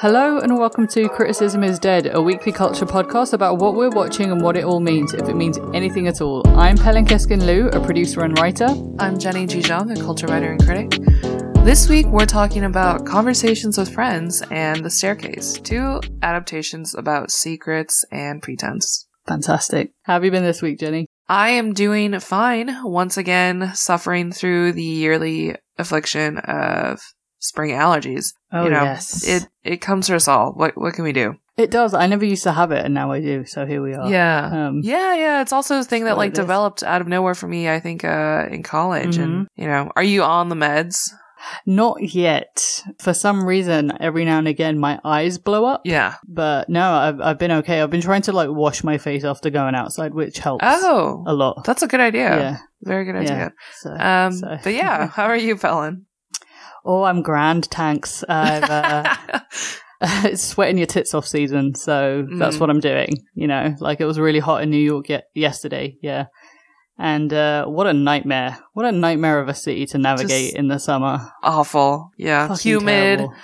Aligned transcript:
Hello 0.00 0.38
and 0.38 0.56
welcome 0.56 0.86
to 0.86 1.08
Criticism 1.08 1.64
is 1.64 1.80
Dead, 1.80 2.14
a 2.14 2.22
weekly 2.22 2.52
culture 2.52 2.86
podcast 2.86 3.32
about 3.32 3.58
what 3.58 3.74
we're 3.74 3.90
watching 3.90 4.30
and 4.30 4.40
what 4.40 4.56
it 4.56 4.62
all 4.62 4.78
means, 4.78 5.12
if 5.12 5.28
it 5.28 5.34
means 5.34 5.58
anything 5.74 6.06
at 6.06 6.20
all. 6.20 6.46
I'm 6.56 6.76
Pelin 6.76 7.04
Keskin 7.04 7.44
Liu, 7.44 7.66
a 7.70 7.84
producer 7.84 8.22
and 8.22 8.38
writer. 8.38 8.68
I'm 9.00 9.18
Jenny 9.18 9.44
Jijong, 9.44 9.98
a 9.98 10.00
culture 10.00 10.28
writer 10.28 10.52
and 10.52 10.64
critic. 10.64 10.90
This 11.64 11.88
week 11.88 12.06
we're 12.06 12.26
talking 12.26 12.62
about 12.62 13.06
Conversations 13.06 13.76
with 13.76 13.92
Friends 13.92 14.40
and 14.52 14.84
The 14.84 14.90
Staircase, 14.90 15.54
two 15.54 16.00
adaptations 16.22 16.94
about 16.94 17.32
secrets 17.32 18.04
and 18.12 18.40
pretense. 18.40 19.08
Fantastic. 19.26 19.90
How 20.04 20.12
have 20.12 20.24
you 20.24 20.30
been 20.30 20.44
this 20.44 20.62
week, 20.62 20.78
Jenny? 20.78 21.06
I 21.28 21.50
am 21.50 21.72
doing 21.72 22.20
fine, 22.20 22.84
once 22.84 23.16
again 23.16 23.72
suffering 23.74 24.30
through 24.30 24.74
the 24.74 24.84
yearly 24.84 25.56
affliction 25.76 26.38
of 26.38 27.00
spring 27.38 27.70
allergies. 27.70 28.34
Oh, 28.52 28.64
you 28.64 28.70
know, 28.70 28.82
yes. 28.82 29.26
It 29.26 29.48
it 29.64 29.76
comes 29.78 30.06
to 30.06 30.16
us 30.16 30.28
all. 30.28 30.52
What 30.52 30.76
what 30.76 30.94
can 30.94 31.04
we 31.04 31.12
do? 31.12 31.36
It 31.56 31.72
does. 31.72 31.92
I 31.92 32.06
never 32.06 32.24
used 32.24 32.44
to 32.44 32.52
have 32.52 32.70
it, 32.70 32.84
and 32.84 32.94
now 32.94 33.10
I 33.10 33.20
do. 33.20 33.44
So 33.44 33.66
here 33.66 33.82
we 33.82 33.92
are. 33.92 34.08
Yeah. 34.08 34.68
Um, 34.68 34.80
Yeah, 34.84 35.14
yeah. 35.16 35.42
It's 35.42 35.52
also 35.52 35.80
a 35.80 35.84
thing 35.84 36.04
that 36.04 36.16
like 36.16 36.32
developed 36.32 36.84
out 36.84 37.00
of 37.00 37.08
nowhere 37.08 37.34
for 37.34 37.48
me, 37.48 37.68
I 37.68 37.80
think, 37.80 38.04
uh, 38.04 38.46
in 38.50 38.62
college. 38.62 39.16
And, 39.16 39.48
Mm-hmm. 39.48 39.60
you 39.62 39.66
know, 39.66 39.90
are 39.96 40.02
you 40.04 40.22
on 40.22 40.50
the 40.50 40.54
meds? 40.54 41.10
Not 41.66 42.02
yet. 42.14 42.82
For 43.00 43.14
some 43.14 43.44
reason, 43.44 43.92
every 44.00 44.24
now 44.24 44.38
and 44.38 44.48
again, 44.48 44.78
my 44.78 45.00
eyes 45.04 45.38
blow 45.38 45.64
up. 45.64 45.82
Yeah. 45.84 46.14
But 46.26 46.68
no, 46.68 46.90
I've 46.92 47.20
I've 47.20 47.38
been 47.38 47.50
okay. 47.52 47.80
I've 47.80 47.90
been 47.90 48.00
trying 48.02 48.22
to 48.22 48.32
like 48.32 48.50
wash 48.50 48.82
my 48.84 48.98
face 48.98 49.24
after 49.24 49.50
going 49.50 49.74
outside, 49.74 50.14
which 50.14 50.38
helps 50.38 50.64
Oh, 50.66 51.24
a 51.26 51.34
lot. 51.34 51.64
that's 51.64 51.82
a 51.82 51.88
good 51.88 52.00
idea. 52.00 52.36
Yeah. 52.36 52.56
Very 52.82 53.04
good 53.04 53.16
idea. 53.16 53.36
Yeah. 53.36 53.48
So, 53.80 53.90
Um, 53.92 54.32
so- 54.32 54.58
but 54.62 54.74
yeah, 54.74 55.06
how 55.16 55.24
are 55.24 55.36
you, 55.36 55.56
Pelin? 55.56 56.02
Oh, 56.88 57.04
I'm 57.04 57.22
grand. 57.22 57.66
Thanks. 57.66 58.24
I've 58.28 58.64
uh, 58.64 59.14
it's 60.24 60.42
sweating 60.52 60.78
your 60.78 60.86
tits 60.88 61.14
off 61.14 61.26
season, 61.26 61.74
so 61.74 62.26
that's 62.38 62.56
Mm. 62.56 62.60
what 62.60 62.70
I'm 62.70 62.80
doing. 62.80 63.10
You 63.34 63.46
know, 63.46 63.74
like 63.80 64.00
it 64.00 64.06
was 64.06 64.18
really 64.18 64.40
hot 64.40 64.62
in 64.62 64.70
New 64.70 64.76
York 64.82 65.08
ye- 65.08 65.22
yesterday. 65.34 65.96
Yeah. 66.02 66.26
And 67.00 67.32
uh, 67.32 67.66
what 67.66 67.86
a 67.86 67.92
nightmare! 67.92 68.58
What 68.72 68.84
a 68.86 68.90
nightmare 68.92 69.38
of 69.38 69.48
a 69.48 69.54
city 69.54 69.86
to 69.86 69.98
navigate 69.98 70.46
Just 70.50 70.56
in 70.56 70.66
the 70.66 70.78
summer. 70.78 71.20
Awful. 71.44 72.10
Yeah. 72.16 72.48
Fucking 72.48 72.70
Humid. 72.72 73.18
terrible. 73.18 73.34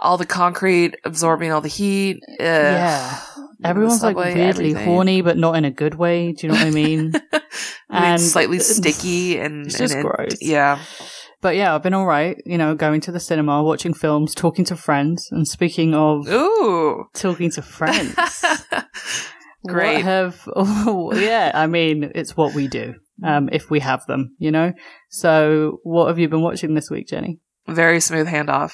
All 0.00 0.16
the 0.18 0.26
concrete 0.26 0.96
absorbing 1.04 1.52
all 1.52 1.60
the 1.60 1.68
heat. 1.68 2.18
Ugh. 2.28 2.36
Yeah. 2.40 3.20
Everyone's 3.62 4.02
like 4.02 4.16
weirdly 4.16 4.42
everything. 4.70 4.84
horny, 4.84 5.20
but 5.22 5.36
not 5.38 5.54
in 5.54 5.64
a 5.64 5.70
good 5.70 5.94
way. 5.94 6.32
Do 6.32 6.44
you 6.48 6.52
know 6.52 6.58
what 6.58 6.66
I 6.66 6.70
mean? 6.70 7.12
And- 7.88 8.20
slightly 8.20 8.58
sticky 8.58 9.38
and 9.38 9.66
It's 9.66 9.78
just 9.78 9.94
and 9.94 10.02
gross. 10.02 10.38
Yeah. 10.40 10.80
But 11.42 11.56
yeah, 11.56 11.74
I've 11.74 11.82
been 11.82 11.92
all 11.92 12.06
right. 12.06 12.40
You 12.46 12.56
know, 12.56 12.74
going 12.74 13.02
to 13.02 13.12
the 13.12 13.20
cinema, 13.20 13.62
watching 13.62 13.92
films, 13.92 14.34
talking 14.34 14.64
to 14.66 14.76
friends. 14.76 15.28
And 15.30 15.46
speaking 15.46 15.94
of 15.94 16.26
Ooh. 16.28 17.04
talking 17.12 17.50
to 17.50 17.62
friends, 17.62 18.14
Great. 19.66 19.96
What 19.96 20.04
have 20.04 20.48
oh, 20.56 21.14
yeah, 21.14 21.52
I 21.54 21.66
mean, 21.66 22.10
it's 22.14 22.36
what 22.36 22.54
we 22.54 22.68
do. 22.68 22.94
Um, 23.24 23.48
if 23.52 23.70
we 23.70 23.78
have 23.80 24.04
them, 24.06 24.34
you 24.38 24.50
know. 24.50 24.72
So, 25.10 25.78
what 25.84 26.08
have 26.08 26.18
you 26.18 26.28
been 26.28 26.42
watching 26.42 26.74
this 26.74 26.90
week, 26.90 27.06
Jenny? 27.06 27.38
Very 27.68 28.00
smooth 28.00 28.26
handoff. 28.26 28.72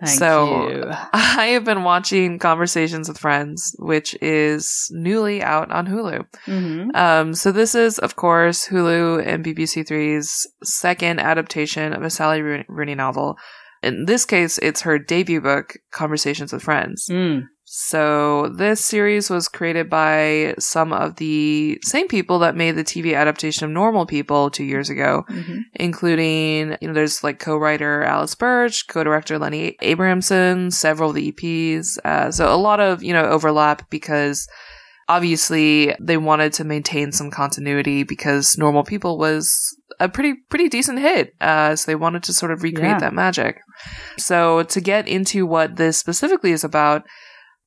Thank 0.00 0.18
So- 0.18 0.68
you. 0.68 0.84
I 1.12 1.46
have 1.54 1.64
been 1.64 1.82
watching 1.82 2.38
Conversations 2.38 3.08
with 3.08 3.18
Friends, 3.18 3.74
which 3.78 4.16
is 4.22 4.88
newly 4.92 5.42
out 5.42 5.70
on 5.72 5.86
Hulu. 5.86 6.24
Mm-hmm. 6.46 6.90
Um, 6.94 7.34
so 7.34 7.50
this 7.52 7.74
is, 7.74 7.98
of 7.98 8.16
course, 8.16 8.68
Hulu 8.68 9.26
and 9.26 9.44
BBC 9.44 9.86
Three's 9.86 10.46
second 10.62 11.18
adaptation 11.20 11.92
of 11.92 12.02
a 12.02 12.10
Sally 12.10 12.42
Rooney 12.42 12.64
Rooney 12.68 12.94
novel. 12.94 13.36
In 13.82 14.06
this 14.06 14.24
case, 14.24 14.58
it's 14.58 14.82
her 14.82 14.98
debut 14.98 15.40
book, 15.40 15.74
Conversations 15.92 16.52
with 16.52 16.62
Friends. 16.62 17.06
Mm. 17.10 17.42
So 17.70 18.48
this 18.48 18.82
series 18.82 19.28
was 19.28 19.46
created 19.46 19.90
by 19.90 20.54
some 20.58 20.90
of 20.90 21.16
the 21.16 21.78
same 21.82 22.08
people 22.08 22.38
that 22.38 22.56
made 22.56 22.72
the 22.76 22.82
TV 22.82 23.14
adaptation 23.14 23.66
of 23.66 23.70
Normal 23.70 24.06
People 24.06 24.48
two 24.50 24.64
years 24.64 24.88
ago, 24.88 25.26
Mhm. 25.28 25.60
including, 25.74 26.76
you 26.80 26.88
know, 26.88 26.94
there's 26.94 27.22
like 27.22 27.38
co-writer 27.38 28.02
Alice 28.04 28.34
Birch, 28.34 28.86
co-director 28.88 29.38
Lenny 29.38 29.76
Abrahamson, 29.82 30.70
several 30.70 31.10
of 31.10 31.16
the 31.16 31.30
EPs. 31.30 31.98
Uh, 32.06 32.30
so 32.30 32.52
a 32.52 32.56
lot 32.56 32.80
of, 32.80 33.02
you 33.02 33.12
know, 33.12 33.24
overlap 33.26 33.82
because 33.90 34.48
obviously 35.10 35.94
they 36.00 36.16
wanted 36.16 36.54
to 36.54 36.64
maintain 36.64 37.12
some 37.12 37.30
continuity 37.30 38.02
because 38.02 38.56
Normal 38.56 38.82
People 38.82 39.18
was 39.18 39.76
a 40.00 40.08
pretty, 40.08 40.32
pretty 40.48 40.70
decent 40.70 41.00
hit. 41.00 41.34
Uh, 41.38 41.76
so 41.76 41.90
they 41.90 41.96
wanted 41.96 42.22
to 42.22 42.32
sort 42.32 42.50
of 42.50 42.62
recreate 42.62 42.92
Yeah. 42.92 42.98
that 43.00 43.12
magic. 43.14 43.58
So 44.16 44.62
to 44.62 44.80
get 44.80 45.06
into 45.06 45.44
what 45.44 45.76
this 45.76 45.98
specifically 45.98 46.52
is 46.52 46.64
about, 46.64 47.04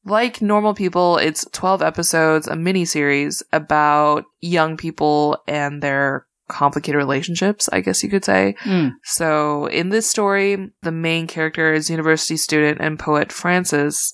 like 0.05 0.41
normal 0.41 0.73
people, 0.73 1.17
it's 1.17 1.45
12 1.51 1.81
episodes, 1.81 2.47
a 2.47 2.55
mini 2.55 2.85
series 2.85 3.43
about 3.53 4.25
young 4.41 4.77
people 4.77 5.37
and 5.47 5.81
their 5.81 6.25
complicated 6.49 6.97
relationships, 6.97 7.69
I 7.71 7.81
guess 7.81 8.03
you 8.03 8.09
could 8.09 8.25
say. 8.25 8.55
Mm. 8.63 8.91
So 9.03 9.67
in 9.67 9.89
this 9.89 10.07
story, 10.07 10.71
the 10.81 10.91
main 10.91 11.27
character 11.27 11.73
is 11.73 11.89
university 11.89 12.37
student 12.37 12.79
and 12.81 12.99
poet 12.99 13.31
Frances, 13.31 14.11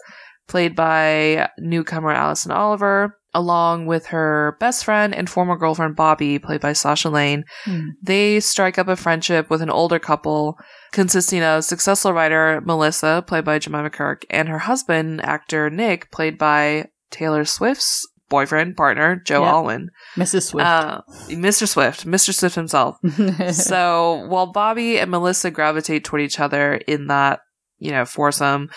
played 0.47 0.75
by 0.75 1.49
newcomer 1.57 2.11
Alison 2.11 2.51
Oliver, 2.51 3.16
along 3.33 3.85
with 3.85 4.07
her 4.07 4.57
best 4.59 4.85
friend 4.85 5.13
and 5.13 5.29
former 5.29 5.55
girlfriend 5.57 5.95
Bobby, 5.95 6.39
played 6.39 6.61
by 6.61 6.73
Sasha 6.73 7.09
Lane. 7.09 7.43
Mm. 7.65 7.89
They 8.01 8.39
strike 8.39 8.77
up 8.77 8.87
a 8.87 8.95
friendship 8.95 9.49
with 9.49 9.61
an 9.61 9.69
older 9.69 9.99
couple 9.99 10.57
consisting 10.91 11.43
of 11.43 11.63
successful 11.63 12.13
writer 12.13 12.61
Melissa, 12.65 13.23
played 13.27 13.45
by 13.45 13.59
Jemima 13.59 13.89
Kirk, 13.89 14.23
and 14.29 14.47
her 14.49 14.59
husband, 14.59 15.21
actor 15.23 15.69
Nick, 15.69 16.09
played 16.11 16.37
by 16.37 16.85
Taylor 17.11 17.45
Swift's 17.45 18.07
boyfriend, 18.29 18.75
partner, 18.75 19.21
Joe 19.23 19.43
Yep. 19.43 19.53
Alwyn. 19.53 19.89
Mrs. 20.15 20.43
Swift. 20.47 20.67
Uh, 20.67 21.01
Mr. 21.29 21.67
Swift, 21.67 22.05
Mr. 22.05 22.33
Swift 22.33 22.55
himself. 22.55 22.97
so 23.53 24.25
while 24.27 24.51
Bobby 24.51 24.99
and 24.99 25.11
Melissa 25.11 25.51
gravitate 25.51 26.03
toward 26.03 26.21
each 26.21 26.39
other 26.39 26.75
in 26.75 27.07
that, 27.07 27.39
you 27.77 27.91
know, 27.91 28.03
foursome, 28.05 28.69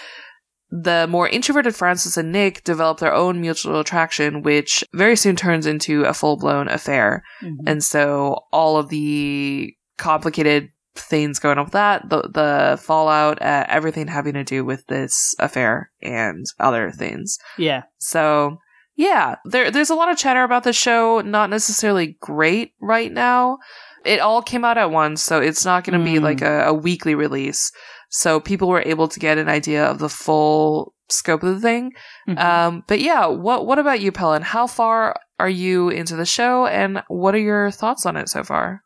the 0.70 1.06
more 1.08 1.28
introverted 1.28 1.74
Frances 1.74 2.16
and 2.16 2.30
Nick 2.32 2.62
develop 2.64 2.98
their 2.98 3.12
own 3.12 3.40
mutual 3.40 3.80
attraction, 3.80 4.42
which 4.42 4.84
very 4.94 5.16
soon 5.16 5.34
turns 5.36 5.66
into 5.66 6.04
a 6.04 6.14
full 6.14 6.36
blown 6.36 6.68
affair. 6.68 7.22
Mhm. 7.42 7.56
And 7.66 7.82
so 7.84 8.44
all 8.52 8.76
of 8.76 8.88
the 8.88 9.74
complicated 9.98 10.70
things 10.96 11.38
going 11.38 11.58
on 11.58 11.64
with 11.64 11.72
that, 11.72 12.08
the 12.08 12.22
the 12.22 12.78
fallout, 12.82 13.40
uh, 13.40 13.64
everything 13.68 14.08
having 14.08 14.34
to 14.34 14.44
do 14.44 14.64
with 14.64 14.86
this 14.86 15.34
affair 15.38 15.90
and 16.02 16.44
other 16.58 16.90
things. 16.90 17.38
yeah. 17.58 17.82
So 17.98 18.58
yeah, 18.96 19.36
there 19.44 19.70
there's 19.70 19.90
a 19.90 19.94
lot 19.94 20.10
of 20.10 20.18
chatter 20.18 20.42
about 20.42 20.64
the 20.64 20.72
show. 20.72 21.20
Not 21.20 21.48
necessarily 21.50 22.16
great 22.20 22.72
right 22.80 23.10
now. 23.12 23.58
It 24.04 24.20
all 24.20 24.42
came 24.42 24.64
out 24.64 24.78
at 24.78 24.90
once, 24.90 25.22
so 25.22 25.40
it's 25.40 25.64
not 25.64 25.84
going 25.84 25.98
to 25.98 26.04
be 26.04 26.18
Mm. 26.18 26.22
like 26.22 26.42
a, 26.42 26.66
a 26.68 26.74
weekly 26.74 27.14
release. 27.14 27.70
So 28.10 28.40
people 28.40 28.68
were 28.68 28.82
able 28.84 29.08
to 29.08 29.18
get 29.20 29.38
an 29.38 29.48
idea 29.48 29.84
of 29.84 29.98
the 29.98 30.08
full 30.08 30.92
scope 31.08 31.42
of 31.42 31.54
the 31.54 31.60
thing. 31.60 31.92
Mhm. 32.28 32.38
Um, 32.38 32.82
but 32.86 33.00
yeah, 33.00 33.26
what 33.26 33.66
what 33.66 33.78
about 33.78 34.00
you, 34.00 34.12
Pelin? 34.12 34.42
How 34.42 34.66
far 34.66 35.16
are 35.38 35.48
you 35.48 35.88
into 35.88 36.16
the 36.16 36.26
show, 36.26 36.66
and 36.66 37.02
what 37.08 37.34
are 37.34 37.38
your 37.38 37.70
thoughts 37.70 38.04
on 38.06 38.16
it 38.16 38.28
so 38.28 38.44
far? 38.44 38.82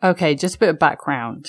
okay, 0.00 0.34
just 0.36 0.54
a 0.54 0.58
bit 0.60 0.68
of 0.68 0.78
background. 0.78 1.46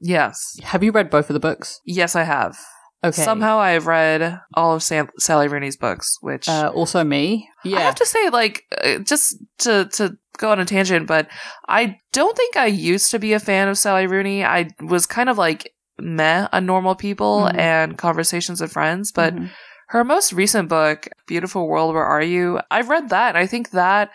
Yes, 0.00 0.56
Have 0.62 0.82
you 0.82 0.90
read 0.90 1.10
both 1.10 1.28
of 1.28 1.34
the 1.34 1.40
books? 1.40 1.80
yes, 1.84 2.16
I 2.16 2.22
have. 2.22 2.56
Okay. 3.04 3.22
Somehow 3.22 3.58
I 3.58 3.70
have 3.72 3.86
read 3.86 4.40
all 4.54 4.74
of 4.74 4.82
Sam- 4.82 5.10
Sally 5.18 5.48
Rooney's 5.48 5.76
books, 5.76 6.16
which 6.22 6.48
Uh, 6.48 6.70
also 6.74 7.02
me. 7.04 7.48
Yeah. 7.64 7.78
I 7.78 7.80
have 7.82 7.94
to 7.96 8.06
say, 8.06 8.28
like, 8.30 8.62
uh, 8.82 8.98
just 8.98 9.36
to 9.58 9.86
to 9.92 10.16
go 10.38 10.50
on 10.50 10.60
a 10.60 10.64
tangent, 10.64 11.06
but 11.06 11.28
I 11.68 11.96
don't 12.12 12.36
think 12.36 12.56
I 12.56 12.66
used 12.66 13.10
to 13.10 13.18
be 13.18 13.32
a 13.34 13.40
fan 13.40 13.68
of 13.68 13.76
Sally 13.78 14.06
Rooney. 14.06 14.44
I 14.44 14.68
was 14.80 15.04
kind 15.06 15.28
of 15.28 15.36
like 15.38 15.70
meh 16.00 16.46
on 16.52 16.66
Normal 16.66 16.94
People 16.94 17.48
Mhm. 17.52 17.58
and 17.58 17.98
Conversations 17.98 18.60
with 18.60 18.72
Friends, 18.72 19.12
but 19.12 19.34
Mhm. 19.34 19.50
her 19.88 20.04
most 20.04 20.32
recent 20.32 20.68
book, 20.68 21.08
Beautiful 21.26 21.66
World, 21.68 21.94
Where 21.94 22.04
Are 22.04 22.22
You? 22.22 22.60
I've 22.70 22.88
read 22.88 23.08
that, 23.10 23.30
and 23.30 23.38
I 23.38 23.46
think 23.46 23.70
that, 23.70 24.10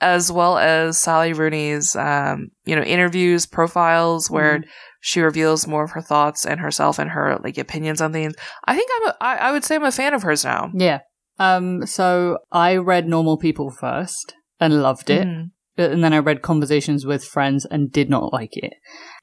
as 0.00 0.32
well 0.32 0.56
as 0.56 0.98
Sally 0.98 1.32
Rooney's, 1.32 1.94
um, 1.96 2.48
you 2.64 2.74
know, 2.74 2.82
interviews, 2.82 3.44
profiles, 3.46 4.30
where 4.30 4.60
Mhm. 4.60 4.64
she 5.00 5.20
reveals 5.20 5.66
more 5.66 5.84
of 5.84 5.90
her 5.92 6.00
thoughts 6.00 6.46
and 6.46 6.60
herself 6.60 6.98
and 6.98 7.10
her 7.10 7.38
like 7.44 7.58
opinions 7.58 8.00
on 8.00 8.12
things. 8.12 8.34
I 8.66 8.74
think 8.76 8.90
I'm, 8.96 9.08
a, 9.10 9.16
I, 9.20 9.36
I 9.36 9.52
would 9.52 9.64
say 9.64 9.74
I'm 9.76 9.84
a 9.84 9.92
fan 9.92 10.14
of 10.14 10.22
hers 10.22 10.44
now. 10.44 10.70
Yeah. 10.74 11.00
Um, 11.38 11.86
so 11.86 12.38
I 12.52 12.76
read 12.76 13.06
Normal 13.08 13.36
People 13.38 13.70
first 13.70 14.34
and 14.58 14.82
loved 14.82 15.10
it. 15.10 15.26
Mhm. 15.26 15.50
And 15.78 16.04
then 16.04 16.12
I 16.12 16.18
read 16.18 16.42
Conversations 16.42 17.06
with 17.06 17.24
Friends 17.24 17.64
and 17.64 17.90
did 17.90 18.10
not 18.10 18.32
like 18.32 18.56
it. 18.58 18.74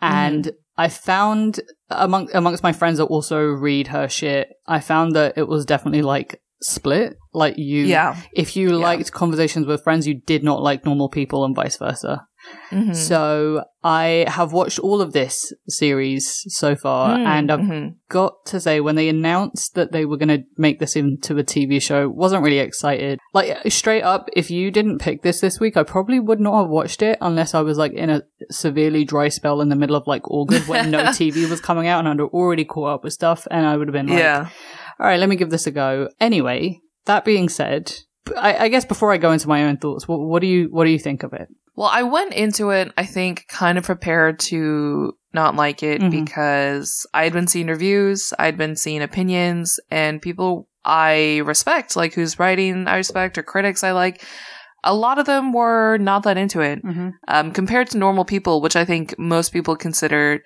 And 0.01 0.51
I 0.77 0.89
found 0.89 1.59
among 1.89 2.29
amongst 2.33 2.61
my 2.63 2.71
friends 2.71 2.97
that 2.99 3.05
also 3.05 3.39
read 3.43 3.87
her 3.87 4.07
shit, 4.07 4.49
I 4.67 4.79
found 4.79 5.15
that 5.15 5.37
it 5.37 5.47
was 5.47 5.65
definitely 5.65 6.01
like 6.03 6.39
split. 6.61 7.17
Like 7.33 7.57
you 7.57 7.85
Yeah. 7.85 8.15
if 8.33 8.55
you 8.55 8.69
Yeah. 8.69 8.75
liked 8.75 9.11
Conversations 9.11 9.65
with 9.65 9.83
Friends, 9.83 10.07
you 10.07 10.21
did 10.25 10.43
not 10.43 10.61
like 10.61 10.85
Normal 10.85 11.09
People 11.09 11.45
and 11.45 11.55
vice 11.55 11.77
versa. 11.77 12.26
Mhm. 12.71 12.93
So 12.95 13.63
I 13.83 14.25
have 14.27 14.51
watched 14.51 14.77
all 14.79 15.01
of 15.01 15.13
this 15.13 15.53
series 15.69 16.43
so 16.47 16.75
far, 16.75 17.15
Mm, 17.17 17.25
and 17.25 17.51
I've 17.51 17.59
mhm. 17.61 17.93
got 18.09 18.33
to 18.47 18.59
say, 18.59 18.81
when 18.81 18.95
they 18.95 19.07
announced 19.07 19.75
that 19.75 19.93
they 19.93 20.03
were 20.05 20.17
going 20.17 20.27
to 20.29 20.43
make 20.57 20.79
this 20.79 20.95
into 20.97 21.37
a 21.37 21.43
TV 21.43 21.79
show, 21.81 22.09
wasn't 22.09 22.43
really 22.43 22.59
excited. 22.59 23.19
Like 23.33 23.57
straight 23.71 24.01
up, 24.03 24.29
if 24.33 24.51
you 24.51 24.69
didn't 24.71 24.99
pick 24.99 25.21
this 25.21 25.39
this 25.39 25.59
week, 25.59 25.77
I 25.77 25.83
probably 25.83 26.19
would 26.19 26.41
not 26.41 26.61
have 26.63 26.69
watched 26.69 27.01
it 27.01 27.17
unless 27.21 27.53
I 27.53 27.61
was 27.61 27.77
like 27.77 27.93
in 27.93 28.09
a 28.09 28.23
severely 28.51 29.05
dry 29.05 29.29
spell 29.29 29.61
in 29.61 29.69
the 29.69 29.75
middle 29.77 29.95
of 29.95 30.05
like 30.05 30.29
August 30.29 30.67
when 30.67 30.91
no 30.91 30.99
TV 31.19 31.49
was 31.49 31.61
coming 31.61 31.87
out 31.87 32.05
and 32.05 32.09
I'd 32.09 32.19
already 32.25 32.65
caught 32.65 32.95
up 32.95 33.03
with 33.05 33.13
stuff, 33.13 33.47
and 33.49 33.65
I 33.65 33.77
would 33.77 33.87
have 33.87 33.93
been 33.93 34.07
like, 34.07 34.19
yeah. 34.19 34.49
all 34.99 35.07
right, 35.07 35.19
let 35.19 35.29
me 35.29 35.37
give 35.37 35.49
this 35.51 35.67
a 35.67 35.71
go. 35.71 36.09
Anyway, 36.19 36.81
that 37.05 37.23
being 37.23 37.47
said, 37.47 37.93
I, 38.35 38.65
I 38.65 38.67
guess 38.67 38.83
before 38.83 39.13
I 39.13 39.17
go 39.17 39.31
into 39.31 39.47
my 39.47 39.63
own 39.63 39.77
thoughts, 39.77 40.05
what, 40.05 40.19
what 40.19 40.41
do 40.41 40.47
you 40.47 40.67
what 40.69 40.83
do 40.83 40.89
you 40.89 40.99
think 40.99 41.23
of 41.23 41.31
it? 41.31 41.47
Well, 41.77 41.89
I 41.93 42.03
went 42.03 42.33
into 42.33 42.71
it, 42.71 42.91
I 42.97 43.05
think, 43.05 43.45
kind 43.47 43.77
of 43.77 43.85
prepared 43.85 44.39
to 44.51 45.13
not 45.33 45.55
like 45.55 45.83
it 45.83 46.01
Mhm. 46.01 46.09
because 46.11 47.05
I 47.13 47.23
had 47.23 47.33
been 47.33 47.47
seeing 47.47 47.67
reviews, 47.67 48.33
I'd 48.39 48.57
been 48.57 48.75
seeing 48.75 49.01
opinions, 49.03 49.79
and 49.91 50.21
people 50.21 50.67
I 50.83 51.41
respect, 51.45 51.95
like 51.95 52.13
whose 52.13 52.39
writing 52.39 52.87
I 52.87 52.95
respect 52.97 53.37
or 53.37 53.43
critics 53.43 53.83
I 53.83 53.91
like. 53.91 54.23
A 54.83 54.93
lot 54.95 55.19
of 55.19 55.25
them 55.25 55.51
were 55.53 55.97
not 55.97 56.23
that 56.23 56.37
into 56.37 56.61
it. 56.61 56.83
Mm-hmm. 56.83 57.09
Um, 57.27 57.51
compared 57.51 57.89
to 57.91 57.97
normal 57.97 58.25
people, 58.25 58.61
which 58.61 58.75
I 58.75 58.85
think 58.85 59.13
most 59.19 59.51
people 59.51 59.75
consider 59.75 60.39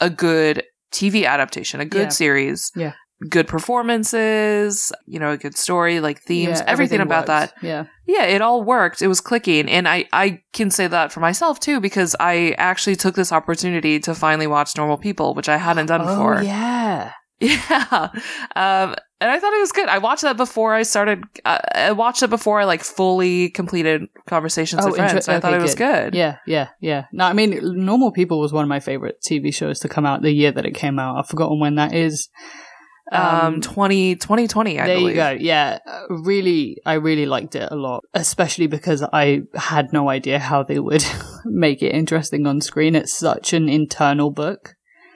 a 0.00 0.10
good 0.10 0.62
TV 0.92 1.24
adaptation, 1.24 1.80
a 1.80 1.84
good 1.84 2.02
Yeah. 2.06 2.08
series. 2.08 2.70
Yeah. 2.76 2.92
Good 3.30 3.48
performances, 3.48 4.92
you 5.06 5.18
know, 5.18 5.30
a 5.30 5.36
good 5.38 5.56
story, 5.56 6.00
like 6.00 6.20
themes, 6.22 6.60
everything, 6.66 7.00
about 7.00 7.26
that 7.26 7.54
Yeah. 7.62 7.86
yeah, 8.06 8.24
it 8.24 8.42
all 8.42 8.62
worked. 8.62 9.00
It 9.00 9.08
was 9.08 9.20
clicking. 9.22 9.68
And 9.70 9.88
I, 9.88 10.04
I 10.12 10.42
can 10.52 10.70
say 10.70 10.86
that 10.86 11.12
for 11.12 11.20
myself 11.20 11.58
too, 11.58 11.80
because 11.80 12.14
I 12.20 12.54
actually 12.58 12.96
took 12.96 13.14
this 13.14 13.32
opportunity 13.32 13.98
to 14.00 14.14
finally 14.14 14.46
watch 14.46 14.76
Normal 14.76 14.98
People, 14.98 15.34
which 15.34 15.48
I 15.48 15.56
hadn't 15.56 15.86
done 15.86 16.02
before. 16.02 16.38
Oh, 16.38 16.40
yeah. 16.42 17.12
Yeah. 17.38 18.08
Um, 18.54 18.94
and 19.20 19.30
I 19.30 19.38
thought 19.38 19.52
it 19.52 19.60
was 19.60 19.72
good. 19.72 19.88
I 19.90 19.98
watched 19.98 20.22
that 20.22 20.38
before 20.38 20.72
I 20.72 20.84
started, 20.84 21.22
uh, 21.44 21.58
I 21.74 21.92
watched 21.92 22.22
it 22.22 22.30
before 22.30 22.60
I 22.60 22.64
like 22.64 22.82
fully 22.82 23.50
completed 23.50 24.04
Conversations 24.26 24.82
Oh, 24.82 24.86
with 24.88 24.96
Friends. 24.96 25.12
inter- 25.12 25.32
I 25.32 25.40
thought 25.40 25.52
okay, 25.52 25.58
it 25.58 25.62
was 25.62 25.74
good. 25.74 26.14
Yeah, 26.14 26.36
yeah, 26.46 26.68
yeah. 26.80 27.04
No, 27.12 27.24
I 27.26 27.34
mean, 27.34 27.58
Normal 27.62 28.10
People 28.12 28.40
was 28.40 28.54
one 28.54 28.62
of 28.62 28.68
my 28.70 28.80
favorite 28.80 29.16
TV 29.26 29.52
shows 29.54 29.80
to 29.80 29.88
come 29.88 30.06
out 30.06 30.22
the 30.22 30.32
year 30.32 30.50
that 30.50 30.64
it 30.64 30.74
came 30.74 30.98
out. 30.98 31.18
I've 31.18 31.28
forgotten 31.28 31.60
when 31.60 31.74
that 31.74 31.94
is. 31.94 32.28
Um, 33.12 33.60
20, 33.60 34.16
2020, 34.16 34.80
I 34.80 34.86
there 34.86 34.96
believe. 34.96 35.08
you 35.10 35.14
go. 35.14 35.30
Yeah, 35.30 35.78
uh, 35.86 36.06
really, 36.10 36.78
I 36.84 36.94
really 36.94 37.26
liked 37.26 37.54
it 37.54 37.68
a 37.70 37.76
lot, 37.76 38.02
especially 38.14 38.66
because 38.66 39.02
I 39.12 39.42
had 39.54 39.92
no 39.92 40.08
idea 40.08 40.38
how 40.40 40.62
they 40.64 40.80
would 40.80 41.04
make 41.44 41.82
it 41.82 41.94
interesting 41.94 42.46
on 42.46 42.60
screen. 42.60 42.96
It's 42.96 43.16
such 43.16 43.52
an 43.52 43.68
internal 43.68 44.30
book, 44.32 44.74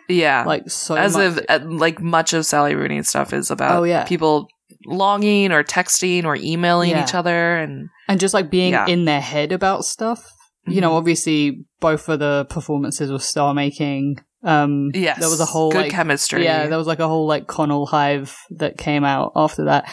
Yeah. 0.08 0.44
like 0.46 0.70
so 0.70 0.94
As 0.94 1.16
much. 1.16 1.26
of, 1.26 1.40
uh, 1.48 1.58
like 1.68 2.00
much 2.00 2.32
of 2.32 2.46
Sally 2.46 2.74
rooney's 2.76 3.08
stuff 3.08 3.32
is 3.32 3.50
about 3.50 3.80
Oh, 3.80 3.82
yeah. 3.82 4.04
people 4.04 4.46
longing 4.86 5.50
or 5.50 5.64
texting 5.64 6.24
or 6.24 6.36
emailing 6.36 6.90
Yeah. 6.90 7.02
each 7.02 7.14
other 7.14 7.56
and 7.56 7.88
and 8.08 8.18
just 8.20 8.34
like 8.34 8.50
being 8.50 8.72
Yeah. 8.72 8.86
in 8.86 9.04
their 9.04 9.20
head 9.20 9.50
about 9.52 9.84
stuff. 9.84 10.24
You 10.66 10.80
know, 10.80 10.90
Mhm. 10.92 10.98
obviously, 10.98 11.64
both 11.80 12.08
of 12.08 12.18
the 12.20 12.46
performances 12.50 13.10
were 13.10 13.18
star 13.18 13.52
making. 13.54 14.16
Um, 14.42 14.90
Yes. 14.94 15.18
there 15.20 15.28
was 15.28 15.40
a 15.40 15.44
whole 15.44 15.70
good 15.70 15.82
like, 15.82 15.90
chemistry. 15.92 16.44
Yeah, 16.44 16.66
there 16.66 16.78
was 16.78 16.86
like 16.86 16.98
a 17.00 17.08
whole 17.08 17.26
like 17.26 17.46
Connell 17.46 17.86
Hive 17.86 18.34
that 18.50 18.78
came 18.78 19.04
out 19.04 19.32
after 19.36 19.64
that. 19.66 19.84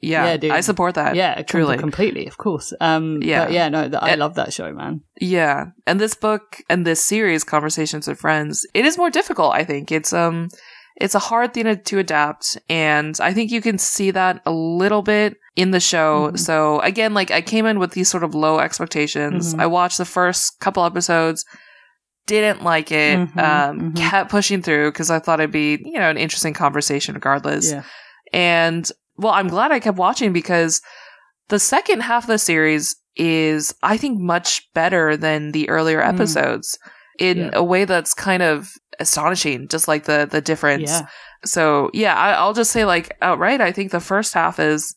yeah, 0.00 0.26
yeah, 0.26 0.36
dude. 0.36 0.50
I 0.52 0.60
support 0.60 0.94
that. 0.94 1.16
yeah, 1.16 1.42
truly. 1.42 1.76
completely, 1.76 2.26
of 2.28 2.36
course. 2.38 2.72
Um, 2.80 3.18
Yeah. 3.20 3.44
but 3.44 3.52
yeah, 3.52 3.68
no, 3.68 3.90
I 4.00 4.10
And- 4.10 4.20
love 4.20 4.34
that 4.34 4.52
show, 4.52 4.72
man. 4.72 5.00
Yeah. 5.20 5.66
And 5.88 5.98
this 5.98 6.14
book 6.14 6.62
and 6.70 6.86
this 6.86 7.02
series, 7.02 7.42
Conversations 7.42 8.06
with 8.06 8.20
Friends, 8.20 8.64
it 8.74 8.84
is 8.84 8.96
more 8.96 9.10
difficult, 9.10 9.54
I 9.54 9.64
think. 9.64 9.90
It's 9.90 10.12
um 10.12 10.48
it's 11.00 11.14
a 11.14 11.20
hard 11.20 11.54
thing 11.54 11.64
to, 11.64 11.76
to 11.76 11.98
adapt. 12.00 12.58
And 12.68 13.16
I 13.20 13.32
think 13.32 13.52
you 13.52 13.60
can 13.60 13.78
see 13.78 14.10
that 14.12 14.40
a 14.44 14.50
little 14.50 15.02
bit 15.02 15.36
in 15.54 15.70
the 15.70 15.78
show. 15.80 16.30
Mhm. 16.32 16.38
So 16.38 16.80
again, 16.80 17.14
like 17.14 17.30
I 17.30 17.40
came 17.40 17.66
in 17.66 17.78
with 17.78 17.92
these 17.92 18.08
sort 18.08 18.24
of 18.24 18.34
low 18.34 18.58
expectations. 18.60 19.54
Mhm. 19.54 19.60
I 19.60 19.66
watched 19.66 19.98
the 19.98 20.04
first 20.04 20.58
couple 20.60 20.84
episodes, 20.84 21.44
didn't 22.28 22.62
like 22.62 22.92
it, 22.92 23.18
Mhm, 23.18 23.38
um, 23.42 23.80
mhm. 23.92 23.96
kept 23.96 24.30
pushing 24.30 24.62
through 24.62 24.92
because 24.92 25.10
I 25.10 25.18
thought 25.18 25.40
it'd 25.40 25.50
be, 25.50 25.80
you 25.84 25.98
know, 25.98 26.08
an 26.10 26.16
interesting 26.18 26.54
conversation 26.54 27.14
regardless. 27.14 27.72
Yeah, 27.72 27.82
And 28.32 28.88
well, 29.16 29.32
I'm 29.32 29.48
glad 29.48 29.72
I 29.72 29.80
kept 29.80 29.98
watching 29.98 30.32
because 30.32 30.80
the 31.48 31.58
second 31.58 32.00
half 32.02 32.24
of 32.24 32.28
the 32.28 32.38
series 32.38 32.94
is, 33.16 33.74
I 33.82 33.96
think, 33.96 34.20
much 34.20 34.62
better 34.74 35.16
than 35.16 35.50
the 35.52 35.68
earlier 35.68 36.00
Mm. 36.00 36.08
episodes 36.14 36.78
in 37.18 37.38
Yeah. 37.38 37.50
a 37.54 37.64
way 37.64 37.84
that's 37.84 38.14
kind 38.14 38.42
of 38.42 38.68
astonishing, 39.00 39.66
just 39.68 39.88
like 39.88 40.04
the, 40.04 40.28
the 40.30 40.40
difference. 40.40 40.90
yeah, 40.90 41.06
So 41.44 41.90
yeah, 41.94 42.14
I, 42.14 42.32
I'll 42.32 42.52
just 42.54 42.70
say 42.70 42.84
like 42.84 43.16
outright, 43.22 43.60
I 43.60 43.72
think 43.72 43.90
the 43.90 44.00
first 44.00 44.34
half 44.34 44.58
is, 44.60 44.94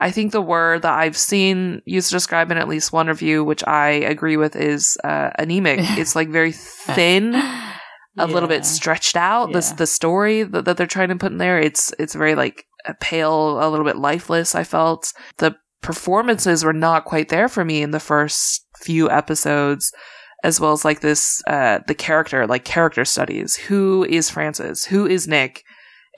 I 0.00 0.10
think 0.10 0.32
the 0.32 0.40
word 0.40 0.82
that 0.82 0.98
I've 0.98 1.16
seen 1.16 1.82
used 1.84 2.08
to 2.08 2.14
describe 2.16 2.50
in 2.50 2.56
at 2.56 2.68
least 2.68 2.92
one 2.92 3.06
review, 3.08 3.44
which 3.44 3.62
I 3.66 3.90
agree 3.90 4.38
with, 4.38 4.56
is 4.56 4.96
uh, 5.04 5.30
anemic. 5.38 5.80
it's 5.98 6.16
like 6.16 6.28
very 6.30 6.52
thin 6.52 7.34
a 8.18 8.26
little 8.26 8.48
bit 8.48 8.64
stretched 8.64 9.16
out. 9.16 9.52
This 9.52 9.70
Yeah. 9.70 9.76
the 9.76 9.86
story 9.86 10.42
that, 10.42 10.64
that 10.64 10.76
they're 10.78 10.86
trying 10.86 11.10
to 11.10 11.16
put 11.16 11.32
in 11.32 11.38
there. 11.38 11.58
It's 11.60 11.92
it's 11.98 12.14
very 12.14 12.34
like 12.34 12.64
pale, 13.00 13.62
a 13.62 13.68
little 13.68 13.84
bit 13.84 13.96
lifeless. 13.96 14.54
I 14.54 14.64
felt 14.64 15.12
the 15.36 15.54
performances 15.82 16.64
were 16.64 16.72
not 16.72 17.04
quite 17.04 17.28
there 17.28 17.48
for 17.48 17.64
me 17.64 17.82
in 17.82 17.90
the 17.90 18.00
first 18.00 18.66
few 18.78 19.10
episodes, 19.10 19.92
as 20.42 20.58
well 20.60 20.72
as 20.72 20.84
like 20.84 21.00
this 21.00 21.42
uh 21.46 21.80
the 21.86 21.94
character 21.94 22.46
like 22.46 22.64
character 22.64 23.04
studies. 23.04 23.56
Who 23.56 24.06
is 24.08 24.30
Frances? 24.30 24.86
Who 24.86 25.06
is 25.06 25.28
Nick? 25.28 25.62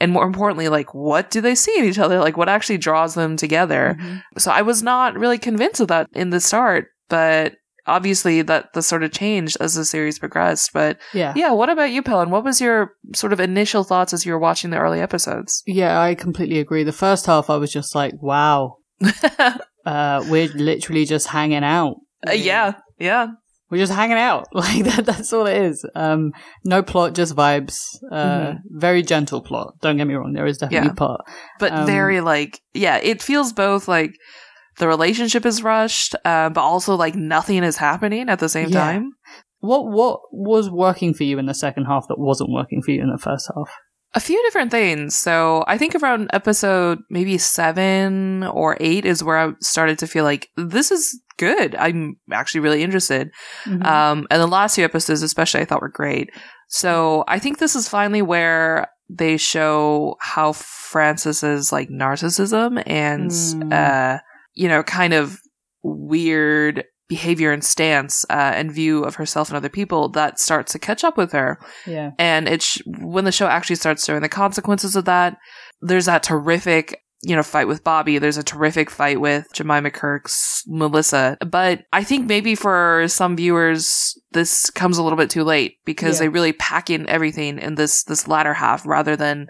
And 0.01 0.13
more 0.13 0.25
importantly, 0.27 0.69
like 0.69 0.95
what 0.95 1.31
do 1.31 1.41
they 1.41 1.55
see 1.55 1.79
in 1.79 1.85
each 1.85 1.99
other? 1.99 2.19
Like 2.19 2.37
what 2.37 2.49
actually 2.49 2.79
draws 2.79 3.15
them 3.15 3.37
together? 3.37 3.97
Mhm. 4.01 4.23
So 4.39 4.51
I 4.51 4.63
was 4.63 4.83
not 4.83 5.15
really 5.17 5.39
convinced 5.39 5.81
of 5.81 5.89
that 5.89 6.09
in 6.13 6.31
the 6.31 6.41
start, 6.41 6.87
but 7.09 7.55
obviously 7.87 8.43
that 8.43 8.73
the 8.75 8.83
sort 8.83 9.03
of 9.03 9.13
changed 9.13 9.57
as 9.61 9.75
the 9.75 9.85
series 9.85 10.19
progressed. 10.19 10.73
But 10.73 10.99
yeah, 11.13 11.33
yeah, 11.37 11.53
what 11.53 11.69
about 11.69 11.91
you, 11.91 12.03
Pelin? 12.03 12.31
What 12.31 12.45
was 12.45 12.61
your 12.61 12.93
sort 13.15 13.33
of 13.33 13.41
initial 13.41 13.85
thoughts 13.85 14.13
as 14.13 14.25
you 14.27 14.33
were 14.33 14.39
watching 14.39 14.71
the 14.71 14.79
early 14.79 15.01
episodes? 15.01 15.63
yeah. 15.67 16.01
I 16.01 16.15
completely 16.15 16.59
agree. 16.59 16.85
The 16.85 16.93
first 16.93 17.27
half, 17.27 17.51
I 17.51 17.57
was 17.57 17.73
just 17.73 17.95
like, 17.95 18.15
wow, 18.21 18.77
uh, 19.87 20.25
we're 20.29 20.49
literally 20.55 21.05
just 21.05 21.29
hanging 21.29 21.65
out. 21.65 21.97
Uh, 22.27 22.33
yeah, 22.33 22.75
yeah, 22.99 23.29
we're 23.73 23.79
just 23.79 23.93
hanging 23.93 24.19
out 24.19 24.47
like 24.53 24.85
that 24.85 25.05
that's 25.05 25.33
all 25.33 25.47
it 25.47 25.57
is 25.57 25.85
um 25.97 26.31
no 26.65 26.83
plot 26.83 27.15
just 27.15 27.35
vibes 27.35 27.79
uh 28.13 28.53
Mhm. 28.53 28.59
very 28.71 29.03
gentle 29.03 29.41
plot 29.41 29.75
don't 29.81 29.97
get 29.97 30.07
me 30.07 30.15
wrong 30.15 30.33
there 30.35 30.47
is 30.47 30.59
definitely 30.59 30.89
Yeah. 30.91 30.93
plot 30.95 31.21
but 31.59 31.73
Um, 31.73 31.87
very 31.87 32.21
like 32.21 32.61
yeah, 32.75 32.99
it 33.03 33.21
feels 33.23 33.53
both 33.53 33.89
like 33.89 34.13
the 34.79 34.89
relationship 34.89 35.45
is 35.45 35.63
rushed, 35.63 36.15
uh, 36.25 36.49
but 36.49 36.63
also 36.63 36.95
like 36.97 37.15
nothing 37.15 37.63
is 37.63 37.77
happening 37.77 38.29
at 38.31 38.39
the 38.39 38.49
same 38.49 38.71
Yeah. 38.71 38.81
time. 38.85 39.11
what 39.61 39.87
what 39.99 40.21
was 40.33 40.69
working 40.71 41.15
for 41.15 41.25
you 41.25 41.39
in 41.39 41.47
the 41.47 41.55
second 41.55 41.85
half 41.85 42.09
that 42.09 42.19
wasn't 42.19 42.51
working 42.51 42.83
for 42.83 42.91
you 42.91 43.01
in 43.03 43.11
the 43.11 43.19
first 43.19 43.51
half 43.55 43.71
A 44.15 44.21
few 44.21 44.41
different 44.43 44.71
things. 44.71 45.15
So 45.15 45.65
I 45.67 45.79
think 45.79 45.95
around 45.95 46.29
episode 46.35 46.99
maybe 47.09 47.39
seven 47.39 48.45
or 48.45 48.77
eight 48.79 49.07
is 49.07 49.25
where 49.25 49.39
I 49.39 49.53
started 49.61 49.99
to 50.01 50.07
feel 50.07 50.25
like 50.25 50.49
this 50.57 50.91
is 50.91 51.19
good. 51.39 51.75
I'm 51.77 52.17
actually 52.31 52.61
really 52.61 52.83
interested. 52.83 53.31
Mhm. 53.65 53.85
Um, 53.87 54.27
and 54.31 54.41
the 54.43 54.47
last 54.47 54.75
few 54.75 54.85
episodes, 54.85 55.23
especially, 55.23 55.63
I 55.63 55.65
thought 55.65 55.81
were 55.81 55.89
great. 55.89 56.29
So 56.69 57.25
I 57.27 57.39
think 57.39 57.59
this 57.59 57.75
is 57.75 57.89
finally 57.89 58.21
where 58.23 58.89
they 59.09 59.37
show 59.39 60.17
how 60.21 60.53
Frances's 60.53 61.73
like 61.73 61.89
narcissism 61.89 62.83
and, 62.87 63.31
Mm. 63.31 63.73
uh, 63.73 64.19
you 64.55 64.69
know, 64.69 64.83
kind 64.83 65.15
of 65.15 65.39
weird 65.83 66.85
behavior 67.09 67.53
and 67.53 67.65
stance 67.65 68.25
uh, 68.31 68.53
and 68.55 68.73
view 68.73 69.03
of 69.05 69.17
herself 69.17 69.49
and 69.49 69.57
other 69.57 69.69
people 69.69 70.09
that 70.11 70.39
starts 70.39 70.73
to 70.73 70.79
catch 70.79 71.05
up 71.05 71.17
with 71.17 71.33
her. 71.33 71.59
yeah 71.87 72.11
And 72.19 72.49
it's 72.49 72.79
when 72.87 73.25
the 73.25 73.33
show 73.33 73.47
actually 73.47 73.77
starts 73.77 74.05
showing 74.05 74.23
the 74.23 74.29
consequences 74.29 74.97
of 74.97 75.05
that. 75.05 75.37
There's 75.81 76.07
that 76.07 76.23
terrific, 76.23 77.03
you 77.23 77.37
know, 77.37 77.43
fight 77.43 77.69
with 77.69 77.85
Bobby. 77.85 78.19
There's 78.19 78.39
a 78.39 78.43
terrific 78.43 78.89
fight 78.91 79.21
with 79.21 79.47
Jemima 79.53 79.91
Kirk's 79.91 80.63
Melissa. 80.67 81.37
But 81.47 81.83
I 81.93 82.03
think 82.05 82.27
maybe 82.27 82.55
for 82.55 83.05
some 83.09 83.37
viewers, 83.37 84.19
this 84.33 84.71
comes 84.71 84.97
a 84.97 85.03
little 85.03 85.19
bit 85.19 85.29
too 85.31 85.45
late 85.45 85.77
because 85.85 86.17
Yeah. 86.17 86.25
they 86.27 86.29
really 86.31 86.53
pack 86.53 86.89
in 86.89 87.09
everything 87.09 87.59
in 87.59 87.75
this 87.75 88.05
this 88.05 88.27
latter 88.29 88.55
half 88.55 88.87
rather 88.87 89.17
than 89.17 89.49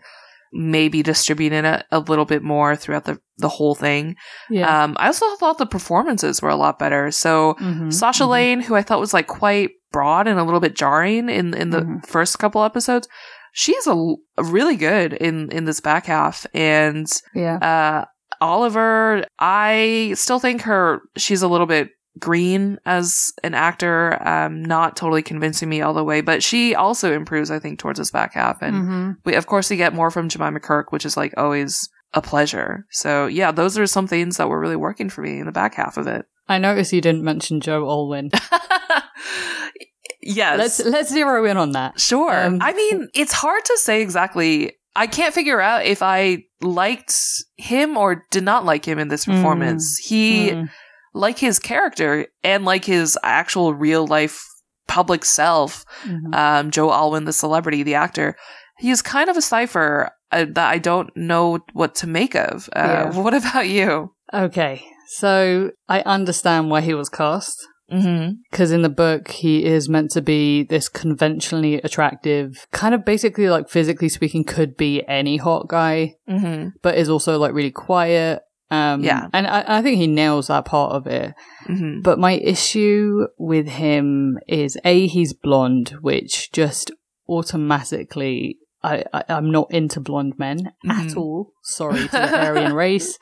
maybe 0.52 1.02
distributing 1.02 1.64
it 1.64 1.84
a 1.90 1.98
little 2.00 2.24
bit 2.24 2.42
more 2.42 2.76
throughout 2.76 3.04
the 3.04 3.18
the 3.38 3.48
whole 3.48 3.74
thing. 3.74 4.14
yeah 4.50 4.84
Um, 4.84 4.96
I 4.98 5.06
also 5.06 5.26
thought 5.36 5.58
the 5.58 5.66
performances 5.66 6.40
were 6.42 6.50
a 6.50 6.56
lot 6.56 6.78
better. 6.78 7.10
So 7.10 7.54
Mhm, 7.60 7.92
Sasha 7.92 8.24
mhm. 8.24 8.28
Lane, 8.28 8.60
who 8.60 8.74
I 8.74 8.82
thought 8.82 9.00
was 9.00 9.14
like 9.14 9.26
quite 9.26 9.70
broad 9.90 10.26
and 10.28 10.38
a 10.38 10.44
little 10.44 10.60
bit 10.60 10.76
jarring 10.76 11.28
in 11.28 11.54
in 11.54 11.70
the 11.70 11.80
Mhm. 11.82 12.06
first 12.06 12.38
couple 12.38 12.62
episodes, 12.62 13.08
she 13.52 13.72
she's 13.72 13.86
a 13.86 13.96
really 14.42 14.76
good 14.76 15.12
in 15.14 15.50
in 15.50 15.64
this 15.64 15.80
back 15.80 16.06
half. 16.06 16.46
And 16.54 17.06
yeah 17.34 17.56
uh, 17.56 18.04
Oliver, 18.40 19.24
I 19.38 20.12
still 20.16 20.38
think 20.38 20.62
her 20.62 21.00
she's 21.16 21.42
a 21.42 21.48
little 21.48 21.66
bit 21.66 21.90
Green 22.18 22.78
as 22.84 23.32
an 23.42 23.54
actor, 23.54 24.18
um, 24.26 24.62
not 24.62 24.96
totally 24.96 25.22
convincing 25.22 25.68
me 25.68 25.80
all 25.80 25.94
the 25.94 26.04
way, 26.04 26.20
but 26.20 26.42
she 26.42 26.74
also 26.74 27.12
improves, 27.12 27.50
I 27.50 27.58
think, 27.58 27.78
towards 27.78 27.98
this 27.98 28.10
back 28.10 28.34
half. 28.34 28.60
And 28.60 28.76
Mm-hmm. 28.76 29.10
we, 29.24 29.34
of 29.34 29.46
course, 29.46 29.70
we 29.70 29.76
get 29.76 29.94
more 29.94 30.10
from 30.10 30.28
Jemima 30.28 30.60
Kirk, 30.60 30.92
which 30.92 31.06
is 31.06 31.16
like 31.16 31.32
always 31.36 31.88
a 32.14 32.20
pleasure. 32.20 32.84
So 32.90 33.26
yeah, 33.26 33.50
those 33.52 33.78
are 33.78 33.86
some 33.86 34.06
things 34.06 34.36
that 34.36 34.48
were 34.50 34.60
really 34.60 34.76
working 34.76 35.08
for 35.08 35.22
me 35.22 35.38
in 35.40 35.46
the 35.46 35.52
back 35.52 35.74
half 35.74 35.96
of 35.96 36.06
it. 36.06 36.26
I 36.48 36.58
noticed 36.58 36.92
you 36.92 37.00
didn't 37.00 37.24
mention 37.24 37.60
Joe 37.62 37.88
Alwyn. 37.88 38.30
yes. 40.20 40.58
let's 40.58 40.80
let's 40.84 41.10
zero 41.10 41.44
in 41.44 41.56
on 41.56 41.72
that. 41.72 41.98
Sure. 42.00 42.44
Um, 42.46 42.58
I 42.60 42.72
mean, 42.72 43.08
it's 43.14 43.32
hard 43.32 43.64
to 43.64 43.78
say 43.78 44.02
exactly. 44.02 44.72
I 44.94 45.06
can't 45.06 45.32
figure 45.34 45.60
out 45.60 45.86
if 45.86 46.02
I 46.02 46.44
liked 46.60 47.14
him 47.56 47.96
or 47.96 48.26
did 48.30 48.44
not 48.44 48.64
like 48.66 48.84
him 48.86 48.98
in 48.98 49.08
this 49.08 49.24
Mm. 49.24 49.36
performance. 49.36 49.96
He, 49.96 50.50
Mm. 50.50 50.68
Like 51.14 51.38
his 51.38 51.58
character 51.58 52.26
and 52.42 52.64
like 52.64 52.84
his 52.84 53.18
actual 53.22 53.74
real 53.74 54.06
life 54.06 54.42
public 54.88 55.24
self, 55.24 55.84
Mhm. 56.04 56.34
um, 56.34 56.70
Joe 56.70 56.92
Alwyn, 56.92 57.24
the 57.24 57.32
celebrity, 57.32 57.82
the 57.82 57.94
actor, 57.94 58.36
he's 58.78 59.02
kind 59.02 59.30
of 59.30 59.36
a 59.36 59.42
cipher 59.42 60.10
uh, 60.32 60.46
that 60.50 60.68
I 60.70 60.78
don't 60.78 61.10
know 61.16 61.58
what 61.74 61.94
to 61.96 62.06
make 62.06 62.34
of. 62.34 62.68
Uh, 62.74 63.10
Yeah. 63.12 63.16
What 63.22 63.34
about 63.34 63.68
you? 63.68 64.12
Okay, 64.32 64.82
so 65.18 65.70
I 65.88 66.00
understand 66.00 66.70
why 66.70 66.80
he 66.80 66.94
was 66.94 67.08
cast. 67.10 67.56
Mm-hmm. 67.92 68.32
Because 68.50 68.72
in 68.72 68.80
the 68.80 68.88
book, 68.88 69.28
he 69.30 69.64
is 69.66 69.88
meant 69.90 70.10
to 70.12 70.22
be 70.22 70.62
this 70.62 70.88
conventionally 70.88 71.74
attractive, 71.82 72.66
kind 72.72 72.94
of 72.94 73.04
basically 73.04 73.50
like 73.50 73.68
physically 73.68 74.08
speaking, 74.08 74.44
could 74.44 74.76
be 74.78 75.06
any 75.06 75.36
hot 75.36 75.68
guy, 75.68 76.14
Mm-hmm. 76.28 76.68
but 76.82 76.96
is 76.96 77.10
also 77.10 77.38
like 77.38 77.52
really 77.52 77.70
quiet. 77.70 78.40
Um, 78.72 79.04
Yeah. 79.04 79.28
And 79.32 79.46
I, 79.46 79.64
I 79.78 79.82
think 79.82 79.98
he 79.98 80.06
nails 80.06 80.46
that 80.48 80.64
part 80.64 80.92
of 80.92 81.06
it. 81.06 81.34
Mm-hmm. 81.68 82.00
But 82.00 82.18
my 82.18 82.32
issue 82.32 83.26
with 83.38 83.68
him 83.68 84.38
is 84.48 84.78
A, 84.84 85.06
he's 85.06 85.32
blonde, 85.34 85.90
which 86.00 86.50
just 86.52 86.90
automatically. 87.28 88.58
I, 88.84 89.04
I, 89.12 89.22
I'm 89.28 89.50
not 89.52 89.70
into 89.70 90.00
blonde 90.00 90.38
men 90.38 90.72
at 90.88 91.06
Mhm. 91.08 91.16
all. 91.16 91.52
Sorry 91.62 92.00
to 92.00 92.08
the 92.08 92.38
Aryan 92.46 92.72
race. 92.72 93.16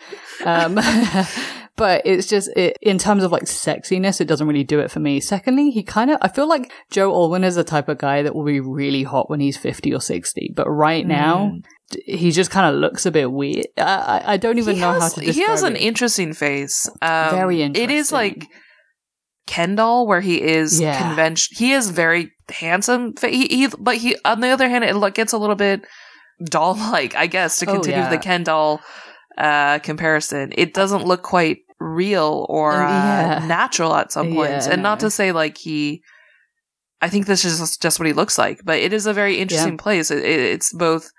Um, 0.45 0.79
but 1.81 2.03
it's 2.05 2.29
just, 2.29 2.49
it, 2.57 2.77
in 2.81 2.97
terms 2.99 3.25
of 3.25 3.33
like 3.33 3.45
sexiness, 3.45 4.21
it 4.21 4.27
doesn't 4.27 4.47
really 4.47 4.63
do 4.65 4.79
it 4.79 4.91
for 4.91 5.01
me. 5.01 5.19
Secondly, 5.19 5.71
he 5.71 5.83
kind 5.83 6.11
of, 6.13 6.19
I 6.23 6.29
feel 6.29 6.49
like 6.49 6.71
Joe 6.93 7.11
Alwyn 7.13 7.43
is 7.43 7.57
the 7.57 7.65
type 7.65 7.89
of 7.89 7.99
guy 7.99 8.23
that 8.23 8.35
will 8.35 8.45
be 8.45 8.61
really 8.61 9.03
hot 9.03 9.29
when 9.29 9.41
he's 9.41 9.57
50 9.57 9.93
or 9.93 10.01
60. 10.01 10.53
But 10.55 10.69
right 10.69 11.05
now, 11.07 11.53
Mm. 11.55 11.65
d- 11.91 12.17
he 12.17 12.31
just 12.31 12.51
kind 12.53 12.73
of 12.73 12.81
looks 12.81 13.05
a 13.07 13.11
bit 13.11 13.33
weird. 13.33 13.67
I, 13.77 14.23
I, 14.35 14.37
don't 14.37 14.59
even 14.59 14.77
He 14.77 14.81
know 14.81 14.93
how 14.93 14.99
to 14.99 15.05
describe 15.07 15.29
it. 15.29 15.35
He 15.35 15.43
has 15.43 15.63
an 15.65 15.75
it. 15.77 15.81
interesting 15.83 16.33
face. 16.35 16.89
Um, 17.03 17.31
Very 17.35 17.63
It 17.63 17.77
is 17.77 17.81
interesting. 18.13 18.15
like 18.17 18.47
Ken 19.47 19.75
doll, 19.75 20.07
where 20.07 20.21
he 20.21 20.41
is 20.41 20.81
Yeah. 20.81 20.99
convention. 21.01 21.57
He 21.59 21.73
is 21.73 21.91
very 21.91 22.31
handsome. 22.51 23.15
fa- 23.15 23.29
He, 23.29 23.47
he, 23.49 23.69
but 23.79 23.97
he, 23.97 24.17
on 24.25 24.41
the 24.41 24.49
other 24.49 24.69
hand, 24.69 24.85
it 24.85 25.15
gets 25.15 25.33
a 25.33 25.39
little 25.39 25.57
bit 25.57 25.81
doll-like, 26.45 27.15
I 27.17 27.27
guess, 27.27 27.59
to 27.61 27.69
Oh, 27.69 27.73
continue 27.75 28.01
yeah. 28.01 28.11
the 28.11 28.19
Ken 28.19 28.45
doll 28.45 28.81
uh, 29.39 29.79
comparison. 29.81 30.53
It 30.57 30.75
doesn't 30.75 31.05
look 31.05 31.23
quite 31.23 31.59
real 31.81 32.47
or 32.49 32.75
Uh, 32.75 32.87
uh, 32.87 32.89
yeah. 33.41 33.47
natural 33.47 33.95
at 33.95 34.13
some 34.13 34.35
points, 34.35 34.67
Yeah, 34.67 34.75
and 34.75 34.83
not 34.83 35.01
to 35.01 35.11
say 35.11 35.33
like 35.33 35.57
he. 35.59 36.03
I 37.03 37.09
think 37.09 37.25
this 37.27 37.45
is 37.47 37.79
just- 37.79 37.99
what 37.99 38.07
he 38.07 38.13
looks 38.13 38.37
like, 38.39 38.61
but 38.65 38.79
it 38.79 38.93
is 38.93 39.07
a 39.07 39.15
very 39.15 39.39
interesting 39.39 39.79
place. 39.79 40.11
It, 40.11 40.19
it, 40.23 40.41
it's 40.41 40.73
both. 40.73 41.11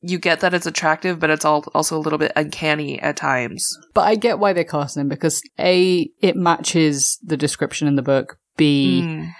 You 0.00 0.18
get 0.18 0.38
that 0.40 0.54
it's 0.54 0.66
attractive, 0.66 1.18
but 1.18 1.30
it's 1.30 1.44
all, 1.44 1.64
also 1.74 1.96
a 1.96 1.98
little 1.98 2.18
bit 2.18 2.30
uncanny 2.36 3.00
at 3.00 3.16
times. 3.16 3.76
But 3.92 4.02
I 4.02 4.14
get 4.14 4.38
why 4.38 4.52
they're 4.52 4.62
casting 4.62 5.00
him 5.00 5.08
because 5.08 5.42
A, 5.58 6.08
it 6.22 6.36
matches 6.36 7.18
the 7.24 7.36
description 7.36 7.88
in 7.88 7.96
the 7.96 8.02
book. 8.02 8.36
B, 8.56 9.02
Mm. 9.04 9.30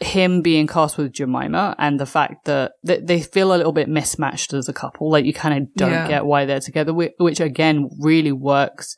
him 0.00 0.42
being 0.42 0.66
cast 0.66 0.98
with 0.98 1.12
Jemima 1.12 1.74
and 1.78 1.98
the 1.98 2.06
fact 2.06 2.44
that 2.44 2.72
th- 2.86 3.00
they 3.04 3.20
feel 3.22 3.54
a 3.54 3.56
little 3.56 3.72
bit 3.72 3.88
mismatched 3.88 4.52
as 4.52 4.68
a 4.68 4.72
couple. 4.74 5.10
Like 5.10 5.24
you 5.24 5.32
kind 5.32 5.62
of 5.62 5.74
don't 5.74 5.90
Yeah. 5.90 6.08
get 6.08 6.26
why 6.26 6.44
they're 6.44 6.60
together, 6.60 6.92
which 6.92 7.40
again 7.40 7.88
really 7.98 8.32
works. 8.32 8.96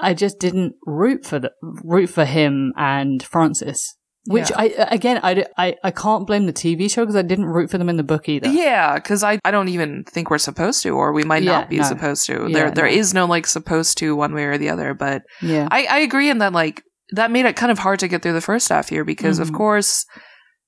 I, 0.00 0.14
just 0.14 0.38
didn't 0.38 0.74
root 0.86 1.24
for 1.26 1.38
the 1.38 1.50
root 1.62 2.08
for 2.08 2.24
him 2.24 2.72
and 2.76 3.22
Frances. 3.22 3.96
Which 4.26 4.50
Yeah. 4.50 4.56
I 4.58 4.64
again 4.92 5.18
I, 5.24 5.44
I, 5.58 5.74
I 5.82 5.90
can't 5.90 6.26
blame 6.28 6.46
the 6.46 6.52
TV 6.52 6.88
show 6.88 7.02
because 7.02 7.16
I 7.16 7.22
didn't 7.22 7.46
root 7.46 7.70
for 7.70 7.78
them 7.78 7.88
in 7.88 7.96
the 7.96 8.04
book 8.04 8.28
either. 8.28 8.48
Yeah, 8.48 8.94
because 8.94 9.24
I, 9.24 9.40
I 9.44 9.50
don't 9.50 9.68
even 9.68 10.04
think 10.04 10.30
we're 10.30 10.38
supposed 10.38 10.82
to, 10.84 10.90
or 10.90 11.12
we 11.12 11.24
might 11.24 11.42
Yeah, 11.42 11.52
not 11.58 11.68
be 11.70 11.78
no. 11.78 11.82
supposed 11.84 12.26
to. 12.26 12.46
Yeah, 12.46 12.54
there 12.56 12.70
there 12.70 12.86
no. 12.86 12.92
is 12.92 13.12
no 13.14 13.26
like 13.26 13.46
supposed 13.48 13.98
to 13.98 14.14
one 14.14 14.32
way 14.32 14.44
or 14.44 14.58
the 14.58 14.68
other. 14.68 14.94
But 14.94 15.22
Yeah. 15.40 15.66
I, 15.72 15.86
I 15.90 15.98
agree 15.98 16.30
in 16.30 16.38
that 16.38 16.52
like 16.52 16.82
that 17.10 17.32
made 17.32 17.46
it 17.46 17.56
kind 17.56 17.72
of 17.72 17.80
hard 17.80 17.98
to 17.98 18.08
get 18.08 18.22
through 18.22 18.34
the 18.34 18.40
first 18.40 18.68
half 18.68 18.88
here 18.88 19.04
because 19.04 19.40
of 19.40 19.50
Mhm. 19.50 19.54
course 19.56 20.06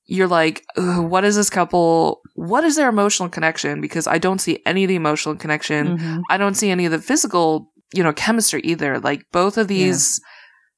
you're 0.07 0.29
like, 0.29 0.63
what 0.77 1.25
is 1.25 1.37
this 1.37 1.49
couple? 1.49 2.21
What 2.35 2.65
is 2.65 2.77
their 2.77 2.89
emotional 2.91 3.29
connection? 3.31 3.81
Because 3.81 4.07
I 4.07 4.19
don't 4.19 4.41
see 4.41 4.61
any 4.67 4.85
of 4.85 4.89
the 4.89 4.97
emotional 4.97 5.35
connection. 5.37 5.97
Mhm. 5.97 6.23
I 6.29 6.37
don't 6.37 6.55
see 6.57 6.71
any 6.71 6.85
of 6.85 6.93
the 6.93 6.99
physical, 6.99 7.71
you 7.95 8.03
know, 8.03 8.13
chemistry 8.13 8.61
either. 8.65 8.99
Like 8.99 9.23
both 9.33 9.57
of 9.57 9.69
these 9.69 10.21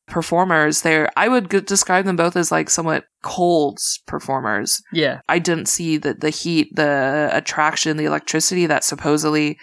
performers, 0.07 0.83
they're 0.83 1.11
I 1.17 1.29
would 1.29 1.51
g- 1.51 1.61
describe 1.61 2.05
them 2.05 2.17
both 2.17 2.37
as 2.37 2.53
like 2.53 2.71
somewhat 2.71 3.05
cold 3.23 3.79
performers. 4.07 4.81
Yeah. 4.93 5.21
I 5.29 5.39
didn't 5.39 5.67
see 5.67 5.97
the 5.97 6.15
the 6.15 6.31
heat, 6.31 6.69
the 6.75 7.29
attraction, 7.33 7.97
the 7.97 8.05
electricity 8.05 8.67
that 8.67 8.85
supposedly 8.85 9.59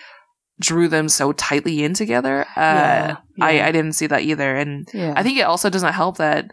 drew 0.61 0.87
them 0.87 1.09
so 1.09 1.31
tightly 1.31 1.83
in 1.83 1.93
together. 1.93 2.41
Uh, 2.55 2.61
Yeah, 2.61 3.17
I 3.41 3.51
yeah. 3.51 3.67
I 3.67 3.71
didn't 3.71 3.93
see 3.93 4.07
that 4.07 4.21
either, 4.21 4.55
and 4.55 4.87
Yeah. 4.93 5.13
I 5.15 5.23
think 5.23 5.37
it 5.37 5.43
also 5.43 5.69
doesn't 5.69 5.93
help 5.93 6.17
that. 6.17 6.45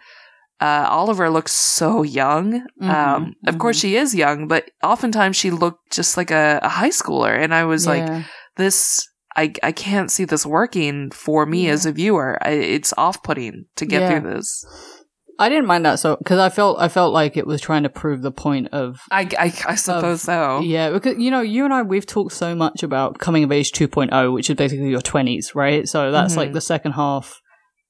Uh, 0.63 0.87
Oliver 0.91 1.31
looks 1.31 1.53
so 1.53 2.03
young. 2.03 2.67
Mhm, 2.83 2.89
um, 2.91 3.35
of 3.47 3.57
course, 3.59 3.79
mhm. 3.79 3.81
she 3.81 3.97
is 3.97 4.15
young, 4.15 4.47
but 4.47 4.71
oftentimes 4.83 5.35
she 5.37 5.51
looked 5.51 5.91
just 5.91 6.19
like 6.19 6.31
a, 6.31 6.61
a 6.63 6.69
high 6.69 6.91
schooler. 6.91 7.35
And 7.35 7.55
I 7.55 7.65
was 7.65 7.87
like, 7.87 8.25
this, 8.59 9.09
I, 9.37 9.53
I 9.63 9.73
can't 9.73 10.11
see 10.11 10.25
this 10.25 10.45
working 10.45 11.11
for 11.11 11.47
me 11.47 11.67
Yeah. 11.67 11.73
as 11.73 11.87
a 11.87 11.93
viewer. 11.93 12.39
I, 12.43 12.51
it's 12.51 12.93
off 12.99 13.23
putting 13.23 13.67
to 13.77 13.87
get 13.87 14.01
Yeah. 14.03 14.21
through 14.21 14.33
this. 14.33 14.65
I 15.39 15.49
didn't 15.49 15.67
mind 15.67 15.87
that 15.87 15.99
so 15.99 16.17
because 16.17 16.39
I 16.39 16.51
felt 16.51 16.79
I 16.81 16.89
felt 16.89 17.15
like 17.15 17.39
it 17.39 17.47
was 17.47 17.63
trying 17.63 17.85
to 17.85 17.89
prove 17.89 18.21
the 18.21 18.31
point 18.31 18.69
of 18.73 19.01
I, 19.11 19.23
I, 19.39 19.45
I 19.69 19.75
suppose 19.75 20.21
so. 20.21 20.61
yeah 20.61 20.91
because 20.91 21.17
you 21.17 21.31
know 21.31 21.41
you 21.41 21.65
and 21.65 21.73
I 21.73 21.81
we've 21.81 22.05
talked 22.05 22.33
so 22.35 22.55
much 22.55 22.83
about 22.83 23.19
coming 23.19 23.43
of 23.43 23.51
age 23.51 23.73
2.0 23.73 24.35
which 24.35 24.51
is 24.51 24.57
basically 24.57 24.91
your 24.91 25.01
20s 25.01 25.55
right 25.55 25.89
so 25.89 26.13
that's 26.13 26.35
Mhm. 26.35 26.37
like 26.37 26.53
the 26.53 26.61
second 26.61 26.93
half 26.93 27.41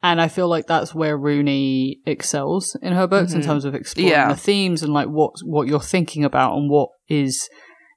and 0.00 0.20
I 0.20 0.28
feel 0.28 0.46
like 0.48 0.68
that's 0.68 0.94
where 0.94 1.18
Rooney 1.18 1.98
excels 2.06 2.76
in 2.82 2.92
her 2.92 3.08
books 3.08 3.32
in 3.32 3.40
Mhm. 3.40 3.46
terms 3.46 3.64
of 3.64 3.74
exploring 3.74 4.12
Yeah. 4.12 4.28
the 4.28 4.36
themes 4.38 4.84
and 4.84 4.92
like 4.94 5.08
what 5.08 5.32
what 5.44 5.66
you're 5.66 5.80
thinking 5.80 6.22
about 6.24 6.56
and 6.56 6.70
what 6.70 6.90
is 7.08 7.48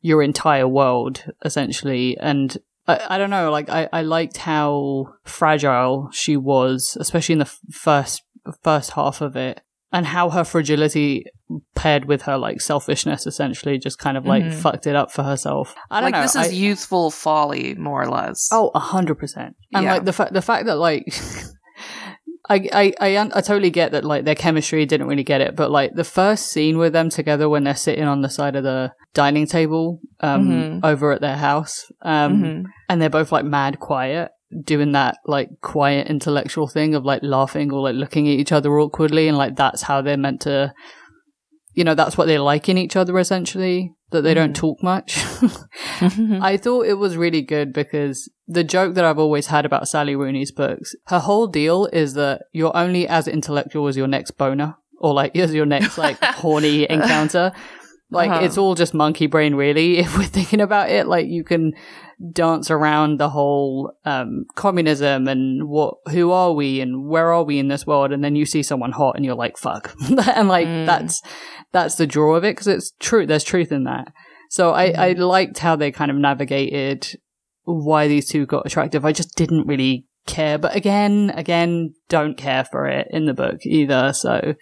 your 0.02 0.24
entire 0.24 0.68
world 0.68 1.26
essentially 1.46 2.18
and 2.20 2.58
I, 2.88 3.06
I 3.12 3.18
don't 3.18 3.30
know 3.30 3.50
like 3.52 3.70
I, 3.70 3.88
I 3.94 4.02
liked 4.02 4.38
how 4.38 5.14
fragile 5.24 6.10
she 6.12 6.36
was 6.38 6.98
especially 7.00 7.34
in 7.34 7.40
the 7.40 7.46
f- 7.46 7.60
first 7.72 8.24
first 8.62 8.92
half 8.92 9.22
of 9.22 9.36
it 9.36 9.62
and 9.92 10.08
how 10.08 10.30
her 10.32 10.44
fragility 10.44 11.26
paired 11.76 12.06
with 12.06 12.24
her 12.24 12.38
like 12.38 12.60
selfishness 12.62 13.26
essentially 13.28 13.78
just 13.78 14.00
kind 14.00 14.18
of 14.18 14.26
like 14.26 14.44
Mhm. 14.44 14.54
fucked 14.54 14.88
it 14.88 14.96
up 14.96 15.12
for 15.12 15.24
herself 15.24 15.76
i 15.92 16.02
don't 16.02 16.12
like 16.12 16.14
know 16.14 16.22
this 16.24 16.36
is 16.36 16.48
I- 16.48 16.52
youthful 16.52 17.12
folly, 17.12 17.76
more 17.76 18.02
or 18.02 18.08
less. 18.10 18.50
oh 18.52 18.72
a 18.74 18.80
hundred 18.80 19.16
percent 19.16 19.56
and 19.74 19.84
Yeah. 19.84 19.94
like 19.94 20.06
the 20.06 20.14
fact 20.14 20.34
the 20.34 20.42
fact 20.42 20.66
that 20.66 20.78
like 20.78 21.06
I, 22.54 22.70
I 22.82 22.94
I 23.08 23.30
I 23.38 23.42
totally 23.42 23.70
get 23.72 23.92
that 23.94 24.04
like 24.12 24.24
their 24.26 24.36
chemistry 24.46 24.86
didn't 24.86 25.08
really 25.08 25.24
get 25.34 25.42
it, 25.42 25.56
but 25.56 25.70
like 25.72 25.92
the 25.96 26.04
first 26.20 26.44
scene 26.52 26.78
with 26.78 26.94
them 26.94 27.10
together 27.10 27.48
when 27.50 27.64
they're 27.66 27.76
sitting 27.88 28.06
on 28.14 28.22
the 28.22 28.30
side 28.30 28.56
of 28.56 28.64
the 28.64 28.92
dining 29.14 29.48
table 29.48 30.00
um 30.22 30.48
Mhm. 30.50 30.80
over 30.92 31.12
at 31.16 31.22
their 31.22 31.38
house 31.38 31.76
um 32.02 32.32
Mhm. 32.44 32.64
and 32.90 33.02
they're 33.02 33.10
both 33.20 33.32
like 33.32 33.46
mad 33.46 33.80
quiet 33.80 34.30
doing 34.72 34.92
that 34.94 35.18
like 35.26 35.50
quiet 35.62 36.08
intellectual 36.08 36.68
thing 36.68 36.94
of 36.96 37.04
like 37.12 37.22
laughing 37.24 37.72
or 37.74 37.82
like 37.88 37.96
looking 37.96 38.28
at 38.28 38.40
each 38.42 38.52
other 38.52 38.72
awkwardly 38.80 39.28
and 39.28 39.38
like 39.38 39.56
that's 39.56 39.82
how 39.84 40.02
they're 40.02 40.18
meant 40.26 40.42
to 40.42 40.72
you 41.74 41.84
know 41.84 41.96
that's 41.96 42.18
what 42.18 42.28
they 42.28 42.38
like 42.40 42.70
in 42.70 42.78
each 42.78 42.96
other 42.96 43.18
essentially 43.20 43.94
that 44.12 44.22
they 44.22 44.34
don't 44.36 44.52
Mhm. 44.52 44.56
talk 44.56 44.84
much. 44.84 45.18
I 46.02 46.58
thought 46.58 46.86
it 46.86 46.96
was 47.00 47.18
really 47.18 47.42
good 47.42 47.74
because 47.74 48.30
the 48.48 48.64
joke 48.64 48.94
that 48.96 49.06
i've 49.06 49.18
always 49.20 49.48
had 49.48 49.66
about 49.66 49.88
sally 49.88 50.16
rooney's 50.18 50.52
books 50.52 50.94
her 51.08 51.20
whole 51.20 51.48
deal 51.48 51.86
is 51.94 52.14
that 52.14 52.42
you're 52.52 52.76
only 52.76 53.08
as 53.08 53.26
intellectual 53.28 53.88
as 53.88 53.96
your 53.96 54.08
next 54.08 54.32
boner 54.32 54.76
or 55.00 55.14
like 55.14 55.34
as 55.46 55.54
your 55.54 55.66
next 55.66 55.98
like 55.98 56.22
horny 56.22 56.84
encounter 56.90 57.54
like 58.14 58.30
Uh-huh. 58.30 58.46
it's 58.46 58.58
all 58.58 58.76
just 58.76 58.94
monkey 58.94 59.28
brain 59.28 59.56
really 59.56 59.98
if 60.04 60.18
we're 60.18 60.24
thinking 60.24 60.62
about 60.62 60.90
it 60.90 61.08
like 61.08 61.28
you 61.28 61.44
can 61.44 61.74
dance 62.32 62.72
around 62.72 63.20
the 63.20 63.30
whole 63.30 63.92
um, 64.06 64.46
communism 64.56 65.28
and 65.28 65.68
what 65.68 65.96
who 66.10 66.32
are 66.32 66.54
we 66.54 66.80
and 66.80 67.08
where 67.08 67.34
are 67.34 67.44
we 67.44 67.60
in 67.60 67.68
this 67.68 67.86
world 67.86 68.12
and 68.14 68.24
then 68.24 68.36
you 68.36 68.46
see 68.46 68.64
someone 68.64 68.92
hot 68.92 69.16
and 69.16 69.26
you're 69.26 69.36
like 69.36 69.58
fuck 69.58 69.94
and 70.36 70.48
like 70.48 70.68
Mm. 70.68 70.86
that's 70.86 71.22
that's 71.72 71.96
the 71.96 72.08
draw 72.08 72.36
of 72.36 72.44
it 72.46 72.52
because 72.56 72.68
it's 72.68 72.94
true 73.00 73.26
there's 73.26 73.44
truth 73.44 73.72
in 73.72 73.84
that 73.86 74.14
so 74.50 74.72
I, 74.72 74.92
I 74.92 75.12
liked 75.14 75.60
how 75.60 75.76
they 75.76 75.92
kind 75.92 76.12
of 76.12 76.18
navigated 76.18 77.08
why 77.64 78.08
these 78.08 78.30
two 78.30 78.46
got 78.46 78.66
attractive 78.66 79.04
i 79.04 79.12
just 79.12 79.36
didn't 79.36 79.68
really 79.68 80.06
care. 80.26 80.58
But 80.58 80.74
again, 80.74 81.34
again, 81.36 81.96
don't 82.08 82.38
care 82.38 82.64
for 82.64 82.88
it 82.88 83.10
in 83.12 83.26
the 83.26 83.34
book 83.34 83.58
either. 83.66 84.14
So 84.14 84.54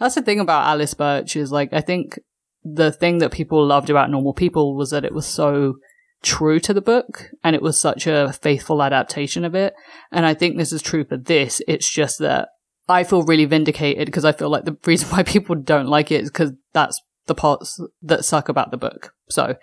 that's 0.00 0.16
the 0.16 0.22
thing 0.22 0.40
about 0.40 0.66
Alice 0.66 0.92
Birch 0.94 1.36
is 1.36 1.52
like, 1.52 1.72
I 1.72 1.80
think 1.82 2.18
the 2.64 2.90
thing 2.90 3.18
that 3.18 3.32
people 3.32 3.64
loved 3.64 3.90
about 3.90 4.10
Normal 4.10 4.32
People 4.32 4.74
was 4.74 4.90
that 4.90 5.04
it 5.04 5.14
was 5.14 5.26
so 5.26 5.74
true 6.22 6.58
to 6.58 6.72
the 6.72 6.80
book 6.80 7.30
and 7.44 7.54
it 7.54 7.62
was 7.62 7.78
such 7.78 8.06
a 8.06 8.32
faithful 8.32 8.82
adaptation 8.82 9.44
of 9.44 9.54
it. 9.54 9.74
And 10.10 10.24
I 10.24 10.34
think 10.34 10.56
this 10.56 10.72
is 10.72 10.82
true 10.82 11.04
for 11.04 11.18
this. 11.18 11.60
It's 11.68 11.88
just 11.88 12.18
that 12.20 12.48
I 12.88 13.04
feel 13.04 13.22
really 13.22 13.44
vindicated 13.44 14.06
because 14.06 14.24
I 14.24 14.32
feel 14.32 14.48
like 14.48 14.64
the 14.64 14.76
reason 14.86 15.08
why 15.10 15.22
people 15.22 15.54
don't 15.54 15.86
like 15.86 16.10
it 16.10 16.22
is 16.22 16.30
because 16.30 16.52
that's 16.72 17.00
the 17.26 17.34
parts 17.34 17.78
that 18.02 18.24
suck 18.24 18.48
about 18.48 18.70
the 18.70 18.76
book. 18.78 19.12
So 19.28 19.56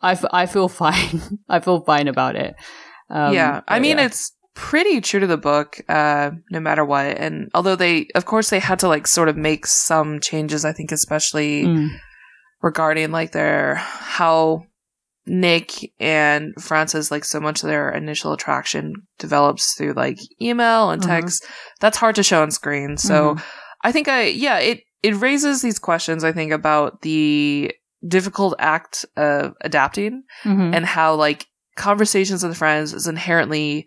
I, 0.00 0.12
f- 0.12 0.24
I 0.32 0.46
feel 0.46 0.68
fine. 0.68 1.38
I 1.48 1.60
feel 1.60 1.80
fine 1.80 2.08
about 2.08 2.36
it. 2.36 2.54
Um, 3.10 3.34
yeah. 3.34 3.60
I 3.68 3.78
mean, 3.78 3.98
yeah. 3.98 4.06
it's 4.06 4.32
pretty 4.54 5.00
true 5.00 5.20
to 5.20 5.26
the 5.26 5.36
book, 5.36 5.80
uh, 5.88 6.30
no 6.50 6.60
matter 6.60 6.84
what. 6.84 7.06
And 7.18 7.50
although 7.54 7.76
they, 7.76 8.08
of 8.14 8.24
course, 8.24 8.50
they 8.50 8.58
had 8.58 8.78
to 8.80 8.88
like 8.88 9.06
sort 9.06 9.28
of 9.28 9.36
make 9.36 9.66
some 9.66 10.20
changes, 10.20 10.64
I 10.64 10.72
think, 10.72 10.90
especially 10.92 11.64
Mm. 11.64 11.88
Regarding 12.62 13.10
like 13.12 13.32
their 13.32 13.76
how 13.76 14.64
Nick 15.26 15.92
and 16.00 16.54
Frances 16.60 17.10
like 17.10 17.24
so 17.24 17.38
much 17.38 17.62
of 17.62 17.68
their 17.68 17.90
initial 17.90 18.32
attraction 18.32 18.94
develops 19.18 19.74
through 19.74 19.92
like 19.92 20.18
email 20.40 20.90
and 20.90 21.02
Mhm. 21.02 21.06
text. 21.06 21.46
That's 21.80 21.98
hard 21.98 22.14
to 22.16 22.22
show 22.22 22.42
on 22.42 22.50
screen. 22.50 22.96
So 22.96 23.34
Mhm. 23.34 23.42
I 23.84 23.92
think 23.92 24.08
I 24.08 24.22
yeah, 24.24 24.58
it 24.58 24.80
it 25.02 25.14
raises 25.20 25.62
these 25.62 25.78
questions 25.78 26.24
I 26.24 26.32
think 26.32 26.50
about 26.50 27.02
the 27.02 27.70
difficult 28.06 28.54
act 28.58 29.04
of 29.16 29.52
adapting 29.60 30.22
Mhm. 30.44 30.74
and 30.74 30.84
how 30.86 31.14
like 31.14 31.46
conversations 31.76 32.42
with 32.42 32.56
friends 32.56 32.92
is 32.92 33.06
inherently 33.06 33.86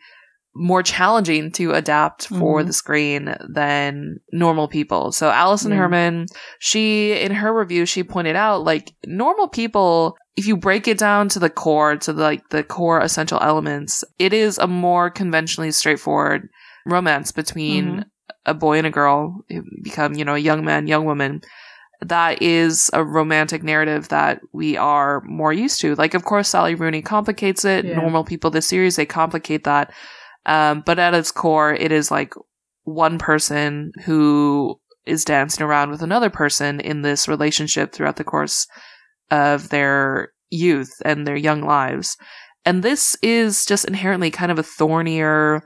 more 0.54 0.84
challenging 0.84 1.52
to 1.54 1.72
adapt 1.72 2.28
for 2.28 2.62
Mhm. 2.62 2.66
the 2.68 2.74
screen 2.74 3.36
than 3.48 4.18
normal 4.34 4.68
people. 4.68 5.12
So 5.14 5.30
Alison 5.30 5.72
Yeah. 5.72 5.78
Herman, 5.78 6.26
she 6.60 7.14
in 7.14 7.32
her 7.32 7.54
review 7.58 7.86
she 7.86 8.04
pointed 8.04 8.36
out 8.36 8.64
like 8.64 8.92
normal 9.06 9.48
people 9.48 10.18
if 10.38 10.48
you 10.48 10.56
break 10.56 10.88
it 10.88 10.98
down 10.98 11.28
to 11.28 11.40
the 11.40 11.50
core 11.50 11.98
to 11.98 12.14
the, 12.14 12.22
like 12.24 12.50
the 12.50 12.64
core 12.64 13.00
essential 13.02 13.38
elements, 13.42 14.02
it 14.18 14.32
is 14.34 14.58
a 14.58 14.66
more 14.68 15.10
conventionally 15.10 15.72
straightforward 15.72 16.48
romance 16.86 17.32
between 17.34 17.86
Mhm. 17.98 18.04
a 18.46 18.54
boy 18.54 18.78
and 18.78 18.88
a 18.88 18.92
girl 18.92 19.44
who 19.50 19.62
become, 19.84 20.14
you 20.16 20.24
know, 20.26 20.36
a 20.36 20.40
young 20.40 20.64
man, 20.64 20.88
young 20.88 21.04
woman 21.06 21.42
that 22.04 22.42
is 22.42 22.90
a 22.94 23.04
romantic 23.04 23.62
narrative 23.62 24.08
that 24.08 24.40
we 24.54 24.76
are 24.78 25.22
more 25.26 25.54
used 25.54 25.80
to. 25.82 25.94
Like, 25.96 26.14
of 26.16 26.24
course, 26.24 26.50
Sally 26.50 26.74
Rooney 26.76 27.02
complicates 27.02 27.64
it. 27.64 27.86
Yeah. 27.86 27.96
Normal 27.96 28.24
people, 28.24 28.50
this 28.50 28.68
series, 28.68 28.96
they 28.96 29.06
complicate 29.06 29.66
that. 29.66 29.92
Um, 30.46 30.84
but 30.86 31.00
at 31.00 31.14
its 31.14 31.32
core, 31.32 31.74
it 31.74 31.92
is 31.92 32.10
like 32.12 32.34
one 32.84 33.20
person 33.20 33.92
who 34.06 34.80
is 35.06 35.26
dancing 35.26 35.64
around 35.64 35.92
with 35.92 36.02
another 36.02 36.30
person 36.30 36.80
in 36.80 37.02
this 37.02 37.28
relationship 37.28 37.92
throughout 37.92 38.16
the 38.18 38.24
course 38.24 38.68
of 39.30 39.70
their 39.70 40.32
youth 40.50 40.92
and 41.06 41.26
their 41.26 41.36
young 41.36 41.62
lives. 41.62 42.18
And 42.66 42.84
this 42.84 43.18
is 43.24 43.66
just 43.66 43.86
inherently 43.86 44.30
kind 44.30 44.52
of 44.52 44.60
a 44.60 44.64
thornier 44.64 45.64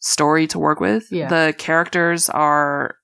story 0.00 0.46
to 0.48 0.58
work 0.58 0.80
with. 0.80 1.06
Yeah. 1.10 1.28
The 1.28 1.54
characters 1.56 2.28
are, 2.28 2.96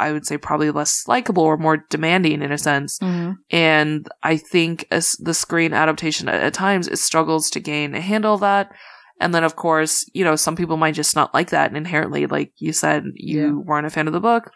I 0.00 0.10
would 0.12 0.26
say, 0.26 0.38
probably 0.38 0.70
less 0.72 1.06
likable 1.06 1.44
or 1.44 1.56
more 1.56 1.84
demanding 1.90 2.42
in 2.42 2.50
a 2.50 2.58
sense. 2.58 2.98
Mhm. 2.98 3.36
And 3.50 4.08
I 4.24 4.36
think 4.36 4.86
as 4.90 5.12
the 5.20 5.34
screen 5.34 5.72
adaptation 5.72 6.28
at, 6.28 6.42
at 6.42 6.54
times 6.54 6.88
it 6.88 6.98
struggles 6.98 7.50
to 7.50 7.60
gain 7.60 7.94
a 7.94 8.00
handle 8.00 8.34
of 8.34 8.40
that. 8.40 8.72
And 9.20 9.34
then 9.34 9.44
of 9.44 9.56
course, 9.56 10.04
you 10.14 10.24
know, 10.24 10.36
some 10.36 10.56
people 10.56 10.76
might 10.76 10.94
just 10.94 11.16
not 11.16 11.34
like 11.34 11.50
that 11.50 11.68
and 11.68 11.76
inherently, 11.76 12.26
like 12.26 12.52
you 12.58 12.72
said, 12.72 13.04
you 13.14 13.40
Yeah. 13.46 13.52
weren't 13.52 13.86
a 13.86 13.90
fan 13.90 14.06
of 14.06 14.12
the 14.12 14.20
book. 14.20 14.50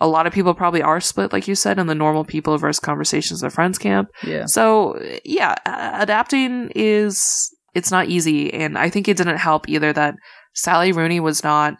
A 0.00 0.06
lot 0.06 0.26
of 0.26 0.32
people 0.32 0.52
probably 0.54 0.82
are 0.82 1.00
split, 1.00 1.32
like 1.32 1.48
you 1.48 1.54
said, 1.54 1.78
in 1.78 1.86
the 1.86 1.94
normal 1.94 2.24
people 2.24 2.58
versus 2.58 2.80
conversations 2.80 3.42
with 3.42 3.54
friends 3.54 3.78
camp. 3.78 4.08
Yeah. 4.24 4.44
So 4.46 4.98
yeah, 5.24 5.54
adapting 6.00 6.70
is 6.74 7.50
it's 7.74 7.90
not 7.90 8.06
easy, 8.06 8.52
and 8.54 8.78
I 8.78 8.88
think 8.90 9.06
it 9.08 9.16
didn't 9.18 9.36
help 9.38 9.68
either 9.68 9.92
that 9.92 10.14
Sally 10.54 10.92
Rooney 10.92 11.20
was 11.20 11.44
not 11.44 11.74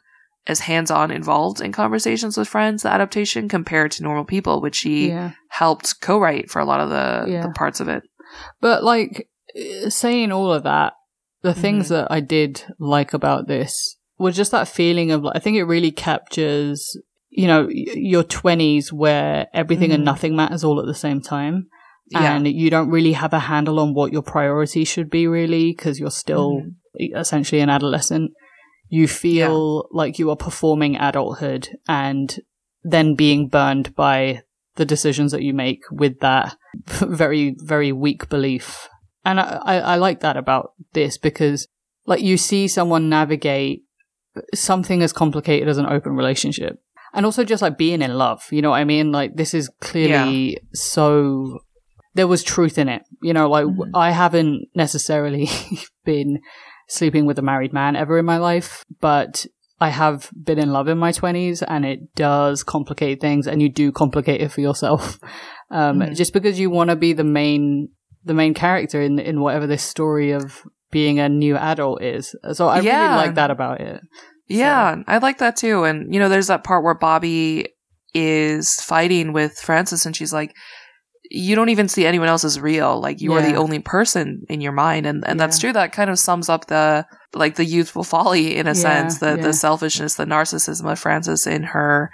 as 0.46 0.61
hands-on 0.61 1.11
involved 1.11 1.61
in 1.61 1.72
conversations 1.72 2.37
with 2.37 2.46
friends. 2.49 2.83
The 2.83 2.90
adaptation 2.90 3.49
compared 3.49 3.90
to 3.92 4.03
normal 4.03 4.25
people, 4.25 4.61
which 4.61 4.77
she 4.77 5.09
Yeah. 5.09 5.33
helped 5.49 6.01
co-write 6.03 6.51
for 6.51 6.61
a 6.61 6.64
lot 6.66 6.81
of 6.81 6.88
the, 6.90 7.25
Yeah. 7.33 7.42
the 7.42 7.51
parts 7.51 7.81
of 7.81 7.88
it. 7.88 8.03
But 8.61 8.85
like 8.85 9.29
uh, 9.57 9.88
saying 9.90 10.33
all 10.33 10.53
of 10.53 10.62
that, 10.64 10.92
the 11.48 11.54
things 11.64 11.87
Mhm. 11.87 11.88
that 11.94 12.06
I 12.11 12.20
did 12.20 12.52
like 12.78 13.12
about 13.14 13.46
this 13.46 13.96
was 14.18 14.37
just 14.40 14.50
that 14.52 14.68
feeling 14.68 15.11
of 15.12 15.22
like 15.24 15.37
I 15.37 15.40
think 15.42 15.56
it 15.56 15.64
really 15.74 15.92
captures 15.92 16.80
you 17.30 17.46
know 17.46 17.68
your 18.14 18.24
20s 18.24 18.92
where 19.02 19.46
everything 19.62 19.90
and 19.92 20.02
Mhm. 20.02 20.11
nothing 20.12 20.37
matters 20.37 20.64
all 20.64 20.80
at 20.80 20.87
the 20.87 20.94
same 21.06 21.20
time 21.20 21.56
Yeah. 22.11 22.35
and 22.35 22.46
you 22.46 22.68
don't 22.70 22.90
really 22.96 23.12
have 23.22 23.32
a 23.35 23.38
handle 23.52 23.78
on 23.80 23.94
what 23.98 24.12
your 24.14 24.22
priorities 24.22 24.88
should 24.88 25.11
be 25.18 25.26
really 25.26 25.66
because 25.72 25.98
you're 26.00 26.11
still 26.24 26.50
Mhm. 26.62 27.16
essentially 27.22 27.61
an 27.61 27.70
adolescent 27.70 28.30
you 28.88 29.06
feel 29.09 29.88
like 30.00 30.18
you 30.20 30.30
are 30.30 30.37
performing 30.48 30.96
adulthood 30.96 31.68
and 31.88 32.26
then 32.94 33.14
being 33.16 33.48
burned 33.48 33.94
by 33.96 34.42
the 34.76 34.85
decisions 34.94 35.30
that 35.32 35.42
you 35.42 35.52
make 35.66 35.80
with 35.90 36.20
that 36.20 36.56
very 37.24 37.54
very 37.74 37.92
weak 37.92 38.28
belief 38.28 38.88
and 39.26 39.38
I, 39.40 39.60
I, 39.72 39.76
I 39.92 39.96
like 39.96 40.20
that 40.20 40.36
about 40.36 40.72
this 40.92 41.18
because 41.18 41.68
like 42.06 42.22
you 42.22 42.36
see 42.38 42.68
someone 42.68 43.08
navigate 43.10 43.82
something 44.54 45.02
as 45.02 45.12
complicated 45.12 45.68
as 45.68 45.78
an 45.78 45.86
open 45.86 46.12
relationship. 46.16 46.78
And 47.14 47.24
also 47.24 47.44
just 47.44 47.62
like 47.62 47.78
being 47.78 48.02
in 48.02 48.12
love 48.24 48.42
you 48.50 48.60
know 48.62 48.70
what 48.70 48.80
i 48.80 48.84
mean? 48.84 49.10
Like 49.10 49.36
this 49.36 49.52
is 49.54 49.70
clearly 49.80 50.58
so 50.74 51.60
there 52.14 52.26
was 52.28 52.42
truth 52.44 52.76
in 52.78 52.88
it 52.88 53.02
you 53.22 53.32
know? 53.36 53.48
Like 53.56 53.66
Mhm. 53.66 53.90
i 53.94 54.10
haven't 54.22 54.68
necessarily 54.74 55.48
been 56.04 56.40
sleeping 56.88 57.24
with 57.26 57.38
a 57.38 57.42
married 57.50 57.72
man 57.72 57.96
ever 57.96 58.18
in 58.18 58.26
my 58.34 58.36
life 58.50 58.84
but 59.00 59.32
i 59.80 59.88
have 60.02 60.18
been 60.48 60.58
in 60.64 60.70
love 60.76 60.88
in 60.92 60.98
my 61.06 61.12
20s 61.12 61.62
and 61.66 61.84
it 61.92 62.00
does 62.14 62.62
complicate 62.62 63.20
things 63.20 63.46
and 63.46 63.60
you 63.62 63.68
do 63.82 63.90
complicate 63.92 64.40
it 64.40 64.50
for 64.52 64.60
yourself. 64.68 65.18
Um 65.70 65.98
Mhm. 66.00 66.14
just 66.20 66.32
because 66.32 66.60
you 66.62 66.68
want 66.70 66.90
to 66.90 66.96
be 67.06 67.12
the 67.12 67.24
main 67.40 67.88
the 68.26 68.34
main 68.34 68.52
character 68.54 69.00
in 69.00 69.18
in 69.18 69.40
whatever 69.40 69.66
this 69.66 69.82
story 69.82 70.32
of 70.32 70.62
being 70.90 71.18
a 71.18 71.28
new 71.28 71.56
adult 71.56 72.02
is 72.02 72.34
so 72.52 72.68
i 72.68 72.80
Yeah. 72.80 73.02
really 73.04 73.16
like 73.26 73.34
that 73.36 73.50
about 73.50 73.80
it 73.80 74.00
Yeah, 74.48 75.02
I 75.08 75.18
like 75.18 75.38
that 75.38 75.56
too. 75.56 75.82
And 75.84 76.14
you 76.14 76.20
know, 76.20 76.28
there's 76.28 76.46
that 76.46 76.62
part 76.62 76.84
where 76.84 76.94
Bobby 76.94 77.66
is 78.14 78.80
fighting 78.80 79.32
with 79.32 79.58
Frances, 79.58 80.06
and 80.06 80.14
she's 80.14 80.32
like, 80.32 80.54
"You 81.30 81.56
don't 81.56 81.68
even 81.70 81.88
see 81.88 82.06
anyone 82.06 82.28
else 82.28 82.44
as 82.44 82.60
real. 82.60 83.00
Like 83.00 83.20
you 83.20 83.32
are 83.34 83.42
the 83.42 83.56
only 83.56 83.80
person 83.80 84.42
in 84.48 84.60
your 84.60 84.70
mind." 84.72 85.04
And 85.06 85.26
and 85.26 85.40
that's 85.40 85.58
true. 85.58 85.72
That 85.72 85.92
kind 85.92 86.10
of 86.10 86.18
sums 86.20 86.48
up 86.48 86.66
the 86.66 87.04
like 87.34 87.56
the 87.56 87.64
youthful 87.64 88.04
folly 88.04 88.56
in 88.56 88.66
a 88.66 88.70
Yeah, 88.70 88.74
sense, 88.86 89.18
the 89.18 89.34
yeah. 89.36 89.42
the 89.42 89.52
selfishness, 89.52 90.14
the 90.14 90.24
narcissism 90.26 90.90
of 90.90 90.98
Frances 90.98 91.46
in 91.46 91.64
her 91.74 92.10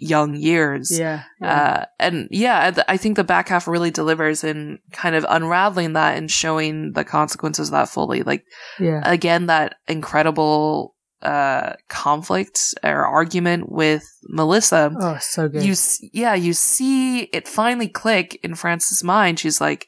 young 0.00 0.34
years. 0.34 0.96
yeah, 1.40 1.82
Uh, 1.82 1.84
and 1.98 2.28
yeah, 2.30 2.82
I 2.88 2.96
think 2.96 3.16
the 3.16 3.24
back 3.24 3.48
half 3.48 3.68
really 3.68 3.90
delivers 3.90 4.44
in 4.44 4.78
kind 4.92 5.14
of 5.14 5.26
unraveling 5.28 5.92
that 5.94 6.16
and 6.16 6.30
showing 6.30 6.92
the 6.92 7.04
consequences 7.04 7.68
of 7.68 7.72
that 7.72 7.88
fully. 7.88 8.22
Like 8.22 8.44
yeah. 8.78 9.02
again 9.04 9.46
that 9.46 9.76
incredible 9.86 10.94
uh 11.22 11.74
conflict 11.88 12.74
or 12.82 13.04
argument 13.04 13.70
with 13.70 14.04
Melissa. 14.24 14.90
Oh 14.98 15.18
so 15.20 15.48
good. 15.48 15.64
You 15.64 15.74
yeah 16.12 16.34
you 16.34 16.54
see 16.54 17.24
it 17.24 17.46
finally 17.46 17.88
click 17.88 18.40
in 18.42 18.54
Frances' 18.54 19.04
mind. 19.04 19.38
She's 19.38 19.60
like 19.60 19.86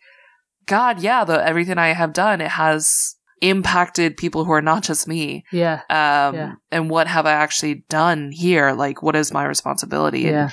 god 0.67 1.01
yeah 1.01 1.25
the 1.25 1.45
everything 1.45 1.79
i 1.79 1.89
have 1.89 2.13
done 2.13 2.41
it 2.41 2.53
has 2.53 3.17
impacted 3.43 4.17
people 4.17 4.45
who 4.45 4.53
are 4.53 4.63
not 4.63 4.83
just 4.85 5.07
me 5.09 5.45
yeah 5.53 5.81
um 5.91 6.35
Yeah. 6.35 6.53
and 6.71 6.89
what 6.89 7.07
have 7.09 7.27
i 7.27 7.33
actually 7.33 7.85
done 7.89 8.31
here 8.33 8.73
like 8.73 9.03
what 9.03 9.17
is 9.17 9.33
my 9.33 9.45
responsibility 9.45 10.21
yeah 10.21 10.49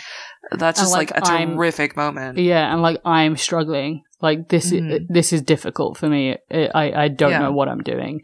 and 0.51 0.59
that's 0.59 0.79
And, 0.79 0.85
just 0.85 0.93
like, 0.93 1.11
like, 1.11 1.23
a 1.23 1.31
I'm- 1.31 1.55
terrific 1.55 1.95
moment 1.95 2.37
Yeah, 2.39 2.73
and 2.73 2.81
like 2.81 2.97
I'm 3.05 3.37
struggling. 3.37 4.01
Like 4.21 4.49
this, 4.49 4.71
Mhm. 4.71 4.91
is, 4.91 4.99
this 5.07 5.33
is 5.33 5.41
difficult 5.43 5.97
for 5.97 6.07
me. 6.09 6.35
I 6.51 6.85
I, 7.03 7.07
don't 7.09 7.31
Yeah. 7.31 7.39
know 7.43 7.51
what 7.51 7.69
I'm 7.69 7.83
doing. 7.83 8.21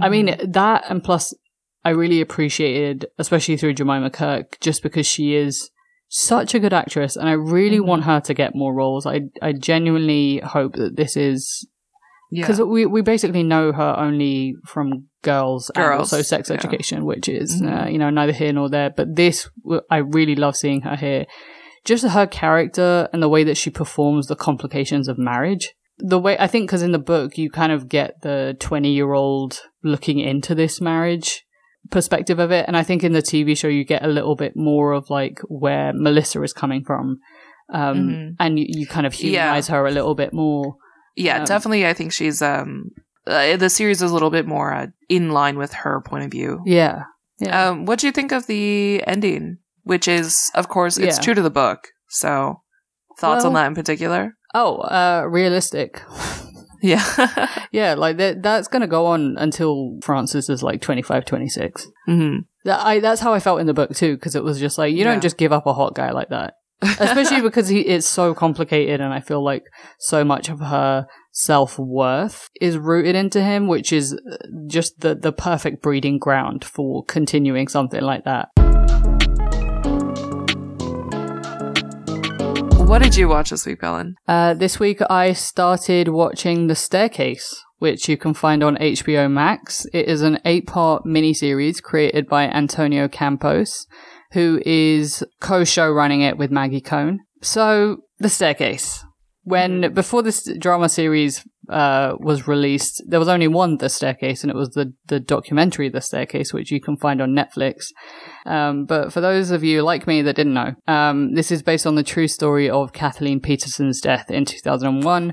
I 0.00 0.08
mean 0.08 0.26
Mhm. 0.28 0.52
that, 0.54 0.84
and 0.88 1.04
plus, 1.04 1.34
I 1.84 1.90
really 1.90 2.20
appreciated, 2.22 3.06
especially 3.18 3.56
through 3.58 3.74
Jemima 3.74 4.10
Kirk, 4.10 4.58
just 4.60 4.82
because 4.82 5.06
she 5.06 5.34
is 5.34 5.70
such 6.08 6.54
a 6.54 6.58
good 6.60 6.72
actress, 6.72 7.14
and 7.16 7.28
I 7.28 7.32
really 7.32 7.78
Mhm. 7.80 7.86
want 7.90 8.04
her 8.04 8.20
to 8.20 8.32
get 8.42 8.54
more 8.62 8.72
roles. 8.74 9.04
I 9.06 9.18
I 9.42 9.52
genuinely 9.52 10.40
hope 10.54 10.72
that 10.76 10.96
this 10.96 11.16
is 11.16 11.68
yeah 12.30 12.42
because 12.42 12.60
we 12.60 12.86
we 12.86 13.02
basically 13.02 13.42
know 13.42 13.72
her 13.72 13.94
only 13.98 14.54
from 14.66 15.06
girls, 15.22 15.70
and 15.74 15.84
also 15.94 16.22
sex 16.22 16.48
yeah. 16.50 16.56
education, 16.56 17.04
which 17.04 17.28
is 17.28 17.60
Mhm. 17.60 17.86
uh, 17.86 17.88
you 17.88 17.98
know 17.98 18.10
neither 18.10 18.32
here 18.32 18.52
nor 18.52 18.68
there. 18.68 18.90
But 18.90 19.16
this, 19.16 19.48
I 19.90 19.98
really 19.98 20.36
love 20.36 20.56
seeing 20.56 20.82
her 20.82 20.96
here. 20.96 21.26
Just 21.84 22.04
her 22.06 22.26
character 22.26 23.08
and 23.12 23.22
the 23.22 23.28
way 23.28 23.44
that 23.44 23.56
she 23.56 23.70
performs 23.70 24.26
the 24.26 24.36
complications 24.36 25.06
of 25.08 25.18
marriage. 25.18 25.74
The 25.98 26.18
way 26.18 26.36
I 26.38 26.46
think, 26.46 26.68
because 26.68 26.82
in 26.82 26.92
the 26.92 26.98
book 26.98 27.38
you 27.38 27.48
kind 27.50 27.72
of 27.72 27.88
get 27.88 28.22
the 28.22 28.56
twenty 28.58 28.92
year 28.92 29.12
old 29.12 29.60
looking 29.82 30.18
into 30.18 30.54
this 30.54 30.80
marriage, 30.80 31.44
perspective 31.90 32.38
of 32.40 32.50
it. 32.50 32.64
And 32.66 32.76
I 32.76 32.82
think 32.82 33.02
in 33.04 33.12
the 33.12 33.22
TV 33.22 33.56
show, 33.56 33.68
you 33.68 33.84
get 33.84 34.04
a 34.04 34.08
little 34.08 34.34
bit 34.36 34.54
more 34.56 34.92
of 34.92 35.08
like 35.10 35.38
where 35.48 35.92
Melissa 35.94 36.42
is 36.42 36.52
coming 36.52 36.82
from. 36.84 37.18
Um, 37.72 37.96
Mhm. 38.08 38.36
and 38.38 38.58
you, 38.58 38.66
you 38.68 38.86
kind 38.86 39.06
of 39.06 39.12
humanize 39.14 39.68
her 39.68 39.86
a 39.86 39.90
little 39.90 40.14
bit 40.14 40.32
more. 40.32 40.76
Yeah, 41.16 41.38
Um, 41.40 41.44
definitely. 41.44 41.86
I 41.86 41.94
think 41.94 42.12
she's 42.12 42.42
um 42.42 42.90
uh, 43.26 43.56
the 43.56 43.68
series 43.70 44.02
is 44.02 44.10
a 44.10 44.14
little 44.14 44.30
bit 44.30 44.46
more 44.46 44.72
uh, 44.72 44.86
in 45.08 45.30
line 45.30 45.58
with 45.58 45.72
her 45.72 46.00
point 46.02 46.24
of 46.24 46.30
view. 46.30 46.60
Yeah. 46.64 47.02
Yeah. 47.40 47.68
Um, 47.70 47.84
what 47.86 47.98
do 47.98 48.06
you 48.06 48.12
think 48.12 48.30
of 48.32 48.46
the 48.46 49.02
ending? 49.06 49.58
Which 49.82 50.06
is, 50.08 50.50
of 50.54 50.68
course, 50.68 50.96
it's 50.96 51.18
Yeah. 51.18 51.22
true 51.22 51.34
to 51.34 51.42
the 51.42 51.50
book. 51.50 51.88
So, 52.08 52.62
thoughts 53.18 53.44
on 53.44 53.52
that 53.54 53.66
in 53.66 53.74
particular? 53.74 54.34
oh, 54.54 54.76
uh, 54.78 55.24
realistic. 55.28 56.00
Yeah. 56.82 57.02
yeah. 57.72 57.94
Like 57.94 58.18
that, 58.18 58.42
that's 58.42 58.68
going 58.68 58.82
to 58.82 58.86
go 58.86 59.06
on 59.06 59.36
until 59.38 59.98
Frances 60.02 60.48
is 60.50 60.62
like 60.62 60.80
25, 60.82 61.24
26. 61.24 61.86
hmm 62.06 62.36
That, 62.64 62.84
I, 62.86 63.00
that's 63.00 63.20
how 63.22 63.32
I 63.32 63.40
felt 63.40 63.60
in 63.60 63.66
the 63.66 63.74
book 63.74 63.94
too, 63.94 64.14
because 64.14 64.36
it 64.36 64.44
was 64.44 64.60
just 64.60 64.76
like, 64.78 64.92
you 64.92 64.98
Yeah. 64.98 65.04
don't 65.04 65.22
just 65.22 65.38
give 65.38 65.52
up 65.52 65.66
a 65.66 65.72
hot 65.72 65.94
guy 65.94 66.12
like 66.12 66.28
that. 66.28 66.54
Especially 66.82 67.40
because 67.40 67.68
he 67.68 67.80
it's 67.80 68.06
so 68.06 68.34
complicated 68.34 69.00
and 69.00 69.14
i 69.14 69.20
feel 69.20 69.42
like 69.42 69.64
so 69.98 70.22
much 70.24 70.50
of 70.50 70.60
her 70.60 71.06
self-worth 71.32 72.50
is 72.60 72.76
rooted 72.76 73.14
into 73.16 73.42
him 73.42 73.66
which 73.66 73.92
is 73.92 74.12
uh, 74.12 74.36
just 74.66 75.00
the 75.00 75.14
the 75.14 75.32
perfect 75.32 75.82
breeding 75.82 76.18
ground 76.18 76.64
for 76.64 77.02
continuing 77.04 77.68
something 77.68 78.02
like 78.02 78.24
that. 78.24 78.48
What 82.86 83.02
did 83.02 83.16
you 83.16 83.28
watch 83.28 83.50
this 83.50 83.66
week, 83.66 83.80
Pelin? 83.80 84.14
uh, 84.28 84.54
this 84.54 84.78
week 84.78 85.00
i 85.10 85.32
started 85.32 86.08
watching 86.08 86.66
the 86.66 86.74
staircase 86.76 87.64
which 87.78 88.08
you 88.08 88.16
can 88.16 88.32
find 88.32 88.62
on 88.62 88.76
hbo 88.76 89.30
max. 89.30 89.86
It 89.92 90.08
is 90.08 90.22
an 90.22 90.38
eight-part 90.44 91.04
miniseries 91.04 91.82
created 91.82 92.26
by 92.28 92.44
antonio 92.44 93.08
campos 93.08 93.86
who 94.36 94.60
is 94.66 95.24
co-show 95.40 95.90
running 95.90 96.20
it 96.20 96.36
with 96.36 96.50
maggie 96.50 96.82
cohn. 96.82 97.20
So 97.40 98.02
the 98.18 98.28
staircase. 98.28 99.02
When 99.44 99.94
before 99.94 100.22
this 100.22 100.46
drama 100.58 100.90
series 100.90 101.42
uh, 101.70 102.16
was 102.18 102.46
released, 102.46 103.02
there 103.08 103.18
was 103.20 103.28
only 103.28 103.48
one 103.48 103.78
The 103.78 103.88
Staircase, 103.88 104.42
and 104.42 104.50
it 104.50 104.56
was 104.56 104.70
the 104.70 104.92
the 105.06 105.20
documentary 105.20 105.88
The 105.88 106.00
Staircase, 106.00 106.52
which 106.52 106.72
you 106.72 106.80
can 106.80 106.96
find 106.96 107.22
on 107.22 107.30
Netflix. 107.30 107.86
Um, 108.44 108.86
but 108.86 109.12
for 109.12 109.20
those 109.20 109.52
of 109.52 109.62
you 109.62 109.82
like 109.82 110.06
me 110.06 110.20
that 110.22 110.34
didn't 110.34 110.54
know, 110.54 110.74
um, 110.88 111.34
this 111.34 111.52
is 111.52 111.62
based 111.62 111.86
on 111.86 111.94
the 111.94 112.02
true 112.02 112.28
story 112.28 112.68
of 112.68 112.92
Kathleen 112.92 113.40
Peterson's 113.40 114.00
death 114.00 114.30
in 114.30 114.44
2001 114.44 115.32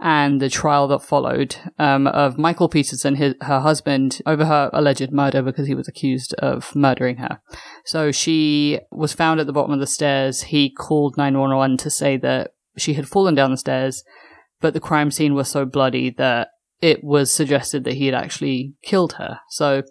and 0.00 0.40
the 0.40 0.48
trial 0.48 0.88
that 0.88 1.02
followed 1.02 1.56
um, 1.78 2.06
of 2.06 2.38
Michael 2.38 2.68
Peterson, 2.68 3.16
his, 3.16 3.34
her 3.42 3.60
husband, 3.60 4.22
over 4.24 4.46
her 4.46 4.70
alleged 4.72 5.12
murder 5.12 5.42
because 5.42 5.66
he 5.66 5.74
was 5.74 5.88
accused 5.88 6.32
of 6.34 6.74
murdering 6.74 7.16
her. 7.16 7.40
So 7.84 8.10
she 8.10 8.80
was 8.90 9.12
found 9.12 9.40
at 9.40 9.46
the 9.46 9.52
bottom 9.52 9.72
of 9.72 9.80
the 9.80 9.86
stairs. 9.86 10.42
He 10.44 10.70
called 10.70 11.18
911 11.18 11.76
to 11.78 11.90
say 11.90 12.16
that 12.18 12.52
she 12.76 12.94
had 12.94 13.08
fallen 13.08 13.34
down 13.34 13.50
the 13.50 13.58
stairs, 13.58 14.02
but 14.60 14.72
the 14.72 14.80
crime 14.80 15.10
scene 15.10 15.34
was 15.34 15.48
so 15.48 15.66
bloody 15.66 16.08
that 16.10 16.48
it 16.80 17.04
was 17.04 17.30
suggested 17.30 17.84
that 17.84 17.94
he 17.94 18.06
had 18.06 18.14
actually 18.14 18.74
killed 18.82 19.14
her. 19.14 19.40
So 19.50 19.82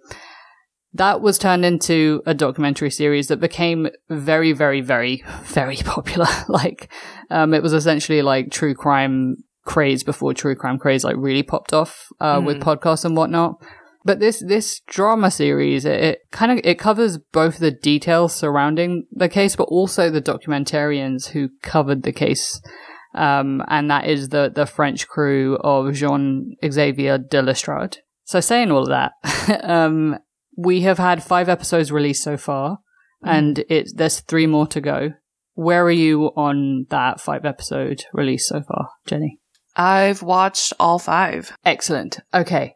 that 0.93 1.22
was 1.22 1.38
turned 1.38 1.65
into 1.65 2.24
a 2.26 2.34
documentary 2.34 2.89
series 2.89 3.28
that 3.28 3.39
became 3.39 3.89
very, 4.10 4.54
very, 4.54 4.82
very, 4.82 5.24
very 5.43 5.76
popular. 5.86 6.28
like, 6.48 6.91
um, 7.30 7.54
it 7.54 7.62
was 7.62 7.74
essentially 7.74 8.24
like 8.24 8.50
true 8.50 8.74
crime 8.74 9.38
craze 9.69 10.03
before 10.03 10.34
true 10.34 10.55
crime 10.55 10.79
craze 10.79 11.03
like 11.03 11.15
really 11.15 11.43
popped 11.43 11.73
off 11.73 12.08
uh, 12.19 12.41
with 12.43 12.60
podcasts 12.60 13.05
and 13.05 13.15
whatnot. 13.15 13.63
But 14.03 14.19
this 14.19 14.41
this 14.45 14.82
drama 14.88 15.29
series, 15.29 15.86
it, 15.86 16.03
it 16.03 16.19
kind 16.32 16.51
of 16.51 16.60
it 16.63 16.79
covers 16.79 17.19
both 17.32 17.60
the 17.60 17.69
details 17.69 18.34
surrounding 18.34 19.05
the 19.12 19.29
case, 19.29 19.55
but 19.55 19.65
also 19.65 20.10
the 20.10 20.21
documentarians 20.21 21.27
who 21.29 21.49
covered 21.62 22.01
the 22.01 22.12
case, 22.12 22.60
um, 23.13 23.62
and 23.67 23.91
that 23.91 24.08
is 24.08 24.29
the 24.29 24.51
the 24.53 24.65
French 24.65 25.08
crew 25.08 25.58
of 25.58 25.93
Jean 25.93 26.55
Xavier 26.67 27.19
de 27.19 27.41
Lestrade. 27.41 27.97
So, 28.23 28.39
saying 28.39 28.71
all 28.71 28.84
of 28.84 28.89
that, 28.89 29.12
um, 29.63 30.17
we 30.58 30.82
have 30.82 30.97
had 30.97 31.21
five 31.23 31.47
episodes 31.47 31.91
released 31.91 32.23
so 32.23 32.38
far, 32.38 32.79
and 33.23 33.60
it 33.69 33.89
there's 33.95 34.21
three 34.21 34.47
more 34.47 34.65
to 34.67 34.82
go. 34.82 35.12
Where 35.53 35.84
are 35.84 35.91
you 35.91 36.27
on 36.38 36.88
that 36.89 37.19
five 37.19 37.45
episode 37.45 38.05
release 38.13 38.47
so 38.47 38.62
far, 38.62 38.91
Jenny? 39.05 39.38
I've 39.75 40.21
watched 40.21 40.73
all 40.79 40.99
five. 40.99 41.51
Excellent. 41.65 42.19
Okay. 42.34 42.73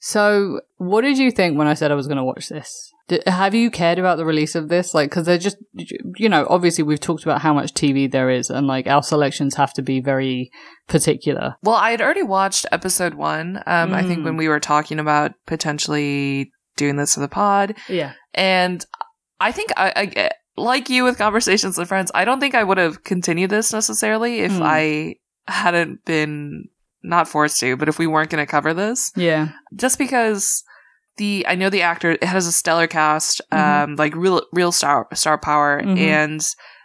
So, 0.00 0.60
what 0.76 1.00
did 1.02 1.18
you 1.18 1.30
think 1.32 1.58
when 1.58 1.66
I 1.66 1.74
said 1.74 1.90
I 1.90 1.94
was 1.96 2.06
going 2.06 2.18
to 2.18 2.24
watch 2.24 2.48
this? 2.48 2.72
Did, 3.08 3.24
have 3.26 3.54
you 3.54 3.70
cared 3.70 3.98
about 3.98 4.16
the 4.16 4.24
release 4.24 4.54
of 4.54 4.68
this? 4.68 4.94
Like, 4.94 5.10
because 5.10 5.26
they're 5.26 5.38
just, 5.38 5.56
you 6.16 6.28
know, 6.28 6.46
obviously 6.48 6.84
we've 6.84 7.00
talked 7.00 7.24
about 7.24 7.40
how 7.40 7.52
much 7.52 7.72
TV 7.74 8.08
there 8.10 8.30
is, 8.30 8.48
and 8.50 8.66
like 8.68 8.86
our 8.86 9.02
selections 9.02 9.56
have 9.56 9.72
to 9.74 9.82
be 9.82 10.00
very 10.00 10.50
particular. 10.86 11.56
Well, 11.62 11.74
I 11.74 11.90
had 11.90 12.00
already 12.00 12.22
watched 12.22 12.66
episode 12.70 13.14
one. 13.14 13.56
Um, 13.66 13.92
I 13.92 14.02
think 14.04 14.20
Mm. 14.20 14.24
when 14.24 14.36
we 14.36 14.46
were 14.48 14.60
talking 14.60 15.00
about 15.00 15.32
potentially 15.46 16.50
doing 16.76 16.96
this 16.96 17.14
for 17.14 17.20
the 17.20 17.28
pod, 17.28 17.74
Yeah. 17.88 18.12
and 18.34 18.84
I 19.40 19.50
think 19.52 19.70
I, 19.76 19.92
I 20.16 20.30
like 20.56 20.88
you 20.90 21.02
with 21.04 21.18
conversations 21.18 21.76
with 21.78 21.88
friends. 21.88 22.10
I 22.14 22.24
don't 22.24 22.40
think 22.40 22.54
I 22.54 22.62
would 22.64 22.78
have 22.78 23.02
continued 23.04 23.50
this 23.50 23.72
necessarily 23.72 24.40
if 24.40 24.52
Hmm. 24.56 24.62
I 24.64 25.14
hadn't 25.48 26.04
been 26.04 26.64
not 27.02 27.28
forced 27.28 27.60
to, 27.60 27.76
but 27.76 27.88
if 27.88 27.98
we 27.98 28.06
weren't 28.06 28.30
going 28.30 28.44
to 28.44 28.50
cover 28.50 28.74
this, 28.74 29.12
Yeah. 29.16 29.48
just 29.76 29.98
because 29.98 30.62
the 31.16 31.44
I 31.48 31.54
know 31.54 31.70
the 31.70 31.82
actor 31.82 32.12
it 32.12 32.24
has 32.24 32.46
a 32.46 32.52
stellar 32.52 32.86
cast, 32.86 33.40
Mhm. 33.52 33.58
um, 33.84 33.96
like 33.96 34.14
real 34.14 34.42
real 34.52 34.72
star 34.72 35.06
star 35.14 35.38
power, 35.38 35.82
Mhm. 35.82 35.98
and 35.98 36.40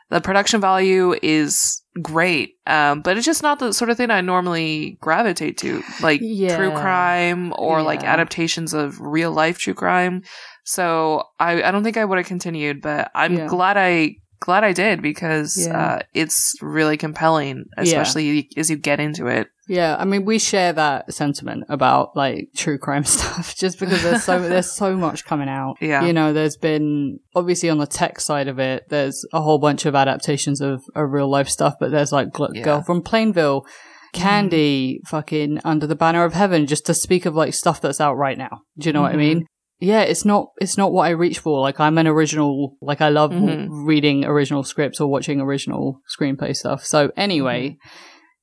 the 0.10 0.22
production 0.22 0.62
value 0.62 1.16
is 1.24 1.82
great. 2.02 2.52
Um, 2.68 3.02
but 3.02 3.18
it's 3.18 3.26
just 3.26 3.44
not 3.44 3.60
the 3.60 3.74
sort 3.74 3.90
of 3.92 3.98
thing 3.98 4.10
I 4.12 4.22
normally 4.22 4.98
gravitate 5.02 5.58
to, 5.60 5.84
like 6.02 6.20
Yeah. 6.24 6.56
true 6.58 6.72
crime 6.72 7.54
or 7.58 7.82
like 7.84 8.04
adaptations 8.04 8.74
of 8.74 9.00
real 9.00 9.32
life 9.32 9.58
true 9.60 9.74
crime. 9.76 10.22
So 10.64 11.24
I 11.40 11.64
I 11.64 11.72
don't 11.72 11.84
think 11.84 11.98
I 11.98 12.06
would 12.06 12.18
have 12.18 12.28
continued, 12.28 12.82
but 12.82 13.12
I'm 13.16 13.34
Yeah. 13.34 13.48
glad 13.48 13.78
I 13.78 14.16
glad 14.44 14.64
I 14.64 14.74
did 14.74 15.02
because 15.02 15.56
Yeah. 15.68 15.78
uh, 15.96 16.00
it's 16.14 16.54
really 16.62 16.98
compelling, 16.98 17.66
especially 17.78 18.50
as 18.58 18.70
you 18.70 18.76
get 18.78 19.00
into 19.00 19.28
it. 19.28 19.48
Yeah, 19.70 19.96
I 19.98 20.04
mean, 20.04 20.26
we 20.26 20.40
share 20.40 20.74
that 20.74 21.14
sentiment 21.14 21.64
about 21.70 22.18
like 22.18 22.50
true 22.56 22.78
crime 22.78 23.04
stuff, 23.16 23.56
just 23.56 23.80
because 23.80 24.04
there's 24.04 24.24
so 24.24 24.40
there's 24.42 24.72
so 24.72 24.96
much 24.98 25.24
coming 25.26 25.48
out. 25.48 25.78
Yeah. 25.80 26.04
you 26.06 26.12
know, 26.12 26.34
there's 26.34 26.58
been 26.58 27.20
obviously 27.34 27.70
on 27.70 27.78
the 27.78 27.88
tech 27.88 28.20
side 28.20 28.50
of 28.50 28.60
it, 28.60 28.84
there's 28.90 29.26
a 29.32 29.42
whole 29.42 29.60
bunch 29.60 29.86
of 29.86 29.96
adaptations 29.96 30.60
of, 30.60 30.82
of 30.96 31.10
real 31.12 31.30
life 31.30 31.48
stuff, 31.48 31.76
but 31.80 31.92
there's 31.92 32.12
like 32.12 32.28
Gl- 32.30 32.50
Yeah. 32.54 32.62
Mm. 32.62 32.66
Girl 32.66 32.82
from 32.84 33.02
Plainville, 33.02 33.66
Candy, 34.12 35.00
fucking 35.08 35.60
Under 35.64 35.88
the 35.88 35.96
Banner 35.96 36.24
of 36.24 36.34
Heaven, 36.34 36.68
just 36.68 36.86
to 36.88 36.94
speak 36.94 37.26
of 37.26 37.36
like 37.36 37.54
stuff 37.54 37.82
that's 37.82 38.00
out 38.02 38.16
right 38.18 38.38
now. 38.38 38.62
Do 38.78 38.88
you 38.90 38.94
know 38.94 39.02
what 39.02 39.14
I 39.14 39.18
mean? 39.18 39.46
Yeah, 39.84 40.02
it's 40.02 40.24
not 40.24 40.52
it's 40.60 40.78
not 40.78 40.94
what 40.94 41.04
I 41.08 41.10
reach 41.10 41.40
for. 41.40 41.60
Like 41.60 41.80
I'm 41.80 41.98
an 41.98 42.08
original 42.08 42.78
like 42.82 43.02
I 43.02 43.10
love 43.10 43.32
Mhm. 43.32 43.68
reading 43.86 44.24
original 44.24 44.64
scripts 44.64 45.02
or 45.02 45.10
watching 45.10 45.42
original 45.42 46.00
screenplay 46.18 46.56
stuff. 46.56 46.86
So 46.86 47.12
anyway, 47.18 47.62
Mm-hmm. 47.72 47.88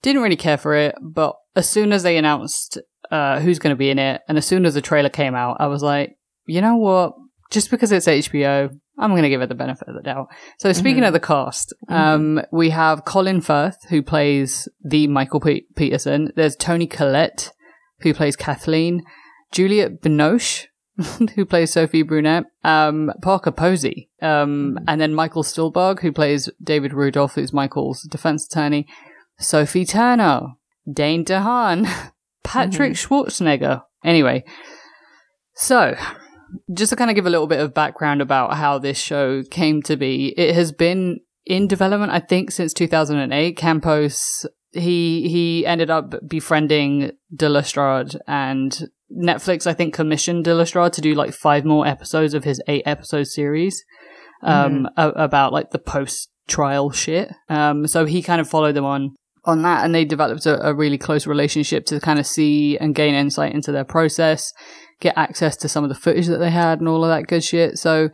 didn't 0.02 0.22
really 0.22 0.36
care 0.36 0.58
for 0.58 0.74
it, 0.74 0.94
but 1.02 1.34
as 1.56 1.68
soon 1.68 1.92
as 1.92 2.02
they 2.02 2.16
announced 2.18 2.78
uh, 3.10 3.40
who's 3.40 3.58
going 3.58 3.74
to 3.74 3.78
be 3.78 3.90
in 3.90 3.98
it, 3.98 4.20
and 4.28 4.38
as 4.38 4.46
soon 4.46 4.64
as 4.64 4.74
the 4.74 4.80
trailer 4.80 5.08
came 5.08 5.34
out, 5.34 5.56
I 5.58 5.66
was 5.66 5.82
like, 5.82 6.14
you 6.46 6.60
know 6.60 6.76
what? 6.76 7.14
Just 7.50 7.68
because 7.70 7.90
it's 7.90 8.06
HBO, 8.06 8.70
I'm 8.98 9.10
going 9.10 9.24
to 9.24 9.28
give 9.28 9.40
it 9.42 9.48
the 9.48 9.54
benefit 9.56 9.88
of 9.88 9.96
the 9.96 10.02
doubt. 10.02 10.28
So 10.58 10.72
speaking 10.72 11.02
Mhm. 11.02 11.08
of 11.08 11.12
the 11.14 11.18
cast, 11.20 11.74
um, 11.88 12.40
we 12.52 12.70
have 12.70 13.04
Colin 13.04 13.40
Firth 13.40 13.78
who 13.88 14.00
plays 14.02 14.68
the 14.84 15.08
Michael 15.08 15.40
Pe- 15.40 15.62
Peterson. 15.74 16.30
There's 16.36 16.54
Toni 16.54 16.86
Collette 16.86 17.50
who 18.02 18.14
plays 18.14 18.36
Kathleen, 18.36 19.02
Juliette 19.50 20.00
Binoche 20.00 20.66
who 21.34 21.44
plays 21.44 21.72
Sophie 21.72 22.04
Brunet, 22.04 22.44
um, 22.64 23.12
Parker 23.22 23.50
Posey, 23.50 24.10
um, 24.22 24.78
and 24.88 25.00
then 25.00 25.14
Michael 25.14 25.42
Stuhlbarg 25.42 26.00
who 26.00 26.12
plays 26.12 26.48
David 26.62 26.92
Rudolph, 26.92 27.34
who's 27.34 27.52
Michael's 27.52 28.02
defense 28.02 28.46
attorney. 28.46 28.86
Sophie 29.38 29.86
Turner, 29.86 30.48
Dane 30.90 31.24
DeHaan, 31.24 31.88
Patrick 32.44 32.92
Schwarzenegger. 32.92 33.82
Anyway, 34.04 34.44
so 35.54 35.96
just 36.72 36.90
to 36.90 36.96
kind 36.96 37.10
of 37.10 37.14
give 37.14 37.26
a 37.26 37.30
little 37.30 37.46
bit 37.46 37.60
of 37.60 37.74
background 37.74 38.20
about 38.20 38.54
how 38.54 38.78
this 38.78 38.98
show 38.98 39.42
came 39.50 39.82
to 39.82 39.96
be, 39.96 40.34
it 40.36 40.54
has 40.54 40.72
been 40.72 41.20
in 41.46 41.66
development, 41.66 42.12
I 42.12 42.20
think, 42.20 42.50
since 42.50 42.72
2008. 42.72 43.56
Campos, 43.56 44.46
he, 44.72 45.28
he 45.28 45.66
ended 45.66 45.90
up 45.90 46.14
befriending 46.28 47.12
De 47.34 47.48
Lestrade 47.48 48.16
and 48.26 48.88
Netflix, 49.12 49.66
I 49.66 49.72
think, 49.72 49.94
commissioned 49.94 50.46
Lestrade 50.46 50.92
to 50.94 51.00
do 51.00 51.14
like 51.14 51.32
five 51.32 51.64
more 51.64 51.86
episodes 51.86 52.34
of 52.34 52.44
his 52.44 52.62
eight 52.68 52.82
episode 52.86 53.26
series, 53.26 53.84
um, 54.42 54.88
a- 54.96 55.10
about 55.10 55.52
like 55.52 55.70
the 55.70 55.78
post 55.78 56.30
trial 56.48 56.90
shit. 56.90 57.32
Um, 57.48 57.86
so 57.86 58.04
he 58.04 58.22
kind 58.22 58.40
of 58.40 58.48
followed 58.48 58.74
them 58.74 58.84
on 58.84 59.14
on 59.46 59.62
that 59.62 59.86
and 59.86 59.94
they 59.94 60.04
developed 60.04 60.44
a, 60.44 60.68
a 60.68 60.74
really 60.74 60.98
close 60.98 61.26
relationship 61.26 61.86
to 61.86 61.98
kind 61.98 62.18
of 62.18 62.26
see 62.26 62.76
and 62.76 62.94
gain 62.94 63.14
insight 63.14 63.54
into 63.54 63.72
their 63.72 63.86
process 63.86 64.52
get 65.00 65.16
access 65.16 65.56
to 65.56 65.68
some 65.68 65.82
of 65.82 65.88
the 65.88 65.96
footage 65.96 66.26
that 66.26 66.38
they 66.38 66.50
had 66.50 66.78
and 66.78 66.88
all 66.88 67.04
of 67.04 67.10
that 67.10 67.26
good 67.26 67.42
shit. 67.42 67.78
So 67.78 68.10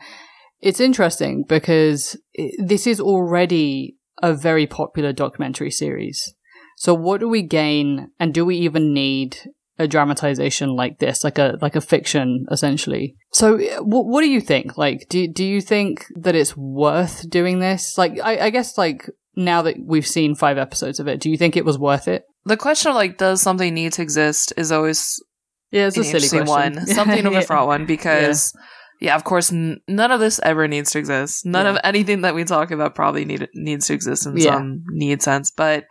it's 0.60 0.80
interesting 0.80 1.44
because 1.46 2.16
this 2.58 2.86
is 2.86 3.00
already 3.00 3.96
a 4.22 4.32
very 4.32 4.66
popular 4.66 5.12
documentary 5.12 5.70
series. 5.70 6.34
So 6.78 6.94
what 6.94 7.20
do 7.20 7.28
we 7.28 7.42
gain 7.42 8.10
and 8.18 8.32
do 8.32 8.44
we 8.44 8.56
even 8.56 8.94
need 8.94 9.38
a 9.78 9.86
dramatization 9.86 10.70
like 10.70 10.98
this, 10.98 11.22
like 11.22 11.38
a 11.38 11.58
like 11.60 11.76
a 11.76 11.80
fiction 11.80 12.46
essentially. 12.50 13.16
So, 13.32 13.58
what 13.82 14.06
what 14.06 14.22
do 14.22 14.28
you 14.28 14.40
think? 14.40 14.78
Like, 14.78 15.06
do 15.08 15.28
do 15.28 15.44
you 15.44 15.60
think 15.60 16.06
that 16.16 16.34
it's 16.34 16.56
worth 16.56 17.28
doing 17.28 17.58
this? 17.58 17.98
Like, 17.98 18.18
I, 18.22 18.46
I 18.46 18.50
guess 18.50 18.78
like 18.78 19.08
now 19.34 19.62
that 19.62 19.76
we've 19.84 20.06
seen 20.06 20.34
five 20.34 20.58
episodes 20.58 20.98
of 20.98 21.08
it, 21.08 21.20
do 21.20 21.30
you 21.30 21.36
think 21.36 21.56
it 21.56 21.64
was 21.64 21.78
worth 21.78 22.08
it? 22.08 22.24
The 22.44 22.56
question 22.56 22.90
of 22.90 22.94
like, 22.94 23.18
does 23.18 23.42
something 23.42 23.74
need 23.74 23.92
to 23.94 24.02
exist 24.02 24.52
is 24.56 24.72
always 24.72 25.22
yeah, 25.70 25.88
it's 25.88 25.98
a 25.98 26.04
silly 26.04 26.28
question. 26.44 26.46
one, 26.46 26.86
something 26.86 27.26
of 27.26 27.34
a 27.34 27.42
fraught 27.46 27.66
one 27.66 27.86
because. 27.86 28.52
Yeah. 28.54 28.62
Yeah, 28.98 29.14
of 29.14 29.24
course, 29.24 29.52
n- 29.52 29.82
none 29.86 30.10
of 30.10 30.20
this 30.20 30.40
ever 30.42 30.66
needs 30.66 30.90
to 30.92 30.98
exist. 30.98 31.44
None 31.44 31.66
yeah. 31.66 31.72
of 31.72 31.78
anything 31.84 32.22
that 32.22 32.34
we 32.34 32.44
talk 32.44 32.70
about 32.70 32.94
probably 32.94 33.26
need 33.26 33.46
needs 33.52 33.88
to 33.88 33.92
exist 33.92 34.24
in 34.24 34.38
yeah. 34.38 34.54
some 34.54 34.84
need 34.88 35.20
sense. 35.20 35.50
But 35.50 35.84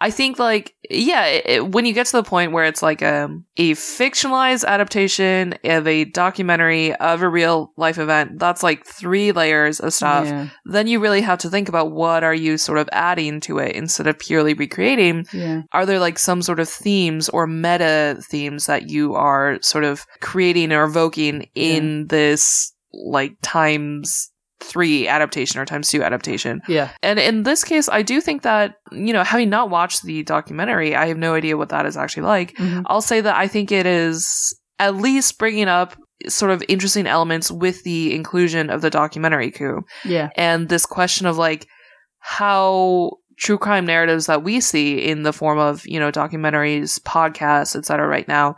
I 0.00 0.10
think 0.10 0.38
like 0.38 0.74
yeah, 0.88 1.26
it, 1.26 1.46
it, 1.46 1.68
when 1.72 1.84
you 1.84 1.92
get 1.92 2.06
to 2.06 2.16
the 2.16 2.22
point 2.22 2.52
where 2.52 2.64
it's 2.64 2.82
like 2.82 3.02
a 3.02 3.24
um, 3.24 3.44
a 3.56 3.72
fictionalized 3.72 4.64
adaptation 4.64 5.54
of 5.62 5.86
a 5.86 6.06
documentary 6.06 6.94
of 6.96 7.22
a 7.22 7.28
real 7.28 7.72
life 7.76 7.98
event, 7.98 8.38
that's 8.38 8.62
like 8.62 8.86
three 8.86 9.30
layers 9.32 9.78
of 9.78 9.92
stuff. 9.92 10.26
Yeah. 10.26 10.48
Then 10.64 10.86
you 10.86 11.00
really 11.00 11.20
have 11.20 11.38
to 11.40 11.50
think 11.50 11.68
about 11.68 11.92
what 11.92 12.24
are 12.24 12.34
you 12.34 12.56
sort 12.56 12.78
of 12.78 12.88
adding 12.92 13.40
to 13.40 13.58
it 13.58 13.76
instead 13.76 14.06
of 14.06 14.18
purely 14.18 14.54
recreating. 14.54 15.26
Yeah. 15.32 15.62
Are 15.72 15.84
there 15.84 16.00
like 16.00 16.18
some 16.18 16.40
sort 16.40 16.60
of 16.60 16.68
themes 16.68 17.28
or 17.28 17.46
meta 17.46 18.18
themes 18.22 18.66
that 18.66 18.88
you 18.88 19.14
are 19.14 19.58
sort 19.60 19.84
of 19.84 20.06
creating 20.20 20.72
or 20.72 20.84
evoking 20.84 21.48
in 21.54 22.00
yeah. 22.00 22.04
this 22.08 22.72
like 22.92 23.36
times 23.42 24.32
three 24.60 25.08
adaptation 25.08 25.60
or 25.60 25.64
times 25.64 25.88
two 25.88 26.02
adaptation. 26.02 26.60
Yeah. 26.68 26.90
And 27.02 27.18
in 27.18 27.42
this 27.42 27.64
case, 27.64 27.88
I 27.88 28.02
do 28.02 28.20
think 28.20 28.42
that, 28.42 28.76
you 28.92 29.12
know, 29.12 29.24
having 29.24 29.50
not 29.50 29.70
watched 29.70 30.02
the 30.02 30.22
documentary, 30.22 30.94
I 30.94 31.06
have 31.06 31.16
no 31.16 31.34
idea 31.34 31.56
what 31.56 31.70
that 31.70 31.86
is 31.86 31.96
actually 31.96 32.24
like. 32.24 32.54
Mm-hmm. 32.56 32.82
I'll 32.86 33.00
say 33.00 33.20
that 33.20 33.36
I 33.36 33.48
think 33.48 33.72
it 33.72 33.86
is 33.86 34.54
at 34.78 34.96
least 34.96 35.38
bringing 35.38 35.68
up 35.68 35.96
sort 36.28 36.52
of 36.52 36.62
interesting 36.68 37.06
elements 37.06 37.50
with 37.50 37.82
the 37.82 38.14
inclusion 38.14 38.70
of 38.70 38.82
the 38.82 38.90
documentary 38.90 39.50
coup. 39.50 39.82
Yeah. 40.04 40.28
And 40.36 40.68
this 40.68 40.86
question 40.86 41.26
of 41.26 41.38
like 41.38 41.66
how 42.18 43.12
true 43.38 43.56
crime 43.56 43.86
narratives 43.86 44.26
that 44.26 44.42
we 44.42 44.60
see 44.60 44.98
in 44.98 45.22
the 45.22 45.32
form 45.32 45.58
of, 45.58 45.86
you 45.86 45.98
know, 45.98 46.12
documentaries, 46.12 47.00
podcasts, 47.00 47.74
etc. 47.74 48.06
right 48.06 48.28
now 48.28 48.56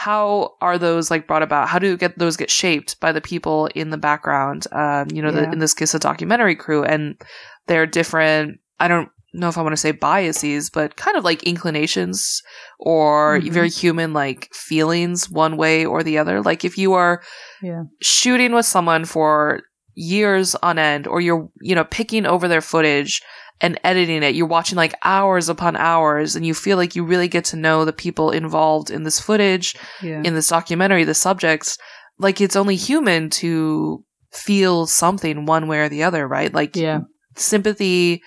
how 0.00 0.56
are 0.62 0.78
those 0.78 1.10
like 1.10 1.26
brought 1.26 1.42
about? 1.42 1.68
How 1.68 1.78
do 1.78 1.94
get 1.94 2.18
those 2.18 2.38
get 2.38 2.50
shaped 2.50 2.98
by 3.00 3.12
the 3.12 3.20
people 3.20 3.66
in 3.74 3.90
the 3.90 3.98
background? 3.98 4.66
Um, 4.72 5.08
you 5.12 5.20
know, 5.20 5.28
yeah. 5.28 5.42
the, 5.42 5.52
in 5.52 5.58
this 5.58 5.74
case, 5.74 5.92
a 5.92 5.98
documentary 5.98 6.56
crew 6.56 6.82
and 6.82 7.20
their 7.66 7.84
different. 7.86 8.60
I 8.78 8.88
don't 8.88 9.10
know 9.34 9.50
if 9.50 9.58
I 9.58 9.62
want 9.62 9.74
to 9.74 9.76
say 9.76 9.90
biases, 9.90 10.70
but 10.70 10.96
kind 10.96 11.18
of 11.18 11.24
like 11.24 11.42
inclinations 11.42 12.42
or 12.78 13.40
mm-hmm. 13.40 13.52
very 13.52 13.68
human 13.68 14.14
like 14.14 14.48
feelings 14.54 15.28
one 15.28 15.58
way 15.58 15.84
or 15.84 16.02
the 16.02 16.16
other. 16.16 16.40
Like 16.40 16.64
if 16.64 16.78
you 16.78 16.94
are 16.94 17.22
yeah. 17.60 17.82
shooting 18.00 18.54
with 18.54 18.64
someone 18.64 19.04
for 19.04 19.60
years 19.94 20.54
on 20.62 20.78
end 20.78 21.08
or 21.08 21.20
you're, 21.20 21.50
you 21.60 21.74
know, 21.74 21.84
picking 21.84 22.24
over 22.24 22.48
their 22.48 22.62
footage 22.62 23.20
and 23.60 23.78
editing 23.84 24.22
it, 24.22 24.34
you're 24.34 24.46
watching 24.46 24.76
like 24.76 24.94
hours 25.04 25.48
upon 25.48 25.76
hours 25.76 26.34
and 26.36 26.46
you 26.46 26.54
feel 26.54 26.76
like 26.76 26.96
you 26.96 27.04
really 27.04 27.28
get 27.28 27.44
to 27.46 27.56
know 27.56 27.84
the 27.84 27.92
people 27.92 28.30
involved 28.30 28.90
in 28.90 29.02
this 29.02 29.20
footage, 29.20 29.76
yeah. 30.02 30.22
in 30.24 30.34
this 30.34 30.48
documentary, 30.48 31.04
the 31.04 31.14
subjects. 31.14 31.76
Like 32.18 32.40
it's 32.40 32.56
only 32.56 32.76
human 32.76 33.30
to 33.30 34.04
feel 34.32 34.86
something 34.86 35.46
one 35.46 35.68
way 35.68 35.80
or 35.80 35.88
the 35.88 36.02
other, 36.02 36.26
right? 36.26 36.52
Like 36.52 36.76
yeah. 36.76 37.00
sympathy, 37.36 38.22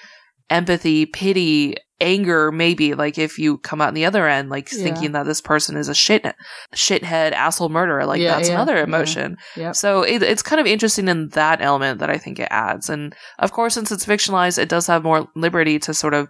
empathy, 0.49 1.05
pity, 1.05 1.75
anger 2.03 2.51
maybe 2.51 2.93
like 2.93 3.17
if 3.17 3.39
you 3.39 3.57
come 3.59 3.81
out 3.81 3.87
on 3.87 3.93
the 3.93 4.05
other 4.05 4.27
end 4.27 4.49
like 4.49 4.71
yeah. 4.71 4.83
thinking 4.83 5.13
that 5.13 5.25
this 5.25 5.41
person 5.41 5.77
is 5.77 5.87
a 5.87 5.93
shit 5.93 6.23
shithead 6.75 7.31
asshole 7.31 7.69
murderer 7.69 8.05
like 8.05 8.21
yeah, 8.21 8.35
that's 8.35 8.49
yeah, 8.49 8.55
another 8.55 8.77
emotion. 8.77 9.37
So 9.73 10.03
it, 10.03 10.21
it's 10.21 10.43
kind 10.43 10.59
of 10.59 10.67
interesting 10.67 11.07
in 11.07 11.29
that 11.29 11.61
element 11.61 11.99
that 11.99 12.09
i 12.09 12.17
think 12.17 12.39
it 12.39 12.47
adds. 12.51 12.89
And 12.89 13.15
of 13.39 13.51
course 13.51 13.73
since 13.73 13.91
it's 13.91 14.05
fictionalized 14.05 14.59
it 14.59 14.69
does 14.69 14.87
have 14.87 15.03
more 15.03 15.27
liberty 15.35 15.79
to 15.79 15.93
sort 15.93 16.13
of 16.13 16.29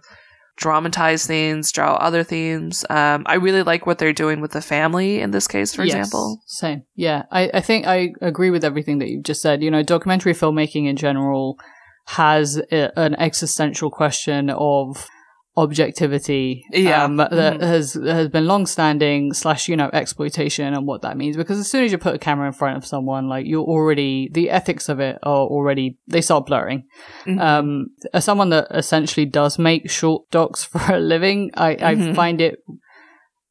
dramatize 0.56 1.26
things 1.26 1.72
draw 1.72 1.94
other 1.94 2.22
themes. 2.22 2.84
Um, 2.88 3.24
i 3.26 3.34
really 3.34 3.62
like 3.62 3.86
what 3.86 3.98
they're 3.98 4.12
doing 4.12 4.40
with 4.40 4.52
the 4.52 4.62
family 4.62 5.20
in 5.20 5.32
this 5.32 5.48
case 5.48 5.74
for 5.74 5.84
yes, 5.84 5.96
example. 5.96 6.40
same. 6.46 6.84
Yeah. 6.94 7.24
I, 7.30 7.50
I 7.54 7.60
think 7.60 7.86
i 7.86 8.12
agree 8.20 8.50
with 8.50 8.64
everything 8.64 9.00
that 9.00 9.08
you've 9.08 9.24
just 9.24 9.42
said. 9.42 9.62
You 9.62 9.70
know 9.70 9.82
documentary 9.82 10.32
filmmaking 10.32 10.86
in 10.86 10.96
general 10.96 11.58
has 12.06 12.58
a, 12.70 12.98
an 12.98 13.14
existential 13.16 13.90
question 13.90 14.50
of 14.50 15.08
objectivity 15.56 16.64
yeah. 16.72 17.04
um, 17.04 17.16
that 17.16 17.30
mm-hmm. 17.30 17.62
has 17.62 17.94
has 17.94 18.28
been 18.28 18.44
long 18.44 18.66
standing 18.66 19.32
slash 19.32 19.68
you 19.68 19.76
know 19.76 19.88
exploitation 19.92 20.74
and 20.74 20.84
what 20.84 21.02
that 21.02 21.16
means 21.16 21.36
because 21.36 21.60
as 21.60 21.70
soon 21.70 21.84
as 21.84 21.92
you 21.92 21.98
put 21.98 22.14
a 22.14 22.18
camera 22.18 22.46
in 22.46 22.52
front 22.52 22.76
of 22.76 22.84
someone 22.84 23.28
like 23.28 23.46
you're 23.46 23.62
already 23.62 24.28
the 24.32 24.50
ethics 24.50 24.88
of 24.88 24.98
it 24.98 25.16
are 25.22 25.46
already 25.46 25.96
they 26.08 26.20
start 26.20 26.44
blurring 26.44 26.82
mm-hmm. 27.24 27.38
um 27.38 27.86
as 28.12 28.24
someone 28.24 28.50
that 28.50 28.66
essentially 28.72 29.24
does 29.24 29.56
make 29.56 29.88
short 29.88 30.28
docs 30.32 30.64
for 30.72 30.80
a 30.92 30.98
living 30.98 31.52
i 31.54 31.74
mm-hmm. 31.74 32.10
i 32.10 32.14
find 32.14 32.40
it 32.40 32.58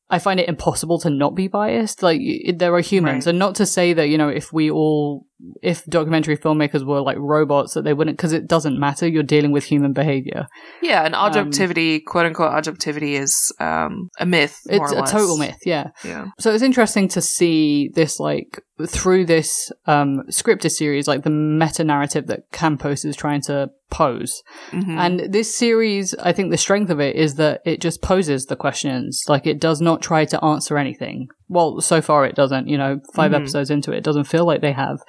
I 0.09 0.19
find 0.19 0.39
it 0.39 0.47
impossible 0.47 0.99
to 0.99 1.09
not 1.09 1.33
be 1.33 1.47
biased. 1.47 2.03
Like 2.03 2.21
there 2.55 2.71
are 2.75 2.81
humans, 2.81 3.25
right. 3.25 3.31
and 3.31 3.39
not 3.39 3.55
to 3.55 3.65
say 3.65 3.93
that 3.93 4.09
you 4.09 4.17
know 4.19 4.29
if 4.29 4.53
we 4.53 4.69
all, 4.69 5.25
if 5.61 5.85
documentary 5.85 6.37
filmmakers 6.37 6.85
were 6.85 7.01
like 7.01 7.17
robots, 7.19 7.73
that 7.73 7.83
they 7.83 7.93
wouldn't, 7.93 8.17
because 8.17 8.33
it 8.33 8.47
doesn't 8.47 8.79
matter. 8.79 9.07
You're 9.07 9.23
dealing 9.23 9.51
with 9.51 9.65
human 9.65 9.93
behavior. 9.93 10.47
Yeah, 10.81 11.05
and 11.05 11.15
um, 11.15 11.21
objectivity, 11.21 11.95
um, 11.95 12.01
quote 12.05 12.25
unquote, 12.25 12.53
objectivity 12.53 13.15
is 13.15 13.53
um, 13.59 14.09
a 14.19 14.25
myth. 14.25 14.59
it's 14.65 14.91
a 14.91 15.01
total 15.01 15.37
myth. 15.37 15.59
Yeah. 15.65 15.89
Yeah. 16.03 16.27
So 16.39 16.53
it's 16.53 16.63
interesting 16.63 17.07
to 17.09 17.21
see 17.21 17.89
this 17.93 18.19
like 18.19 18.61
through 18.87 19.25
this 19.25 19.71
um, 19.85 20.23
scripted 20.29 20.71
series, 20.71 21.07
like 21.07 21.23
the 21.23 21.29
meta 21.29 21.83
narrative 21.83 22.27
that 22.27 22.49
Campos 22.51 23.05
is 23.05 23.15
trying 23.15 23.41
to 23.41 23.69
pose. 23.91 24.41
Mm-hmm. 24.71 24.97
And 24.97 25.19
this 25.31 25.55
series, 25.55 26.15
I 26.15 26.33
think 26.33 26.49
the 26.49 26.57
strength 26.57 26.89
of 26.89 26.99
it 26.99 27.15
is 27.15 27.35
that 27.35 27.61
it 27.65 27.79
just 27.79 28.01
poses 28.01 28.45
the 28.45 28.55
questions. 28.55 29.23
Like 29.27 29.45
it 29.45 29.59
does 29.59 29.79
not 29.79 30.01
try 30.01 30.25
to 30.25 30.43
answer 30.43 30.77
anything. 30.77 31.27
Well, 31.53 31.81
so 31.81 32.01
far 32.01 32.25
it 32.25 32.35
doesn't, 32.35 32.67
you 32.67 32.77
know, 32.77 32.99
5 33.13 33.31
mm-hmm. 33.31 33.41
episodes 33.41 33.69
into 33.69 33.91
it, 33.91 33.97
it 33.97 34.03
doesn't 34.03 34.25
feel 34.25 34.45
like 34.45 34.61
they 34.61 34.71
have. 34.71 34.99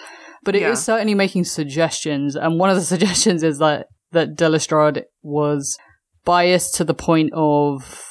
But 0.44 0.54
it 0.54 0.62
yeah. 0.62 0.72
is 0.72 0.84
certainly 0.84 1.14
making 1.14 1.44
suggestions. 1.44 2.36
And 2.36 2.58
one 2.58 2.70
of 2.70 2.76
the 2.76 2.82
suggestions 2.94 3.42
is 3.42 3.58
that, 3.58 3.88
that 4.12 4.36
de 4.36 4.48
Lestrade 4.48 5.04
was 5.22 5.78
biased 6.24 6.74
to 6.76 6.84
the 6.84 6.94
point 6.94 7.30
of, 7.34 8.02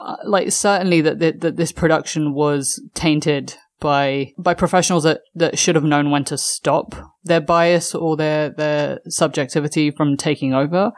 uh, 0.00 0.16
like, 0.24 0.50
certainly 0.50 1.00
that, 1.02 1.18
that, 1.18 1.40
that 1.40 1.56
this 1.56 1.72
production 1.72 2.34
was 2.34 2.82
tainted 2.94 3.56
by 3.84 4.32
by 4.38 4.54
professionals 4.54 5.04
that, 5.04 5.20
that 5.34 5.58
should 5.58 5.74
have 5.74 5.84
known 5.84 6.10
when 6.10 6.24
to 6.24 6.38
stop 6.38 6.94
their 7.22 7.42
bias 7.42 7.94
or 7.94 8.16
their 8.16 8.48
their 8.48 8.98
subjectivity 9.10 9.90
from 9.90 10.16
taking 10.16 10.54
over. 10.54 10.90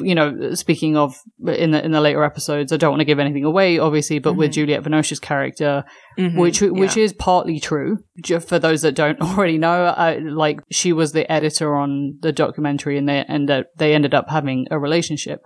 You 0.00 0.14
know, 0.14 0.54
speaking 0.54 0.96
of 0.96 1.16
in 1.48 1.72
the 1.72 1.84
in 1.84 1.90
the 1.90 2.00
later 2.00 2.22
episodes, 2.22 2.72
I 2.72 2.76
don't 2.76 2.92
want 2.92 3.00
to 3.00 3.04
give 3.04 3.18
anything 3.18 3.44
away, 3.44 3.80
obviously, 3.80 4.20
but 4.20 4.30
mm-hmm. 4.30 4.38
with 4.38 4.52
Juliette 4.52 4.84
Binoche's 4.84 5.18
character, 5.18 5.84
mm-hmm. 6.16 6.38
which 6.38 6.60
which 6.60 6.96
yeah. 6.96 7.02
is 7.02 7.12
partly 7.12 7.58
true 7.58 7.98
for 8.46 8.60
those 8.60 8.82
that 8.82 8.94
don't 8.94 9.20
already 9.20 9.58
know. 9.58 9.86
I, 9.86 10.18
like 10.18 10.60
she 10.70 10.92
was 10.92 11.10
the 11.10 11.30
editor 11.30 11.74
on 11.74 12.18
the 12.20 12.30
documentary, 12.30 12.96
and 12.96 13.08
they 13.08 13.24
and 13.26 13.50
they 13.76 13.94
ended 13.96 14.14
up 14.14 14.26
having 14.30 14.68
a 14.70 14.78
relationship 14.78 15.40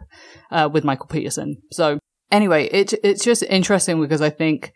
uh, 0.51 0.69
with 0.71 0.85
Michael 0.85 1.07
Peterson. 1.07 1.57
So 1.71 1.99
anyway, 2.31 2.67
it 2.67 2.93
it's 3.03 3.25
just 3.25 3.45
interesting 3.45 3.99
because 3.99 4.21
I 4.21 4.29
think 4.29 4.75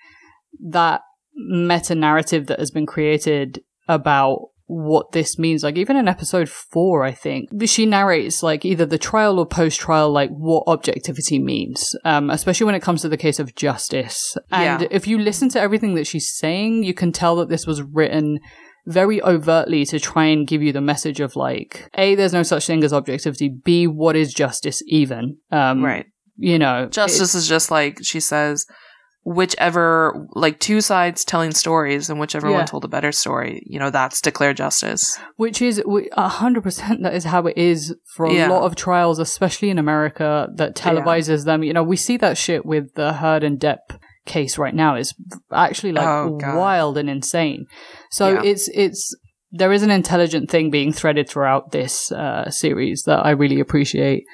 that 0.70 1.02
meta 1.36 1.94
narrative 1.94 2.46
that 2.46 2.58
has 2.58 2.70
been 2.70 2.86
created 2.86 3.62
about 3.88 4.48
what 4.66 5.12
this 5.12 5.38
means. 5.38 5.62
Like 5.62 5.76
even 5.76 5.96
in 5.96 6.08
episode 6.08 6.48
four, 6.48 7.04
I 7.04 7.12
think 7.12 7.50
she 7.66 7.86
narrates 7.86 8.42
like 8.42 8.64
either 8.64 8.84
the 8.84 8.98
trial 8.98 9.38
or 9.38 9.46
post 9.46 9.78
trial, 9.78 10.10
like 10.10 10.30
what 10.30 10.64
objectivity 10.66 11.38
means, 11.38 11.94
um, 12.04 12.30
especially 12.30 12.66
when 12.66 12.74
it 12.74 12.82
comes 12.82 13.02
to 13.02 13.08
the 13.08 13.16
case 13.16 13.38
of 13.38 13.54
justice. 13.54 14.36
And 14.50 14.82
yeah. 14.82 14.88
if 14.90 15.06
you 15.06 15.18
listen 15.18 15.48
to 15.50 15.60
everything 15.60 15.94
that 15.94 16.06
she's 16.06 16.34
saying, 16.34 16.82
you 16.82 16.94
can 16.94 17.12
tell 17.12 17.36
that 17.36 17.48
this 17.48 17.66
was 17.66 17.82
written 17.82 18.40
very 18.86 19.22
overtly 19.22 19.84
to 19.84 19.98
try 19.98 20.26
and 20.26 20.46
give 20.46 20.62
you 20.62 20.72
the 20.72 20.80
message 20.80 21.20
of 21.20 21.36
like, 21.36 21.88
A, 21.94 22.14
there's 22.14 22.32
no 22.32 22.42
such 22.42 22.66
thing 22.66 22.82
as 22.84 22.92
objectivity. 22.92 23.48
B, 23.48 23.86
what 23.86 24.16
is 24.16 24.32
justice 24.32 24.82
even? 24.86 25.38
Um, 25.50 25.84
right. 25.84 26.06
You 26.38 26.58
know, 26.58 26.86
justice 26.86 27.34
is 27.34 27.48
just 27.48 27.70
like 27.70 27.98
she 28.02 28.20
says, 28.20 28.66
whichever 29.26 30.26
like 30.36 30.60
two 30.60 30.80
sides 30.80 31.24
telling 31.24 31.50
stories 31.50 32.08
and 32.08 32.20
whichever 32.20 32.48
yeah. 32.48 32.58
one 32.58 32.66
told 32.66 32.84
a 32.84 32.88
better 32.88 33.10
story 33.10 33.60
you 33.66 33.76
know 33.76 33.90
that's 33.90 34.20
declared 34.20 34.56
justice 34.56 35.18
which 35.34 35.60
is 35.60 35.80
100% 35.80 37.02
that 37.02 37.12
is 37.12 37.24
how 37.24 37.44
it 37.46 37.58
is 37.58 37.92
for 38.14 38.26
a 38.26 38.32
yeah. 38.32 38.48
lot 38.48 38.62
of 38.62 38.76
trials 38.76 39.18
especially 39.18 39.68
in 39.68 39.78
america 39.78 40.46
that 40.54 40.76
televises 40.76 41.40
yeah. 41.40 41.52
them 41.52 41.64
you 41.64 41.72
know 41.72 41.82
we 41.82 41.96
see 41.96 42.16
that 42.16 42.38
shit 42.38 42.64
with 42.64 42.94
the 42.94 43.14
heard 43.14 43.42
and 43.42 43.58
depp 43.58 43.98
case 44.26 44.58
right 44.58 44.74
now 44.74 44.96
is 44.96 45.14
actually 45.52 45.92
like 45.92 46.06
Oh, 46.06 46.38
wild 46.42 46.98
and 46.98 47.08
insane. 47.08 47.66
So 48.10 48.40
it's 48.40 48.68
it's 48.68 49.16
there 49.52 49.72
is 49.72 49.82
an 49.82 49.90
intelligent 49.90 50.50
thing 50.50 50.70
being 50.70 50.92
threaded 50.92 51.28
throughout 51.28 51.70
this 51.70 52.12
uh, 52.12 52.50
series 52.50 53.04
that 53.04 53.24
I 53.24 53.30
really 53.30 53.60
appreciate. 53.60 54.24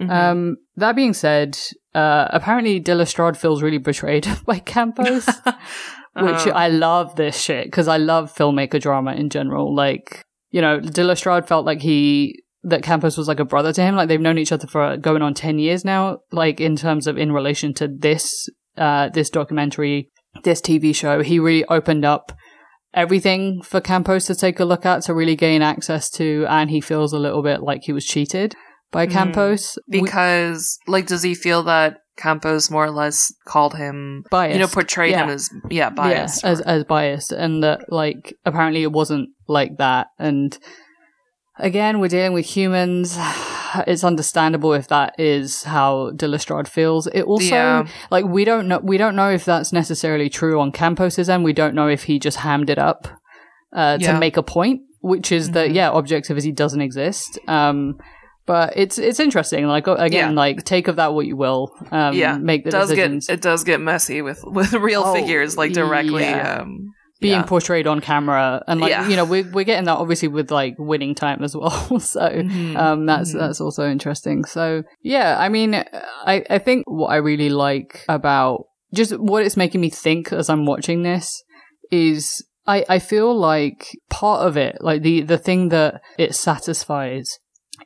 Mhm. 0.00 0.10
Um, 0.10 0.56
that 0.76 0.96
being 0.96 1.12
said, 1.12 1.58
uh, 1.94 2.28
apparently 2.30 2.78
de 2.78 2.94
Lestrade 2.94 3.36
feels 3.36 3.62
really 3.62 3.78
betrayed 3.78 4.26
by 4.46 4.58
Campos, 4.58 5.26
which 6.16 6.46
Uh, 6.46 6.52
I 6.54 6.68
love 6.68 7.16
this 7.16 7.40
shit 7.40 7.66
because 7.66 7.88
I 7.88 7.96
love 7.96 8.34
filmmaker 8.34 8.80
drama 8.80 9.14
in 9.14 9.30
general. 9.30 9.74
Like, 9.74 10.24
you 10.50 10.60
know, 10.60 10.80
de 10.80 11.04
Lestrade 11.04 11.46
felt 11.46 11.66
like 11.66 11.80
he 11.80 12.42
that 12.62 12.82
Campos 12.82 13.16
was 13.16 13.26
like 13.26 13.40
a 13.40 13.44
brother 13.44 13.72
to 13.72 13.82
him. 13.82 13.96
Like 13.96 14.08
they've 14.08 14.20
known 14.20 14.38
each 14.38 14.52
other 14.52 14.66
for 14.66 14.96
going 14.96 15.22
on 15.22 15.34
ten 15.34 15.58
years 15.58 15.84
now. 15.84 16.18
Like 16.30 16.60
in 16.60 16.76
terms 16.76 17.06
of 17.06 17.18
in 17.18 17.32
relation 17.32 17.74
to 17.74 17.88
this 17.88 18.48
uh 18.76 19.08
this 19.08 19.30
documentary, 19.30 20.10
this 20.44 20.60
TV 20.60 20.94
show, 20.94 21.22
he 21.22 21.38
really 21.38 21.64
opened 21.66 22.04
up 22.04 22.32
everything 22.92 23.62
for 23.62 23.80
Campos 23.80 24.26
to 24.26 24.34
take 24.34 24.60
a 24.60 24.64
look 24.64 24.84
at 24.84 25.02
to 25.02 25.14
really 25.14 25.36
gain 25.36 25.62
access 25.62 26.10
to, 26.10 26.44
and 26.48 26.70
he 26.70 26.80
feels 26.80 27.12
a 27.12 27.18
little 27.18 27.42
bit 27.42 27.62
like 27.62 27.82
he 27.84 27.92
was 27.92 28.04
cheated 28.04 28.54
by 28.92 29.06
Mhm. 29.06 29.10
Campos. 29.12 29.78
We- 29.88 30.02
because 30.02 30.78
like 30.86 31.06
does 31.06 31.22
he 31.22 31.34
feel 31.34 31.62
that 31.64 31.98
Campos 32.16 32.70
more 32.70 32.84
or 32.84 32.90
less 32.90 33.32
called 33.46 33.74
him 33.76 34.24
biased. 34.30 34.54
you 34.54 34.60
know 34.60 34.66
portrayed 34.68 35.14
him 35.14 35.30
as 35.30 35.48
yeah 35.70 35.88
biased 35.90 36.42
Yeah, 36.44 36.50
as 36.50 36.60
as 36.60 36.84
biased, 36.84 37.32
and 37.32 37.62
that 37.62 37.90
like 37.90 38.34
apparently 38.44 38.82
it 38.82 38.92
wasn't 38.92 39.30
like 39.48 39.78
that. 39.78 40.08
And 40.18 40.58
again, 41.58 41.98
we're 42.00 42.08
dealing 42.08 42.32
with 42.32 42.46
humans. 42.46 43.16
It's 43.86 44.02
understandable 44.02 44.72
if 44.74 44.88
that 44.88 45.14
is 45.16 45.62
how 45.62 46.10
De 46.16 46.26
Lestrade 46.26 46.66
feels. 46.66 47.06
It 47.06 47.22
also 47.22 47.54
Yeah. 47.54 47.86
like 48.10 48.24
we 48.24 48.44
don't 48.44 48.66
know 48.66 48.80
we 48.82 48.98
don't 48.98 49.14
know 49.14 49.30
if 49.30 49.44
that's 49.44 49.72
necessarily 49.72 50.28
true 50.28 50.60
on 50.60 50.72
Campos's 50.72 51.28
end. 51.30 51.44
We 51.44 51.52
don't 51.52 51.76
know 51.76 51.86
if 51.86 52.02
he 52.02 52.18
just 52.18 52.38
hammed 52.38 52.68
it 52.68 52.78
up 52.80 53.06
uh, 53.72 53.96
Yeah. 54.00 54.12
to 54.14 54.18
make 54.18 54.36
a 54.36 54.42
point, 54.42 54.80
which 55.02 55.30
is 55.30 55.52
that 55.52 55.68
Mhm. 55.70 55.74
yeah, 55.74 55.90
objectivity 55.90 56.50
doesn't 56.50 56.80
exist. 56.80 57.38
Um, 57.46 57.94
but 58.46 58.72
it's 58.76 58.98
it's 58.98 59.20
interesting. 59.20 59.66
Like 59.66 59.86
uh, 59.88 59.94
again, 59.98 60.30
Yeah. 60.30 60.36
like 60.36 60.64
take 60.64 60.88
of 60.88 60.96
that 60.96 61.14
what 61.14 61.26
you 61.26 61.36
will. 61.36 61.72
Um, 61.92 62.14
yeah 62.14 62.36
make 62.38 62.64
the 62.64 62.68
it 62.68 62.72
does 62.72 62.88
decisions. 62.90 63.26
get 63.26 63.34
it 63.34 63.42
does 63.42 63.64
get 63.64 63.80
messy 63.80 64.22
with 64.22 64.40
with 64.44 64.72
real 64.72 65.02
Oh, 65.06 65.14
figures 65.14 65.56
like 65.56 65.72
directly 65.72 66.22
yeah. 66.24 66.60
um 66.62 66.92
being 67.20 67.32
yeah. 67.40 67.42
portrayed 67.42 67.86
on 67.86 68.00
camera 68.00 68.62
and 68.66 68.80
like 68.80 68.90
Yeah. 68.90 69.06
you 69.06 69.14
know 69.14 69.26
we're, 69.26 69.46
we're 69.52 69.64
getting 69.64 69.84
that 69.84 69.98
obviously 69.98 70.28
with 70.28 70.50
like 70.50 70.74
winning 70.78 71.14
time 71.14 71.44
as 71.44 71.54
well 71.54 72.00
so 72.00 72.20
Mhm. 72.20 72.76
um 72.78 73.04
that's 73.04 73.34
Mhm. 73.34 73.38
that's 73.40 73.60
also 73.60 73.86
interesting 73.86 74.44
so 74.46 74.84
yeah 75.02 75.36
i 75.38 75.50
mean 75.50 75.74
i 75.74 76.42
i 76.48 76.58
think 76.58 76.84
what 76.88 77.08
i 77.08 77.16
really 77.16 77.50
like 77.50 78.06
about 78.08 78.64
just 78.94 79.12
what 79.20 79.44
it's 79.44 79.54
making 79.58 79.82
me 79.82 79.90
think 79.90 80.32
as 80.32 80.48
i'm 80.48 80.64
watching 80.64 81.02
this 81.02 81.42
is 81.90 82.42
i 82.66 82.86
i 82.88 82.98
feel 82.98 83.34
like 83.38 83.90
part 84.08 84.46
of 84.48 84.56
it 84.56 84.76
like 84.80 85.02
the 85.02 85.20
the 85.20 85.36
thing 85.38 85.68
that 85.68 86.00
it 86.18 86.34
satisfies 86.34 87.38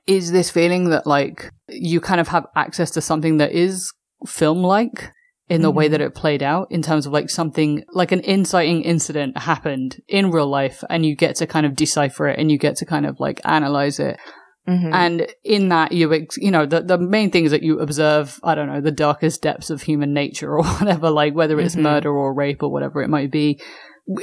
is 0.07 0.33
this 0.33 0.51
feeling 0.51 0.91
that 0.91 1.07
like 1.07 1.51
you 1.69 2.01
kind 2.01 2.21
of 2.21 2.29
have 2.29 2.47
access 2.57 2.91
to 2.93 3.01
something 3.01 3.39
that 3.39 3.53
is 3.53 3.93
film 4.27 4.63
like 4.63 5.11
in 5.49 5.61
the 5.63 5.71
way 5.71 5.87
Mhm. 5.89 5.91
that 5.93 6.01
it 6.01 6.15
played 6.15 6.43
out 6.43 6.67
in 6.71 6.81
terms 6.83 7.05
of 7.07 7.13
like 7.13 7.29
something 7.29 7.85
like 7.93 8.13
an 8.13 8.21
inciting 8.21 8.83
incident 8.83 9.37
happened 9.39 10.01
in 10.09 10.31
real 10.31 10.47
life 10.47 10.83
and 10.89 11.05
you 11.05 11.15
get 11.15 11.37
to 11.37 11.47
kind 11.47 11.67
of 11.67 11.77
decipher 11.77 12.29
it 12.29 12.39
and 12.39 12.51
you 12.51 12.59
get 12.59 12.77
to 12.77 12.87
kind 12.87 13.05
of 13.07 13.21
like 13.21 13.41
analyze 13.45 13.99
it 13.99 14.19
Mhm. 14.67 14.95
and 14.95 15.27
in 15.45 15.69
that 15.69 15.93
you 15.93 16.11
ex- 16.15 16.39
you 16.39 16.51
know 16.51 16.65
the 16.65 16.81
the 16.81 16.97
main 16.97 17.31
thing 17.31 17.45
is 17.45 17.51
that 17.51 17.63
you 17.63 17.79
observe 17.81 18.41
i 18.43 18.55
don't 18.55 18.69
know 18.73 18.81
the 18.81 18.91
darkest 18.91 19.43
depths 19.43 19.69
of 19.69 19.83
human 19.83 20.15
nature 20.15 20.57
or 20.57 20.65
whatever 20.81 21.11
like 21.11 21.35
whether 21.35 21.61
it's 21.61 21.77
Mhm. 21.77 21.83
murder 21.83 22.11
or 22.11 22.33
rape 22.33 22.63
or 22.63 22.71
whatever 22.73 23.03
it 23.03 23.11
might 23.11 23.31
be 23.31 23.61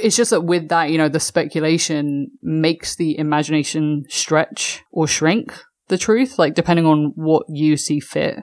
it's 0.00 0.16
just 0.16 0.30
that 0.30 0.40
with 0.42 0.68
that 0.70 0.90
you 0.90 0.98
know 0.98 1.08
the 1.08 1.20
speculation 1.20 2.28
makes 2.42 2.96
the 2.96 3.16
imagination 3.18 4.04
stretch 4.08 4.82
or 4.90 5.06
shrink 5.06 5.54
the 5.92 5.98
truth 6.06 6.32
like 6.42 6.54
depending 6.60 6.86
on 6.92 6.98
what 7.28 7.44
you 7.62 7.76
see 7.86 8.00
fit 8.00 8.36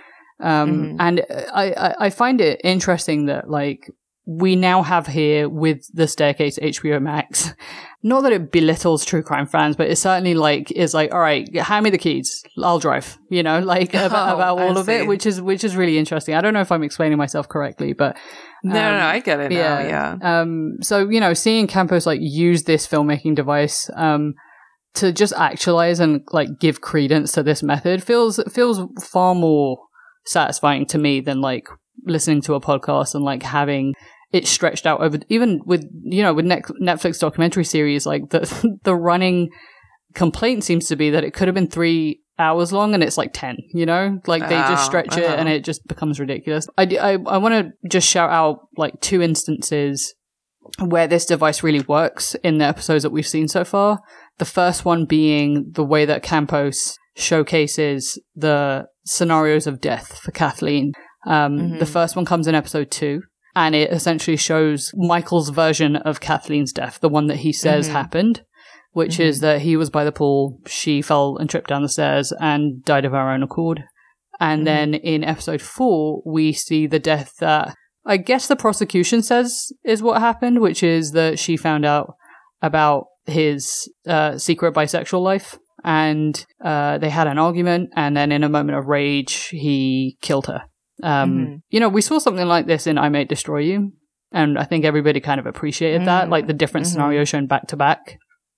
um 0.52 0.70
Mhm. 0.72 0.96
and 1.06 1.16
I, 1.62 1.66
I 1.86 1.90
i 2.06 2.10
find 2.22 2.38
it 2.50 2.56
interesting 2.64 3.20
that 3.32 3.44
like 3.60 3.82
we 4.44 4.56
now 4.56 4.84
have 4.84 5.08
here 5.08 5.50
with 5.64 5.80
the 6.00 6.08
staircase 6.08 6.56
hbo 6.60 7.02
max 7.02 7.54
not 8.12 8.22
that 8.24 8.32
it 8.32 8.50
belittles 8.58 9.04
true 9.04 9.22
crime 9.30 9.46
fans, 9.54 9.76
but 9.76 9.90
it 9.90 9.98
certainly 9.98 10.34
like 10.34 10.72
is 10.72 10.94
like, 10.94 11.10
all 11.14 11.20
right, 11.20 11.46
hand 11.70 11.84
me 11.84 11.90
the 11.90 11.98
keys, 11.98 12.30
I'll 12.68 12.80
drive. 12.80 13.08
You 13.38 13.44
know, 13.44 13.60
like 13.60 13.94
about, 14.08 14.30
Oh, 14.32 14.36
about 14.38 14.58
I 14.60 14.64
all 14.68 14.78
of 14.78 14.86
see. 14.86 14.94
it, 15.00 15.08
which 15.12 15.26
is 15.26 15.42
which 15.42 15.64
is 15.68 15.76
really 15.76 15.98
interesting. 15.98 16.34
I 16.36 16.40
don't 16.42 16.54
know 16.54 16.62
if 16.68 16.72
I'm 16.72 16.84
explaining 16.90 17.18
myself 17.18 17.50
correctly, 17.50 17.92
but 17.92 18.16
no, 18.64 18.74
no, 18.74 18.92
no, 19.00 19.06
um, 19.06 19.16
I 19.16 19.20
get 19.20 19.40
it 19.42 19.52
now. 19.52 19.80
Yeah. 19.94 20.16
um, 20.32 20.78
so 20.82 21.10
you 21.14 21.20
know, 21.20 21.34
seeing 21.34 21.68
Campos 21.68 22.06
like 22.06 22.22
use 22.22 22.64
this 22.64 22.88
filmmaking 22.88 23.36
device 23.36 23.90
um 23.98 24.34
to 24.96 25.12
just 25.12 25.34
actualize 25.34 26.00
and 26.00 26.22
like 26.32 26.60
give 26.60 26.82
credence 26.82 27.32
to 27.34 27.44
this 27.44 27.62
method 27.62 28.04
feels 28.04 28.40
feels 28.52 28.82
far 29.04 29.36
more 29.36 29.78
satisfying 30.26 30.86
to 30.86 30.98
me 30.98 31.22
than 31.22 31.42
like 31.42 31.68
listening 32.06 32.42
to 32.42 32.54
a 32.54 32.62
podcast 32.62 33.14
and 33.14 33.24
like 33.24 33.44
having 33.44 33.94
it 34.32 34.48
stretched 34.48 34.86
out 34.86 35.02
over 35.02 35.20
even 35.30 35.62
with 35.66 35.84
you 36.04 36.22
know 36.22 36.34
with 36.34 36.46
Netflix 36.46 37.20
documentary 37.20 37.66
series 37.66 38.06
like 38.06 38.30
the 38.30 38.78
the 38.84 38.96
running 38.96 39.50
complaint 40.16 40.64
seems 40.64 40.88
to 40.88 40.96
be 40.96 41.10
that 41.12 41.24
it 41.24 41.34
could 41.34 41.48
have 41.48 41.56
been 41.56 41.70
3 41.70 42.20
hours 42.40 42.72
long 42.72 42.94
and 42.94 43.04
it's 43.04 43.18
like 43.18 43.32
10 43.34 43.58
you 43.74 43.86
know? 43.86 44.20
Like 44.26 44.44
they 44.44 44.56
just 44.56 44.84
Oh, 44.84 44.86
stretch 44.86 45.18
it 45.18 45.26
and 45.30 45.50
it 45.50 45.64
just 45.64 45.86
becomes 45.88 46.20
ridiculous. 46.20 46.68
I 46.78 46.84
i, 46.84 47.12
I 47.12 47.38
want 47.38 47.54
to 47.54 47.88
just 47.90 48.08
shout 48.08 48.32
out 48.32 48.68
like 48.78 49.00
two 49.02 49.22
instances 49.22 50.16
where 50.80 51.08
this 51.08 51.26
device 51.26 51.64
really 51.64 51.82
works 51.82 52.36
in 52.44 52.60
the 52.60 52.66
episodes 52.66 53.04
that 53.04 53.10
we've 53.10 53.28
seen 53.28 53.48
so 53.48 53.64
far 53.66 54.00
the 54.40 54.46
first 54.46 54.84
one 54.86 55.06
being 55.06 55.72
the 55.74 55.84
way 55.84 56.06
that 56.06 56.24
campos 56.24 56.98
showcases 57.16 58.20
the 58.36 58.86
scenarios 59.06 59.68
of 59.68 59.80
death 59.82 60.18
for 60.20 60.32
kathleen 60.32 60.92
um, 61.28 61.58
Mhm. 61.60 61.80
the 61.80 61.86
first 61.86 62.16
one 62.16 62.26
comes 62.26 62.48
in 62.48 62.56
episode 62.56 62.90
two 62.92 63.22
and 63.56 63.76
it 63.76 63.92
essentially 63.92 64.38
shows 64.38 64.92
Michael's 64.96 65.50
version 65.50 65.96
of 65.98 66.20
Kathleen's 66.22 66.72
death, 66.72 67.00
the 67.02 67.10
one 67.10 67.26
that 67.28 67.38
he 67.38 67.52
says 67.52 67.90
Mhm. 67.90 67.94
happened, 67.94 68.42
which 68.92 69.20
is 69.20 69.40
that 69.42 69.62
he 69.64 69.76
was 69.76 69.90
by 69.90 70.04
the 70.06 70.12
pool, 70.14 70.60
she 70.68 71.02
fell 71.02 71.36
and 71.38 71.50
tripped 71.50 71.68
down 71.70 71.82
the 71.82 71.90
stairs 71.90 72.32
and 72.40 72.86
died 72.86 73.06
of 73.06 73.12
her 73.12 73.30
own 73.32 73.42
accord. 73.44 73.84
And 74.40 74.62
Mhm. 74.62 74.66
then 74.66 74.94
in 74.94 75.24
episode 75.26 75.62
four, 75.62 76.22
we 76.26 76.54
see 76.54 76.86
the 76.88 77.00
death 77.00 77.34
that 77.40 77.76
I 78.06 78.18
guess 78.18 78.48
the 78.48 78.56
prosecution 78.56 79.24
says 79.24 79.74
is 79.84 80.02
what 80.02 80.22
happened, 80.22 80.60
which 80.60 80.82
is 80.84 81.12
that 81.12 81.38
she 81.40 81.58
found 81.58 81.86
out 81.86 82.14
about 82.62 83.08
his 83.30 83.92
uh, 84.08 84.38
secret 84.38 84.74
bisexual 84.74 85.22
life. 85.24 85.58
And 85.84 86.46
uh, 86.62 86.98
they 86.98 87.10
had 87.10 87.28
an 87.28 87.38
argument, 87.38 87.92
and 87.96 88.16
then 88.18 88.34
in 88.34 88.44
a 88.44 88.50
moment 88.50 88.78
of 88.78 88.88
rage, 88.88 89.48
he 89.48 90.18
killed 90.22 90.48
her. 90.48 90.64
Um, 91.02 91.32
Mhm. 91.38 91.62
You 91.70 91.80
know, 91.80 91.88
we 91.88 92.02
saw 92.02 92.20
something 92.20 92.46
like 92.46 92.66
this 92.68 92.86
in 92.86 92.98
I 92.98 93.08
May 93.08 93.24
Destroy 93.24 93.60
You, 93.60 93.94
and 94.34 94.60
I 94.60 94.66
think 94.66 94.84
everybody 94.84 95.22
kind 95.22 95.40
of 95.40 95.46
appreciated 95.46 96.06
that, 96.06 96.28
Mhm. 96.28 96.32
like 96.32 96.48
the 96.48 96.54
different 96.54 96.86
Mhm. 96.86 96.90
scenarios 96.92 97.30
shown 97.30 97.48
back 97.48 97.68
to 97.68 97.78
back, 97.78 98.18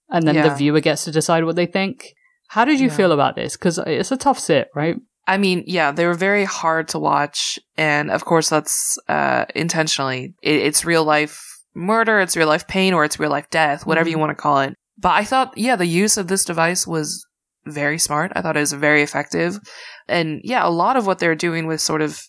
and 0.09 0.27
then 0.27 0.35
the 0.41 0.49
viewer 0.55 0.79
gets 0.79 1.03
to 1.05 1.11
decide 1.11 1.43
what 1.43 1.55
they 1.55 1.67
think. 1.67 2.11
How 2.49 2.65
did 2.65 2.79
you 2.79 2.87
Yeah. 2.87 2.95
feel 2.95 3.11
about 3.11 3.35
this? 3.35 3.55
Because 3.55 3.77
it's 3.77 4.11
a 4.11 4.17
tough 4.17 4.39
sit, 4.39 4.69
right? 4.73 4.95
I 5.27 5.37
mean, 5.37 5.63
yeah, 5.67 5.91
they 5.91 6.07
were 6.07 6.15
very 6.15 6.45
hard 6.45 6.87
to 6.89 6.99
watch, 6.99 7.59
and 7.77 8.09
of 8.09 8.25
course, 8.25 8.49
that's 8.49 8.97
uh, 9.07 9.45
intentionally. 9.53 10.33
It, 10.41 10.55
it's 10.55 10.83
real 10.85 11.03
life 11.03 11.39
murder, 11.73 12.19
it's 12.19 12.35
real 12.37 12.47
life 12.47 12.67
pain, 12.67 12.93
or 12.93 13.03
it's 13.05 13.19
real 13.19 13.29
life 13.31 13.49
death, 13.49 13.85
whatever 13.85 14.09
you 14.09 14.17
Mhm. 14.17 14.21
want 14.21 14.29
to 14.31 14.41
call 14.41 14.59
it. 14.61 14.75
But 14.97 15.13
I 15.13 15.23
thought, 15.23 15.57
yeah, 15.57 15.75
the 15.75 15.85
use 15.87 16.17
of 16.17 16.27
this 16.27 16.45
device 16.45 16.85
was 16.85 17.25
very 17.65 17.97
smart. 17.97 18.31
I 18.35 18.41
thought 18.41 18.57
it 18.57 18.59
was 18.61 18.73
very 18.73 19.01
effective, 19.01 19.59
and 20.07 20.41
yeah, 20.43 20.65
a 20.65 20.69
lot 20.69 20.97
of 20.97 21.05
what 21.07 21.19
they're 21.19 21.35
doing 21.35 21.67
with 21.67 21.79
sort 21.81 22.01
of 22.01 22.21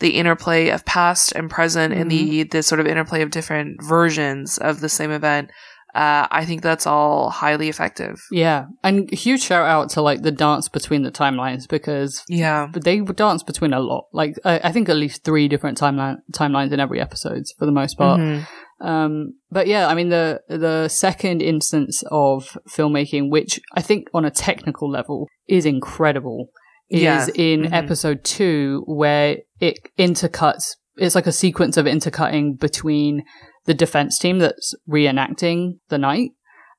the 0.00 0.10
interplay 0.10 0.68
of 0.68 0.84
past 0.84 1.32
and 1.34 1.50
present, 1.50 1.92
and 1.92 2.10
the 2.10 2.44
the 2.44 2.62
sort 2.62 2.80
of 2.80 2.86
interplay 2.86 3.22
of 3.22 3.30
different 3.30 3.82
versions 3.82 4.56
of 4.58 4.80
the 4.80 4.88
same 4.88 5.10
event. 5.10 5.50
Uh, 5.94 6.28
I 6.30 6.44
think 6.44 6.62
that's 6.62 6.86
all 6.86 7.30
highly 7.30 7.68
effective. 7.70 8.20
Yeah, 8.30 8.66
and 8.84 9.10
huge 9.10 9.40
shout 9.42 9.66
out 9.66 9.88
to 9.90 10.02
like 10.02 10.22
the 10.22 10.30
dance 10.30 10.68
between 10.68 11.02
the 11.02 11.10
timelines 11.10 11.66
because 11.66 12.22
Yeah. 12.28 12.68
they 12.72 13.00
dance 13.00 13.42
between 13.42 13.72
a 13.72 13.80
lot. 13.80 14.04
Like 14.12 14.36
I, 14.44 14.60
I 14.64 14.72
think 14.72 14.88
at 14.90 14.96
least 14.96 15.24
three 15.24 15.48
different 15.48 15.80
timeline 15.80 16.18
timelines 16.32 16.72
in 16.72 16.78
every 16.78 17.00
episode 17.00 17.44
for 17.58 17.64
the 17.66 17.72
most 17.72 17.96
part. 17.98 18.20
Mhm. 18.20 18.46
Um, 18.80 19.34
but 19.50 19.66
yeah, 19.66 19.88
I 19.88 19.94
mean 19.94 20.08
the 20.08 20.40
the 20.48 20.88
second 20.88 21.42
instance 21.42 22.02
of 22.10 22.56
filmmaking, 22.70 23.30
which 23.30 23.60
I 23.74 23.82
think 23.82 24.08
on 24.14 24.24
a 24.24 24.30
technical 24.30 24.88
level 24.90 25.26
is 25.48 25.66
incredible, 25.66 26.48
is 26.88 27.02
Yeah. 27.02 27.26
in 27.34 27.62
Mhm. 27.62 27.72
episode 27.72 28.24
two 28.24 28.82
where 28.86 29.38
it 29.60 29.78
intercuts. 29.98 30.76
It's 30.96 31.14
like 31.14 31.26
a 31.26 31.32
sequence 31.32 31.76
of 31.76 31.86
intercutting 31.86 32.54
between 32.54 33.24
the 33.66 33.74
defense 33.74 34.18
team 34.18 34.38
that's 34.38 34.74
reenacting 34.88 35.78
the 35.88 35.98
night. 35.98 36.30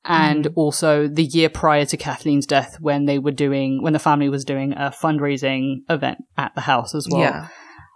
And 0.06 0.46
Mhm. 0.46 0.54
also 0.56 1.08
the 1.10 1.26
year 1.26 1.50
prior 1.50 1.86
to 1.86 1.98
Kathleen's 1.98 2.46
death, 2.46 2.78
when 2.80 3.06
they 3.06 3.20
were 3.20 3.32
doing, 3.34 3.84
when 3.84 3.92
the 3.94 4.00
family 4.00 4.30
was 4.30 4.46
doing 4.46 4.72
a 4.74 4.92
fundraising 4.92 5.80
event 5.90 6.20
at 6.38 6.54
the 6.56 6.62
house 6.62 6.96
as 6.96 7.08
well. 7.12 7.20
Yeah. 7.22 7.48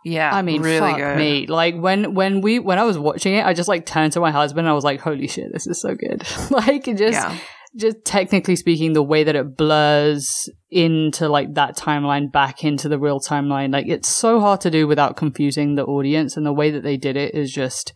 Yeah, 0.06 0.34
I 0.34 0.42
mean, 0.42 0.62
really 0.62 0.80
fuck 0.80 0.98
good. 0.98 1.18
me. 1.18 1.48
Like 1.48 1.76
when 1.76 2.14
when 2.14 2.42
we 2.42 2.60
when 2.60 2.80
I 2.80 2.84
was 2.84 2.98
watching 2.98 3.36
it, 3.36 3.46
I 3.46 3.54
just 3.54 3.70
like 3.70 3.86
turned 3.86 4.14
to 4.14 4.20
my 4.20 4.32
husband 4.32 4.66
and 4.66 4.72
I 4.72 4.74
was 4.74 4.84
like, 4.84 5.00
"Holy 5.00 5.28
shit, 5.28 5.52
this 5.54 5.68
is 5.68 5.82
so 5.82 5.96
good!" 5.96 6.24
like 6.52 6.86
just 6.86 7.00
Yeah, 7.00 7.38
just 7.76 8.04
technically 8.06 8.56
speaking, 8.56 8.94
the 8.94 9.04
way 9.04 9.24
that 9.24 9.36
it 9.36 9.58
blurs 9.58 10.50
into 10.70 11.28
like 11.28 11.54
that 11.56 11.78
timeline 11.78 12.32
back 12.32 12.64
into 12.64 12.90
the 12.90 13.00
real 13.00 13.20
timeline, 13.20 13.72
like 13.72 13.88
it's 13.88 14.10
so 14.10 14.40
hard 14.40 14.62
to 14.62 14.70
do 14.70 14.88
without 14.88 15.18
confusing 15.18 15.76
the 15.76 15.86
audience. 15.86 16.38
And 16.38 16.46
the 16.46 16.54
way 16.54 16.70
that 16.72 16.84
they 16.84 16.98
did 16.98 17.18
it 17.18 17.34
is 17.34 17.52
just 17.52 17.94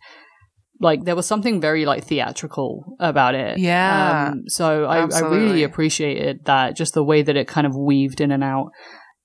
like 0.80 1.04
there 1.04 1.16
was 1.16 1.26
something 1.26 1.60
very 1.60 1.86
like 1.86 2.04
theatrical 2.04 2.96
about 3.00 3.34
it. 3.34 3.58
Yeah. 3.58 4.30
Um, 4.30 4.44
so 4.46 4.84
I, 4.84 5.06
I 5.06 5.20
really 5.20 5.62
appreciated 5.62 6.44
that, 6.44 6.76
just 6.76 6.94
the 6.94 7.04
way 7.04 7.22
that 7.22 7.36
it 7.36 7.48
kind 7.48 7.66
of 7.66 7.76
weaved 7.76 8.20
in 8.20 8.30
and 8.30 8.44
out. 8.44 8.70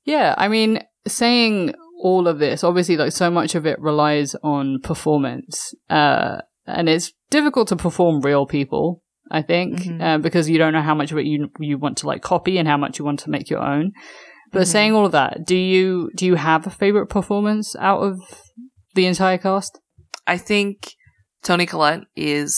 Yeah, 0.05 0.36
I 0.38 0.47
mean, 0.49 0.84
saying 1.07 1.73
all 2.10 2.28
of 2.28 2.38
this, 2.39 2.64
obviously, 2.64 2.97
like 2.97 3.14
so 3.14 3.32
much 3.32 3.56
of 3.56 3.66
it 3.66 3.80
relies 3.80 4.36
on 4.43 4.80
performance, 4.84 5.74
uh, 5.89 6.38
and 6.68 6.88
it's 6.89 7.14
difficult 7.30 7.68
to 7.70 7.76
perform 7.76 8.22
real 8.22 8.45
people. 8.45 9.01
I 9.32 9.41
think 9.41 9.80
Mhm. 9.84 10.01
uh, 10.01 10.18
because 10.20 10.49
you 10.49 10.58
don't 10.58 10.74
know 10.74 10.82
how 10.89 10.93
much 11.01 11.12
of 11.14 11.18
it 11.18 11.26
you 11.26 11.49
you 11.60 11.78
want 11.78 11.97
to 11.99 12.08
like 12.08 12.22
copy 12.22 12.58
and 12.60 12.68
how 12.68 12.78
much 12.78 12.99
you 12.99 13.06
want 13.06 13.20
to 13.22 13.30
make 13.36 13.49
your 13.49 13.62
own. 13.74 13.91
But 14.51 14.64
Mhm. 14.64 14.72
saying 14.74 14.91
all 14.93 15.06
of 15.06 15.14
that, 15.14 15.45
do 15.45 15.56
you 15.56 16.12
do 16.16 16.26
you 16.26 16.36
have 16.36 16.68
a 16.68 16.70
favorite 16.82 17.08
performance 17.08 17.68
out 17.80 18.01
of 18.08 18.16
the 18.95 19.06
entire 19.08 19.38
cast? 19.38 19.80
I 20.28 20.38
think 20.38 20.76
Toni 21.41 21.66
Collette 21.66 22.04
is, 22.16 22.54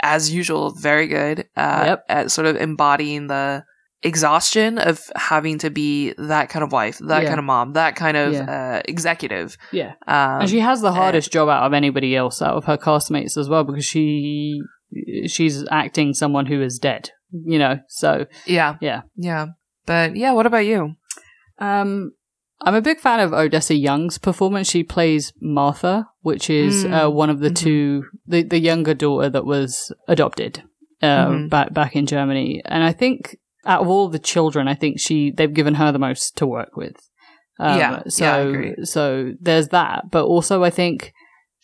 as 0.00 0.32
usual, 0.34 0.74
very 0.90 1.06
good 1.06 1.46
uh, 1.56 1.84
Yep. 1.86 2.04
at 2.08 2.30
sort 2.30 2.46
of 2.48 2.56
embodying 2.56 3.28
the 3.28 3.64
exhaustion 4.02 4.78
of 4.78 5.00
having 5.16 5.58
to 5.58 5.70
be 5.70 6.12
that 6.18 6.48
kind 6.48 6.62
of 6.64 6.72
wife, 6.72 6.98
that 6.98 7.22
Yeah. 7.22 7.28
kind 7.28 7.38
of 7.38 7.44
mom, 7.44 7.72
that 7.74 7.94
kind 7.96 8.16
of 8.16 8.32
Yeah. 8.32 8.76
uh, 8.78 8.82
executive. 8.86 9.56
Yeah, 9.72 9.92
Um, 10.06 10.40
and 10.42 10.50
she 10.50 10.60
has 10.60 10.80
the 10.80 10.88
uh, 10.88 10.92
hardest 10.92 11.32
job 11.32 11.48
out 11.48 11.62
of 11.64 11.72
anybody 11.72 12.16
else 12.16 12.42
out 12.42 12.56
of 12.56 12.64
her 12.64 12.76
castmates 12.76 13.36
as 13.36 13.48
well 13.48 13.64
because 13.64 13.84
she 13.84 14.60
she's 15.26 15.64
acting 15.70 16.12
someone 16.14 16.46
who 16.46 16.60
is 16.60 16.78
dead. 16.78 17.10
You 17.30 17.58
know, 17.58 17.78
so 17.88 18.26
yeah, 18.46 18.76
Yeah. 18.80 19.02
yeah. 19.16 19.46
But 19.86 20.16
yeah, 20.16 20.32
what 20.32 20.46
about 20.46 20.66
you? 20.66 20.96
Um, 21.58 22.12
I'm 22.64 22.74
a 22.74 22.82
big 22.82 23.00
fan 23.00 23.18
of 23.20 23.32
Odessa 23.32 23.74
Young's 23.74 24.18
performance. 24.18 24.68
She 24.70 24.82
plays 24.84 25.32
Martha, 25.40 26.06
which 26.20 26.48
is 26.50 26.84
Mm. 26.84 27.06
uh, 27.06 27.10
one 27.10 27.30
of 27.30 27.40
the 27.40 27.50
Mhm. 27.50 27.56
two, 27.56 28.04
the, 28.26 28.42
the 28.42 28.58
younger 28.60 28.94
daughter 28.94 29.28
that 29.30 29.44
was 29.46 29.92
adopted 30.08 30.62
uh, 31.02 31.26
Mhm. 31.26 31.48
back 31.50 31.72
back 31.74 31.96
in 31.96 32.06
Germany. 32.06 32.62
And 32.64 32.84
I 32.84 32.92
think 32.92 33.36
out 33.64 33.82
of 33.82 33.88
all 33.88 34.08
the 34.08 34.18
children, 34.18 34.68
I 34.68 34.74
think 34.74 35.00
she 35.00 35.30
they've 35.30 35.52
given 35.52 35.74
her 35.74 35.92
the 35.92 35.98
most 35.98 36.36
to 36.36 36.46
work 36.46 36.76
with. 36.76 36.96
Um, 37.58 37.78
Yeah, 37.78 38.02
so 38.08 38.50
yeah, 38.50 38.84
so 38.84 39.32
there's 39.40 39.68
that, 39.68 40.10
but 40.10 40.24
also 40.24 40.64
I 40.64 40.70
think 40.70 41.12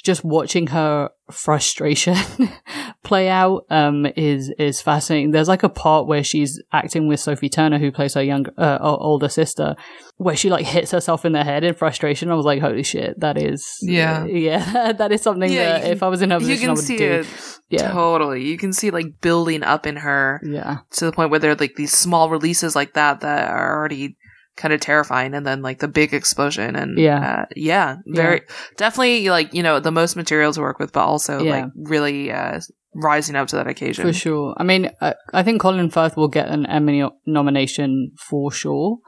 just 0.03 0.25
watching 0.25 0.69
her 0.69 1.11
frustration 1.31 2.17
play 3.05 3.29
out 3.29 3.65
um 3.71 4.07
is 4.17 4.51
is 4.59 4.81
fascinating. 4.81 5.31
There's 5.31 5.49
like 5.49 5.63
a 5.63 5.69
part 5.69 6.07
where 6.07 6.25
she's 6.25 6.61
acting 6.73 7.09
with 7.09 7.21
sophie 7.21 7.49
turner 7.49 7.79
who 7.79 7.91
plays 7.93 8.15
her 8.15 8.23
younger 8.23 8.53
uh, 8.59 8.79
older 8.81 9.29
sister 9.29 9.77
where 10.17 10.35
she 10.35 10.51
like 10.51 10.67
hits 10.67 10.91
herself 10.91 11.25
in 11.25 11.33
the 11.33 11.45
head 11.45 11.65
in 11.65 11.75
frustration. 11.75 12.31
I 12.31 12.35
was 12.35 12.45
like 12.45 12.61
holy 12.61 12.83
shit 12.83 13.21
that 13.21 13.39
is 13.39 13.79
Yeah. 13.83 14.25
yeah 14.27 14.93
that 14.99 15.13
is 15.13 15.23
something 15.23 15.51
Yeah, 15.53 15.65
that 15.73 15.83
can- 15.83 15.93
if 15.93 16.03
i 16.03 16.09
was 16.09 16.23
in 16.23 16.31
her 16.31 16.37
You 16.37 16.41
position 16.41 16.69
i 16.71 16.73
would 16.73 16.79
see 16.85 16.97
do. 16.99 17.13
it 17.13 17.27
yeah. 17.71 17.93
totally. 17.93 18.45
You 18.47 18.57
can 18.59 18.73
see 18.73 18.91
like 18.91 19.21
building 19.21 19.63
up 19.63 19.87
in 19.87 19.97
her 19.97 20.41
yeah. 20.45 20.79
to 20.93 21.05
the 21.05 21.13
point 21.13 21.31
where 21.31 21.39
there 21.39 21.51
are 21.53 21.55
like 21.57 21.77
these 21.77 21.93
small 21.93 22.31
releases 22.31 22.75
like 22.75 22.95
that 22.95 23.21
that 23.21 23.49
are 23.51 23.79
already 23.79 24.17
kind 24.59 24.75
of 24.75 24.81
terrifying 24.81 25.33
and 25.35 25.47
then 25.47 25.63
like 25.63 25.79
the 25.79 25.89
big 25.89 26.13
explosion 26.13 26.77
and 26.77 26.99
Yeah. 26.99 27.23
uh, 27.43 27.47
yeah 27.57 27.97
very 28.07 28.43
definitely 28.77 29.29
like 29.31 29.55
you 29.55 29.63
know 29.63 29.81
the 29.81 29.91
most 30.01 30.17
material 30.17 30.53
to 30.53 30.61
work 30.61 30.79
with 30.79 30.93
but 30.93 31.05
also 31.13 31.35
Yeah. 31.43 31.53
like 31.57 31.65
really 31.95 32.31
uh 32.33 32.61
rising 32.95 33.37
up 33.37 33.47
to 33.49 33.57
that 33.57 33.67
occasion 33.69 34.05
For 34.07 34.13
sure. 34.13 34.55
I 34.61 34.65
mean, 34.65 34.91
I, 35.01 35.15
I 35.33 35.43
think 35.45 35.61
Colin 35.63 35.91
Firth 35.91 36.17
will 36.17 36.29
get 36.39 36.49
an 36.49 36.67
Emmy 36.67 37.05
nomination 37.27 38.13
for 38.29 38.51
sure. 38.51 38.99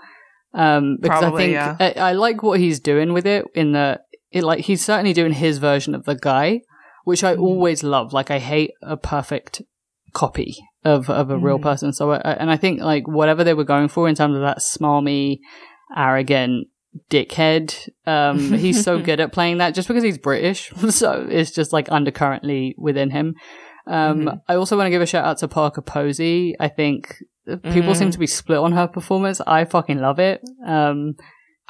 Um, 0.53 0.99
because 1.01 1.21
Probably, 1.21 1.57
I 1.57 1.65
think 1.69 1.81
yeah. 1.81 2.03
I, 2.05 2.11
I 2.11 2.13
like 2.13 2.43
what 2.43 2.61
he's 2.61 2.79
doing 2.81 3.13
with 3.13 3.27
it. 3.27 3.45
In 3.55 3.73
the 3.73 4.01
it, 4.31 4.45
like 4.45 4.61
he's 4.61 4.85
certainly 4.85 5.13
doing 5.13 5.33
his 5.33 5.59
version 5.59 5.95
of 5.95 6.05
the 6.05 6.15
guy, 6.15 6.61
which 7.05 7.25
I 7.25 7.35
Mhm. 7.35 7.41
always 7.43 7.83
love. 7.83 8.13
Like 8.13 8.31
I 8.31 8.39
hate 8.39 8.73
a 8.83 8.97
perfect 8.97 9.63
copy 10.13 10.57
of 10.85 11.09
of 11.11 11.31
a 11.31 11.37
real 11.39 11.59
Mhm. 11.59 11.63
person. 11.63 11.93
So 11.93 12.13
I, 12.13 12.19
and 12.33 12.51
I 12.51 12.57
think 12.57 12.81
like 12.81 13.07
whatever 13.07 13.45
they 13.45 13.55
were 13.55 13.65
going 13.65 13.89
for 13.89 14.09
in 14.09 14.15
terms 14.15 14.35
of 14.37 14.43
that 14.43 14.59
smarmy, 14.59 15.39
arrogant 15.97 16.69
dickhead. 17.11 17.89
Um, 18.07 18.39
he's 18.53 18.83
so 18.83 18.99
good 19.01 19.21
at 19.21 19.33
playing 19.33 19.59
that 19.59 19.75
just 19.75 19.89
because 19.89 20.03
he's 20.03 20.19
British. 20.19 20.71
so 20.91 21.27
it's 21.29 21.51
just 21.51 21.73
like 21.73 21.89
undercurrently 21.91 22.75
within 22.79 23.11
him. 23.11 23.35
Um, 23.87 24.21
Mhm. 24.23 24.41
I 24.49 24.55
also 24.57 24.77
want 24.77 24.87
to 24.87 24.91
give 24.91 25.03
a 25.03 25.07
shout 25.07 25.25
out 25.25 25.39
to 25.39 25.49
Parker 25.49 25.83
Posey. 25.83 26.55
I 26.61 26.69
think 26.69 27.17
people 27.47 27.93
Mhm. 27.93 27.97
seem 27.97 28.11
to 28.13 28.19
be 28.19 28.27
split 28.27 28.59
on 28.59 28.73
her 28.73 28.87
performance. 28.87 29.41
I 29.47 29.65
fucking 29.65 29.99
love 29.99 30.19
it. 30.19 30.41
Um, 30.67 31.15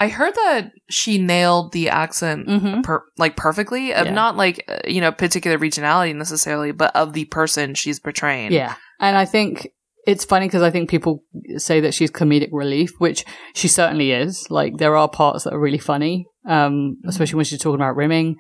i 0.01 0.09
heard 0.09 0.35
that 0.35 0.73
she 0.89 1.19
nailed 1.19 1.73
the 1.73 1.89
accent 1.89 2.49
mhm. 2.49 2.83
per- 2.83 3.05
like 3.19 3.37
perfectly 3.37 3.95
of 3.95 4.07
Yeah. 4.07 4.13
not 4.13 4.37
like 4.37 4.65
uh, 4.69 4.79
you 4.89 5.01
know 5.01 5.13
particular 5.13 5.57
regionality 5.59 6.15
necessarily 6.17 6.73
but 6.73 6.95
of 6.97 7.13
the 7.13 7.27
person 7.27 7.75
she's 7.75 8.01
portraying 8.01 8.53
Yeah. 8.53 8.75
And 9.01 9.17
I 9.17 9.25
think 9.25 9.73
it's 10.07 10.25
funny 10.25 10.47
because 10.47 10.63
I 10.63 10.71
think 10.71 10.91
people 10.91 11.25
say 11.57 11.81
that 11.81 11.95
she's 11.95 12.11
comedic 12.11 12.51
relief, 12.53 12.91
which 12.99 13.25
she 13.55 13.67
certainly 13.69 14.13
is. 14.13 14.51
Like 14.51 14.77
there 14.77 14.97
are 14.97 15.09
parts 15.09 15.45
that 15.45 15.55
are 15.55 15.59
really 15.61 15.79
funny, 15.79 16.27
um, 16.47 16.99
especially 17.07 17.37
when 17.37 17.45
she's 17.47 17.61
talking 17.61 17.81
about 17.81 17.97
rimming. 17.97 18.37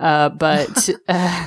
Uh, 0.00 0.28
but 0.28 0.88
uh, 1.08 1.46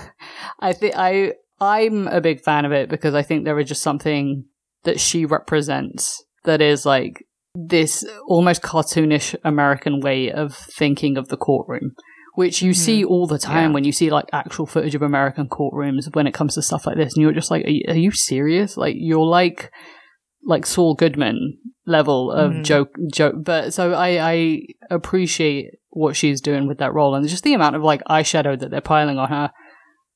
I 0.59 0.73
think 0.73 0.95
I 0.97 1.33
I'm 1.59 2.07
a 2.07 2.21
big 2.21 2.41
fan 2.41 2.65
of 2.65 2.71
it 2.71 2.89
because 2.89 3.13
I 3.15 3.23
think 3.23 3.45
there 3.45 3.59
is 3.59 3.69
just 3.69 3.83
something 3.83 4.45
that 4.83 4.99
she 4.99 5.25
represents 5.25 6.23
that 6.43 6.61
is 6.61 6.85
like 6.85 7.23
this 7.65 8.05
almost 8.27 8.61
cartoonish 8.61 9.35
American 9.43 9.99
way 10.01 10.31
of 10.31 10.55
thinking 10.55 11.17
of 11.17 11.29
the 11.29 11.37
courtroom. 11.37 11.91
Which 12.35 12.61
you 12.61 12.69
Mhm. 12.71 12.75
see 12.75 13.03
all 13.03 13.25
the 13.25 13.39
time 13.39 13.71
Yeah. 13.71 13.73
when 13.73 13.83
you 13.83 13.91
see 13.91 14.11
like 14.11 14.25
actual 14.31 14.67
footage 14.67 14.93
of 14.93 15.01
American 15.01 15.47
courtrooms 15.49 16.13
when 16.15 16.27
it 16.27 16.35
comes 16.35 16.53
to 16.53 16.61
stuff 16.61 16.85
like 16.85 16.95
this, 16.97 17.15
and 17.15 17.23
you're 17.23 17.31
just 17.33 17.49
like, 17.49 17.65
are 17.65 17.69
you, 17.71 17.83
are 17.87 17.95
you 17.95 18.11
serious? 18.11 18.77
Like 18.77 18.95
you're 18.97 19.25
like 19.25 19.71
like 20.45 20.65
Saul 20.67 20.93
Goodman 20.93 21.57
level 21.87 22.31
of 22.31 22.51
Mhm. 22.51 22.63
joke 22.63 22.95
joke. 23.11 23.35
But 23.43 23.73
so 23.73 23.93
I 23.93 24.09
I 24.31 24.59
appreciate 24.91 25.71
what 25.89 26.15
she's 26.15 26.39
doing 26.39 26.67
with 26.67 26.77
that 26.77 26.93
role 26.93 27.15
and 27.15 27.27
just 27.27 27.43
the 27.43 27.53
amount 27.55 27.75
of 27.75 27.81
like 27.81 28.03
eyeshadow 28.07 28.57
that 28.59 28.69
they're 28.69 28.81
piling 28.81 29.17
on 29.17 29.29
her. 29.29 29.49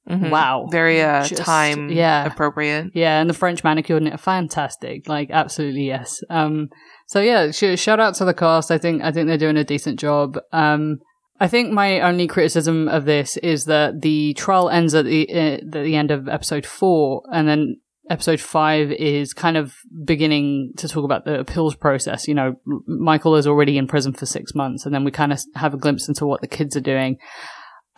Mhm. 0.09 0.29
Wow. 0.31 0.67
very 0.71 1.01
uh 1.01 1.23
Just- 1.23 1.43
time 1.43 1.89
yeah. 1.89 2.25
appropriate 2.25 2.91
Yeah, 2.93 3.21
and 3.21 3.29
the 3.29 3.33
French 3.35 3.63
manicured 3.63 4.01
knit 4.03 4.13
are 4.13 4.17
fantastic. 4.17 5.07
Like, 5.07 5.29
absolutely 5.31 5.85
yes. 5.85 6.21
Um, 6.29 6.69
so 7.07 7.21
yeah, 7.21 7.51
sh- 7.51 7.79
shout 7.79 7.99
out 7.99 8.15
to 8.15 8.25
the 8.25 8.33
cast. 8.33 8.71
I 8.71 8.77
think 8.77 9.03
I 9.03 9.11
think 9.11 9.27
they're 9.27 9.37
doing 9.37 9.57
a 9.57 9.63
decent 9.63 9.99
job. 9.99 10.37
Um, 10.51 10.99
I 11.39 11.47
think 11.47 11.71
my 11.71 12.01
only 12.01 12.27
criticism 12.27 12.87
of 12.87 13.05
this 13.05 13.37
is 13.37 13.65
that 13.65 14.01
the 14.01 14.33
trial 14.35 14.69
ends 14.69 14.93
at 14.95 15.05
the 15.05 15.27
uh, 15.29 15.37
at 15.37 15.71
the 15.71 15.95
end 15.95 16.11
of 16.11 16.27
episode 16.27 16.65
four, 16.65 17.23
and 17.31 17.47
then 17.47 17.77
episode 18.09 18.39
five 18.41 18.91
is 18.91 19.33
kind 19.33 19.55
of 19.57 19.73
beginning 20.05 20.73
to 20.77 20.87
talk 20.87 21.03
about 21.05 21.25
the 21.25 21.39
appeals 21.39 21.75
process. 21.75 22.27
You 22.27 22.33
know, 22.35 22.55
Michael 22.87 23.35
is 23.35 23.47
already 23.47 23.77
in 23.77 23.87
prison 23.87 24.13
for 24.13 24.25
six 24.25 24.53
months, 24.53 24.85
and 24.85 24.93
then 24.93 25.03
we 25.03 25.11
kind 25.11 25.31
of 25.31 25.39
have 25.55 25.73
a 25.73 25.77
glimpse 25.77 26.07
into 26.07 26.25
what 26.25 26.41
the 26.41 26.47
kids 26.47 26.75
are 26.75 26.81
doing. 26.81 27.17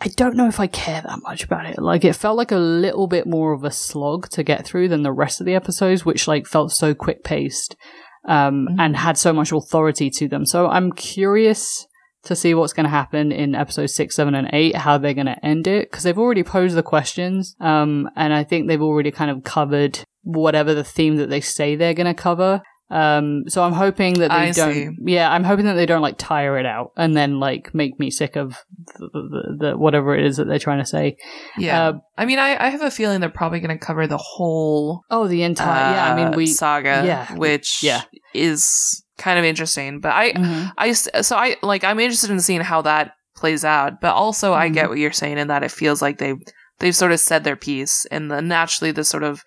I 0.00 0.08
don't 0.08 0.36
know 0.36 0.48
if 0.48 0.60
I 0.60 0.66
care 0.66 1.00
that 1.00 1.20
much 1.22 1.44
about 1.44 1.66
it. 1.66 1.78
Like, 1.78 2.04
it 2.04 2.16
felt 2.16 2.36
like 2.36 2.52
a 2.52 2.56
little 2.56 3.06
bit 3.06 3.26
more 3.26 3.52
of 3.52 3.64
a 3.64 3.70
slog 3.70 4.28
to 4.30 4.42
get 4.42 4.66
through 4.66 4.88
than 4.88 5.02
the 5.02 5.12
rest 5.12 5.40
of 5.40 5.46
the 5.46 5.54
episodes, 5.54 6.04
which 6.04 6.26
like 6.28 6.46
felt 6.46 6.72
so 6.72 6.94
quick 6.94 7.22
paced, 7.24 7.76
um, 8.28 8.68
Mhm. 8.70 8.76
and 8.78 8.96
had 8.96 9.16
so 9.16 9.32
much 9.32 9.52
authority 9.52 10.10
to 10.10 10.28
them. 10.28 10.44
So 10.46 10.68
I'm 10.68 10.92
curious 10.92 11.86
to 12.24 12.34
see 12.34 12.54
what's 12.54 12.72
going 12.72 12.84
to 12.84 12.90
happen 12.90 13.30
in 13.32 13.54
episodes 13.54 13.94
six, 13.94 14.16
seven, 14.16 14.34
and 14.34 14.48
eight, 14.52 14.74
how 14.76 14.98
they're 14.98 15.14
going 15.14 15.26
to 15.26 15.44
end 15.44 15.66
it, 15.66 15.90
because 15.90 16.04
they've 16.04 16.18
already 16.18 16.42
posed 16.42 16.74
the 16.74 16.82
questions, 16.82 17.54
um, 17.60 18.08
and 18.16 18.32
I 18.32 18.44
think 18.44 18.66
they've 18.66 18.80
already 18.80 19.10
kind 19.10 19.30
of 19.30 19.44
covered 19.44 20.00
whatever 20.22 20.74
the 20.74 20.84
theme 20.84 21.16
that 21.16 21.28
they 21.28 21.40
say 21.42 21.76
they're 21.76 21.92
going 21.94 22.06
to 22.06 22.14
cover. 22.14 22.62
Um, 22.94 23.44
so 23.48 23.64
I'm 23.64 23.72
hoping 23.72 24.14
that 24.20 24.28
they 24.30 24.34
I 24.36 24.50
don't. 24.52 24.72
see. 24.72 24.88
Yeah, 25.04 25.30
I'm 25.32 25.42
hoping 25.42 25.64
that 25.66 25.74
they 25.74 25.84
don't 25.86 26.00
like 26.02 26.16
tire 26.16 26.56
it 26.58 26.66
out 26.66 26.92
and 26.96 27.16
then 27.16 27.40
like 27.40 27.74
make 27.74 27.98
me 27.98 28.08
sick 28.10 28.36
of 28.36 28.56
the, 28.98 29.08
the, 29.12 29.56
the 29.60 29.76
whatever 29.78 30.14
it 30.14 30.24
is 30.24 30.36
that 30.36 30.46
they're 30.46 30.60
trying 30.60 30.78
to 30.78 30.86
say. 30.86 31.16
yeah 31.58 31.88
Uh, 31.88 31.92
i 32.16 32.24
mean 32.24 32.38
I, 32.38 32.50
I 32.66 32.68
have 32.68 32.82
a 32.82 32.90
feeling 32.92 33.20
they're 33.20 33.30
probably 33.42 33.58
going 33.60 33.76
to 33.76 33.84
cover 33.84 34.06
the 34.06 34.16
whole 34.18 35.02
oh, 35.10 35.26
the 35.26 35.42
entire. 35.42 35.92
yeah, 35.94 36.12
I 36.12 36.16
mean 36.16 36.28
uh, 36.34 36.36
we. 36.36 36.46
saga 36.46 37.02
yeah. 37.04 37.34
which 37.34 37.82
Yeah. 37.82 38.02
is 38.32 39.02
kind 39.18 39.38
of 39.38 39.44
interesting 39.44 40.00
but 40.00 40.12
i 40.12 40.32
Mhm. 40.32 40.70
I 40.78 40.92
so 40.92 41.36
I 41.36 41.56
like 41.62 41.82
I'm 41.84 41.98
interested 42.00 42.30
in 42.30 42.40
seeing 42.40 42.60
how 42.60 42.82
that 42.82 43.12
plays 43.36 43.64
out, 43.64 44.00
but 44.00 44.14
also 44.14 44.52
I 44.52 44.68
Mhm. 44.68 44.74
get 44.74 44.88
what 44.88 44.98
you're 44.98 45.12
saying 45.12 45.38
in 45.38 45.48
that 45.48 45.64
it 45.64 45.70
feels 45.72 46.00
like 46.00 46.18
they 46.18 46.34
they've 46.78 46.94
sort 46.94 47.12
of 47.12 47.18
said 47.20 47.42
their 47.44 47.56
piece, 47.56 48.06
and 48.10 48.30
then 48.30 48.46
naturally 48.48 48.92
the 48.92 49.04
sort 49.04 49.22
of 49.24 49.42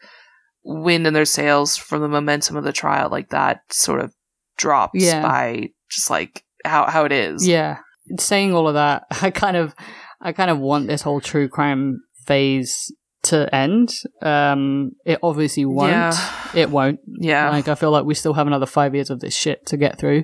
wind 0.69 1.07
in 1.07 1.13
their 1.13 1.25
sails 1.25 1.77
from 1.77 2.01
the 2.01 2.07
momentum 2.09 2.57
of 2.57 2.63
the 2.65 2.73
trial, 2.73 3.09
like 3.09 3.29
that, 3.29 3.61
sort 3.69 4.01
of 4.01 4.13
drops 4.57 4.99
Yeah. 5.01 5.21
by 5.21 5.69
just 5.89 6.09
like 6.09 6.43
how 6.65 6.85
how 6.85 7.05
it 7.05 7.11
is. 7.11 7.47
Yeah. 7.47 7.77
saying 8.19 8.53
all 8.53 8.67
of 8.67 8.73
that, 8.75 9.03
I 9.21 9.31
kind 9.31 9.55
of, 9.57 9.73
I 10.21 10.31
kind 10.33 10.51
of 10.51 10.59
want 10.59 10.87
this 10.87 11.01
whole 11.01 11.21
true 11.21 11.47
crime 11.47 11.99
phase 12.25 12.91
to 13.23 13.53
end. 13.55 13.93
Um, 14.21 14.91
it 15.05 15.19
obviously 15.23 15.65
won't. 15.65 15.91
Yeah. 15.91 16.49
It 16.53 16.69
won't. 16.69 16.99
Yeah. 17.19 17.49
Like 17.49 17.67
I 17.67 17.75
feel 17.75 17.91
like 17.91 18.05
we 18.05 18.13
still 18.13 18.33
have 18.33 18.47
another 18.47 18.65
five 18.65 18.93
years 18.95 19.09
of 19.09 19.19
this 19.21 19.35
shit 19.35 19.65
to 19.67 19.77
get 19.77 19.97
through. 19.99 20.23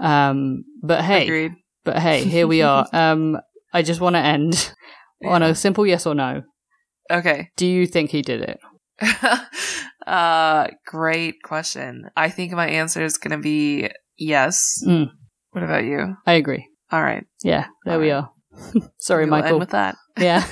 Um, 0.00 0.64
but 0.82 1.02
hey, 1.04 1.24
Agreed. 1.24 1.52
but 1.84 1.98
hey, 1.98 2.24
here 2.24 2.46
we 2.46 2.62
are. 2.62 2.86
Um, 2.92 3.36
I 3.74 3.82
just 3.82 4.00
want 4.00 4.14
to 4.16 4.20
end 4.20 4.72
on 5.24 5.42
a 5.42 5.54
simple 5.54 5.86
yes 5.86 6.06
or 6.06 6.14
no. 6.14 6.42
Okay. 7.10 7.48
Do 7.56 7.66
you 7.66 7.86
think 7.86 8.10
he 8.10 8.20
did 8.22 8.40
it? 8.42 8.58
uh, 10.06 10.68
great 10.86 11.42
question. 11.42 12.10
I 12.16 12.28
think 12.30 12.52
my 12.52 12.68
answer 12.68 13.02
is 13.02 13.18
going 13.18 13.36
to 13.36 13.42
be 13.42 13.90
yes. 14.16 14.82
Mm. 14.86 15.08
What 15.50 15.64
about 15.64 15.84
you? 15.84 16.16
I 16.26 16.34
agree. 16.34 16.68
All 16.90 17.02
right. 17.02 17.24
Yeah, 17.42 17.66
there 17.84 17.98
we 17.98 18.10
are. 18.10 18.30
Sorry, 18.98 19.24
We 19.24 19.30
will 19.30 19.38
Michael. 19.40 19.58
With 19.58 19.70
that. 19.70 19.96
Yeah. 20.18 20.42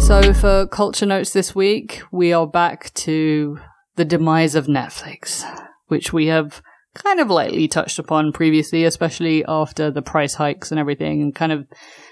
so, 0.00 0.32
for 0.32 0.66
culture 0.68 1.04
notes 1.04 1.32
this 1.34 1.54
week, 1.54 2.00
we 2.10 2.32
are 2.32 2.46
back 2.46 2.92
to 2.94 3.58
the 3.96 4.06
demise 4.06 4.54
of 4.54 4.66
Netflix, 4.66 5.44
which 5.88 6.14
we 6.14 6.28
have 6.28 6.62
kind 6.94 7.20
of 7.20 7.28
lightly 7.28 7.68
touched 7.68 7.98
upon 7.98 8.32
previously, 8.32 8.84
especially 8.84 9.44
after 9.46 9.90
the 9.90 10.02
price 10.02 10.34
hikes 10.34 10.70
and 10.70 10.80
everything, 10.80 11.20
and 11.20 11.34
kind 11.34 11.52
of 11.52 11.66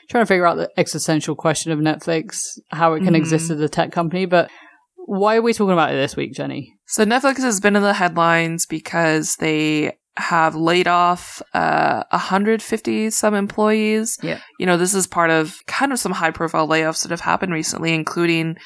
trying 0.09 0.22
to 0.22 0.26
figure 0.26 0.46
out 0.46 0.57
the 0.57 0.70
existential 0.78 1.34
question 1.34 1.72
of 1.72 1.78
Netflix, 1.78 2.38
how 2.70 2.92
it 2.94 3.00
can 3.04 3.14
Mhm. 3.14 3.16
exist 3.16 3.50
as 3.50 3.61
a 3.61 3.68
tech 3.68 3.92
company. 3.92 4.26
But 4.26 4.50
why 4.96 5.36
are 5.36 5.42
we 5.42 5.52
talking 5.52 5.72
about 5.72 5.92
it 5.92 5.96
this 5.96 6.16
week, 6.16 6.32
Jenny? 6.34 6.74
So 6.86 7.04
Netflix 7.04 7.38
has 7.38 7.61
been 7.61 7.76
in 7.76 7.82
the 7.82 7.94
headlines 7.94 8.66
because 8.66 9.36
they 9.36 9.92
have 10.18 10.54
laid 10.54 10.88
off 10.88 11.42
uh 11.52 12.02
150 12.11 13.11
some 13.11 13.34
employees. 13.34 14.18
Yeah. 14.22 14.38
You 14.59 14.64
know, 14.66 14.76
this 14.78 14.94
is 14.94 15.07
part 15.07 15.30
of 15.30 15.57
kind 15.66 15.92
of 15.92 15.98
some 15.98 16.12
high 16.12 16.30
profile 16.30 16.66
layoffs 16.66 17.02
that 17.02 17.11
have 17.11 17.20
happened 17.20 17.52
recently, 17.52 17.92
including 17.94 18.57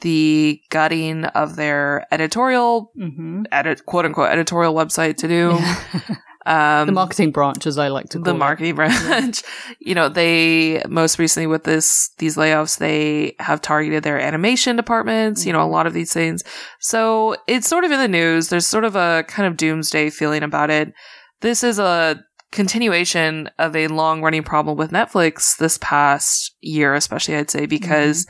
the 0.00 0.60
gutting 0.70 1.24
of 1.26 1.56
their 1.56 2.06
editorial 2.10 2.90
Mm-hmm. 3.00 3.44
edit 3.52 3.86
quote 3.86 4.04
unquote 4.04 4.30
editorial 4.30 4.74
website 4.74 5.14
Tudum. 5.14 5.60
Um 6.46 6.86
the 6.86 6.92
marketing 6.92 7.32
branch, 7.32 7.66
as 7.66 7.76
I 7.76 7.88
like 7.88 8.08
to 8.10 8.18
call 8.18 8.24
the 8.24 8.34
it. 8.34 8.38
marketing 8.38 8.74
branch. 8.74 9.42
you 9.80 9.94
know, 9.94 10.08
they 10.08 10.82
most 10.88 11.18
recently 11.18 11.46
with 11.46 11.64
this 11.64 12.10
these 12.18 12.36
layoffs, 12.36 12.78
they 12.78 13.34
have 13.40 13.60
targeted 13.60 14.02
their 14.02 14.20
animation 14.20 14.76
departments. 14.76 15.44
You 15.44 15.52
know, 15.52 15.62
a 15.62 15.66
lot 15.66 15.86
of 15.86 15.92
these 15.92 16.12
things. 16.12 16.42
So 16.80 17.36
it's 17.46 17.68
sort 17.68 17.84
of 17.84 17.90
in 17.90 17.98
the 17.98 18.08
news. 18.08 18.48
There's 18.48 18.66
sort 18.66 18.84
of 18.84 18.96
a 18.96 19.24
kind 19.28 19.46
of 19.46 19.56
doomsday 19.56 20.10
feeling 20.10 20.42
about 20.42 20.70
it. 20.70 20.92
This 21.40 21.62
is 21.62 21.78
a 21.78 22.22
continuation 22.52 23.50
of 23.58 23.74
a 23.74 23.88
long 23.88 24.22
running 24.22 24.44
problem 24.44 24.78
with 24.78 24.92
Netflix 24.92 25.56
this 25.58 25.78
past 25.82 26.54
year, 26.60 26.94
especially 26.94 27.36
I'd 27.36 27.50
say 27.50 27.66
because. 27.66 28.26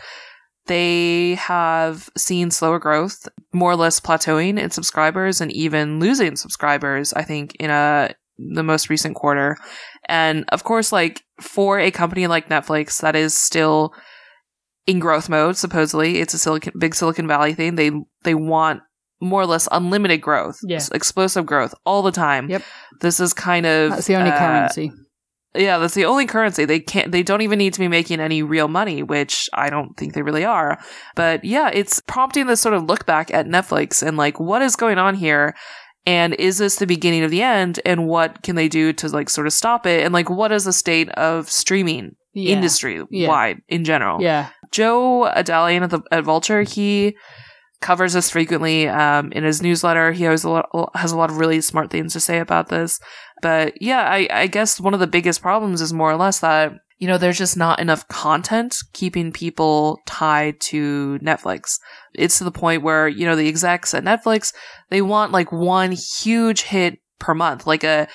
They 0.66 1.34
have 1.36 2.08
seen 2.16 2.50
slower 2.50 2.78
growth, 2.78 3.28
more 3.52 3.72
or 3.72 3.76
less 3.76 4.00
plateauing 4.00 4.58
in 4.60 4.70
subscribers 4.70 5.40
and 5.40 5.52
even 5.52 6.00
losing 6.00 6.36
subscribers, 6.36 7.12
I 7.12 7.22
think, 7.22 7.54
in 7.56 7.70
a 7.70 8.14
the 8.38 8.62
most 8.62 8.90
recent 8.90 9.14
quarter. 9.14 9.56
And 10.08 10.44
of 10.50 10.64
course, 10.64 10.92
like 10.92 11.22
for 11.40 11.78
a 11.78 11.90
company 11.90 12.26
like 12.26 12.48
Netflix 12.48 13.00
that 13.00 13.16
is 13.16 13.36
still 13.36 13.94
in 14.86 14.98
growth 14.98 15.28
mode, 15.28 15.56
supposedly 15.56 16.18
it's 16.18 16.34
a 16.34 16.38
silicon 16.38 16.72
big 16.78 16.94
Silicon 16.94 17.26
Valley 17.26 17.54
thing. 17.54 17.76
They 17.76 17.90
they 18.24 18.34
want 18.34 18.82
more 19.20 19.40
or 19.40 19.46
less 19.46 19.66
unlimited 19.72 20.20
growth, 20.20 20.58
Yeah. 20.62 20.80
explosive 20.92 21.46
growth 21.46 21.74
all 21.86 22.02
the 22.02 22.12
time. 22.12 22.50
Yep. 22.50 22.62
This 23.00 23.18
is 23.18 23.32
kind 23.32 23.64
of 23.64 23.90
That's 23.90 24.06
the 24.06 24.16
only 24.16 24.30
uh, 24.30 24.38
currency. 24.38 24.92
Yeah, 25.59 25.78
that's 25.78 25.94
the 25.94 26.04
only 26.04 26.26
currency. 26.26 26.64
They 26.64 26.80
can't, 26.80 27.12
they 27.12 27.22
don't 27.22 27.42
even 27.42 27.59
need 27.59 27.72
to 27.74 27.80
be 27.80 27.88
making 27.88 28.20
any 28.20 28.42
real 28.42 28.68
money, 28.68 29.02
which 29.02 29.48
I 29.52 29.70
don't 29.70 29.96
think 29.96 30.14
they 30.14 30.22
really 30.22 30.44
are. 30.44 30.78
But 31.14 31.44
yeah, 31.44 31.70
it's 31.72 32.00
prompting 32.00 32.46
this 32.46 32.61
sort 32.61 32.74
of 32.74 32.84
look 32.84 33.07
back 33.07 33.32
at 33.32 33.46
Netflix 33.46 34.07
and 34.07 34.16
like, 34.16 34.38
what 34.40 34.62
is 34.62 34.76
going 34.76 34.98
on 34.98 35.14
here? 35.14 35.54
And 36.04 36.34
is 36.34 36.59
this 36.59 36.76
the 36.76 36.86
beginning 36.86 37.24
of 37.24 37.30
the 37.30 37.42
end? 37.42 37.80
And 37.84 38.07
what 38.07 38.42
can 38.42 38.54
they 38.54 38.68
do 38.68 38.92
to 38.94 39.09
like 39.09 39.28
sort 39.28 39.46
of 39.46 39.52
stop 39.52 39.86
it? 39.86 40.04
And 40.04 40.14
like, 40.14 40.30
what 40.30 40.52
is 40.52 40.64
the 40.64 40.72
state 40.72 41.09
of 41.11 41.50
streaming 41.50 42.12
Yeah. 42.32 42.54
industry 42.54 43.02
Yeah. 43.11 43.28
wide 43.28 43.59
in 43.68 43.84
general? 43.84 44.22
Yeah. 44.22 44.48
Joe 44.70 45.30
Adalian 45.34 45.82
at 45.82 45.90
the 45.90 46.00
at 46.12 46.24
Vulture, 46.24 46.62
he 46.62 47.16
covers 47.80 48.14
this 48.14 48.30
frequently 48.30 48.88
um, 48.88 49.32
in 49.32 49.44
his 49.44 49.62
newsletter. 49.62 50.12
He 50.12 50.24
has 50.24 50.44
a 50.44 50.50
lot 50.50 50.68
has 50.94 51.12
a 51.12 51.16
lot 51.16 51.30
of 51.30 51.38
really 51.38 51.60
smart 51.60 51.90
things 51.90 52.12
to 52.14 52.20
say 52.20 52.38
about 52.38 52.68
this. 52.68 52.98
But 53.42 53.80
yeah, 53.82 54.02
I, 54.10 54.28
I 54.30 54.46
guess 54.46 54.80
one 54.80 54.94
of 54.94 55.00
the 55.00 55.06
biggest 55.06 55.42
problems 55.42 55.80
is 55.80 55.92
more 55.92 56.10
or 56.10 56.16
less 56.16 56.40
that 56.40 56.72
you 56.98 57.06
know 57.06 57.18
there's 57.18 57.36
just 57.38 57.56
not 57.56 57.78
enough 57.78 58.08
content 58.08 58.76
keeping 58.94 59.30
people 59.30 60.00
tied 60.06 60.58
to 60.60 61.18
Netflix. 61.22 61.78
It's 62.14 62.38
to 62.38 62.44
the 62.44 62.50
point 62.50 62.82
where 62.82 63.08
you 63.08 63.26
know 63.26 63.36
the 63.36 63.48
execs 63.48 63.92
at 63.94 64.04
Netflix 64.04 64.54
they 64.88 65.02
want 65.02 65.32
like 65.32 65.52
one 65.52 65.92
huge 65.92 66.62
hit 66.62 66.98
per 67.18 67.34
month, 67.34 67.66
like 67.66 67.84
a 67.84 68.08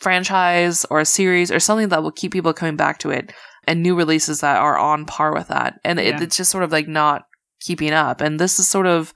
franchise 0.00 0.84
or 0.90 1.00
a 1.00 1.04
series 1.04 1.50
or 1.50 1.60
something 1.60 1.88
that 1.88 2.02
will 2.02 2.12
keep 2.12 2.32
people 2.32 2.52
coming 2.52 2.76
back 2.76 2.98
to 2.98 3.10
it 3.10 3.32
and 3.66 3.82
new 3.82 3.94
releases 3.94 4.40
that 4.40 4.56
are 4.56 4.76
on 4.78 5.04
par 5.06 5.32
with 5.32 5.48
that. 5.48 5.78
And 5.84 5.98
it, 6.00 6.06
Yeah. 6.06 6.22
it's 6.22 6.36
just 6.36 6.50
sort 6.50 6.64
of 6.64 6.72
like 6.72 6.88
not 6.88 7.26
keeping 7.62 7.92
up. 7.92 8.20
And 8.20 8.38
this 8.38 8.58
is 8.58 8.68
sort 8.68 8.86
of, 8.86 9.12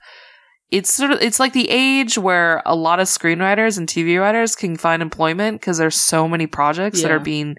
it's 0.71 0.91
sort 0.91 1.11
of, 1.11 1.21
it's 1.21 1.39
like 1.39 1.53
the 1.53 1.69
age 1.69 2.17
where 2.17 2.61
a 2.65 2.75
lot 2.75 2.99
of 2.99 3.07
screenwriters 3.07 3.77
and 3.77 3.87
TV 3.87 4.19
writers 4.19 4.55
can 4.55 4.75
find 4.75 5.01
employment 5.01 5.61
because 5.61 5.77
there's 5.77 5.95
so 5.95 6.27
many 6.27 6.47
projects 6.47 7.01
that 7.01 7.11
are 7.11 7.19
being 7.19 7.55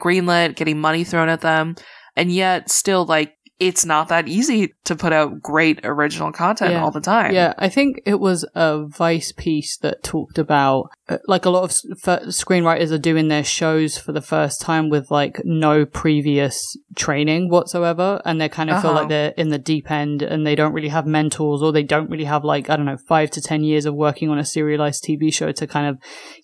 greenlit, 0.00 0.56
getting 0.56 0.80
money 0.80 1.04
thrown 1.04 1.28
at 1.28 1.40
them. 1.40 1.76
And 2.16 2.32
yet 2.32 2.68
still 2.68 3.04
like, 3.04 3.34
it's 3.60 3.84
not 3.84 4.08
that 4.08 4.28
easy 4.28 4.72
to 4.84 4.94
put 4.94 5.12
out 5.12 5.40
great 5.42 5.80
original 5.82 6.30
content 6.30 6.70
Yeah. 6.72 6.82
all 6.84 6.92
the 6.92 7.00
time. 7.00 7.34
Yeah, 7.34 7.54
I 7.58 7.68
think 7.68 8.00
it 8.06 8.20
was 8.20 8.44
a 8.54 8.86
Vice 8.86 9.32
piece 9.32 9.76
that 9.78 10.04
talked 10.04 10.38
about 10.38 10.90
uh, 11.08 11.18
like 11.26 11.44
a 11.44 11.50
lot 11.50 11.64
of 11.64 11.70
screenwriters 11.70 12.92
are 12.92 12.98
doing 12.98 13.28
their 13.28 13.44
shows 13.44 13.98
for 13.98 14.12
the 14.12 14.20
first 14.20 14.60
time 14.60 14.88
with 14.90 15.10
like 15.10 15.40
no 15.44 15.84
previous 15.86 16.76
training 16.96 17.48
whatsoever, 17.48 18.20
and 18.24 18.40
they 18.40 18.48
kind 18.48 18.70
of 18.70 18.80
feel 18.80 18.90
Uh-huh. 18.90 19.00
like 19.00 19.08
they're 19.08 19.34
in 19.36 19.48
the 19.48 19.58
deep 19.58 19.90
end 19.90 20.22
and 20.22 20.46
they 20.46 20.54
don't 20.54 20.72
really 20.72 20.88
have 20.88 21.06
mentors 21.06 21.62
or 21.62 21.72
they 21.72 21.82
don't 21.82 22.10
really 22.10 22.24
have 22.24 22.44
like 22.44 22.70
I 22.70 22.76
don't 22.76 22.86
know 22.86 22.98
five 23.08 23.30
to 23.32 23.40
ten 23.40 23.64
years 23.64 23.86
of 23.86 23.94
working 23.94 24.28
on 24.30 24.38
a 24.38 24.44
serialized 24.44 25.04
TV 25.04 25.32
show 25.32 25.52
to 25.52 25.66
kind 25.66 25.86
of 25.86 25.98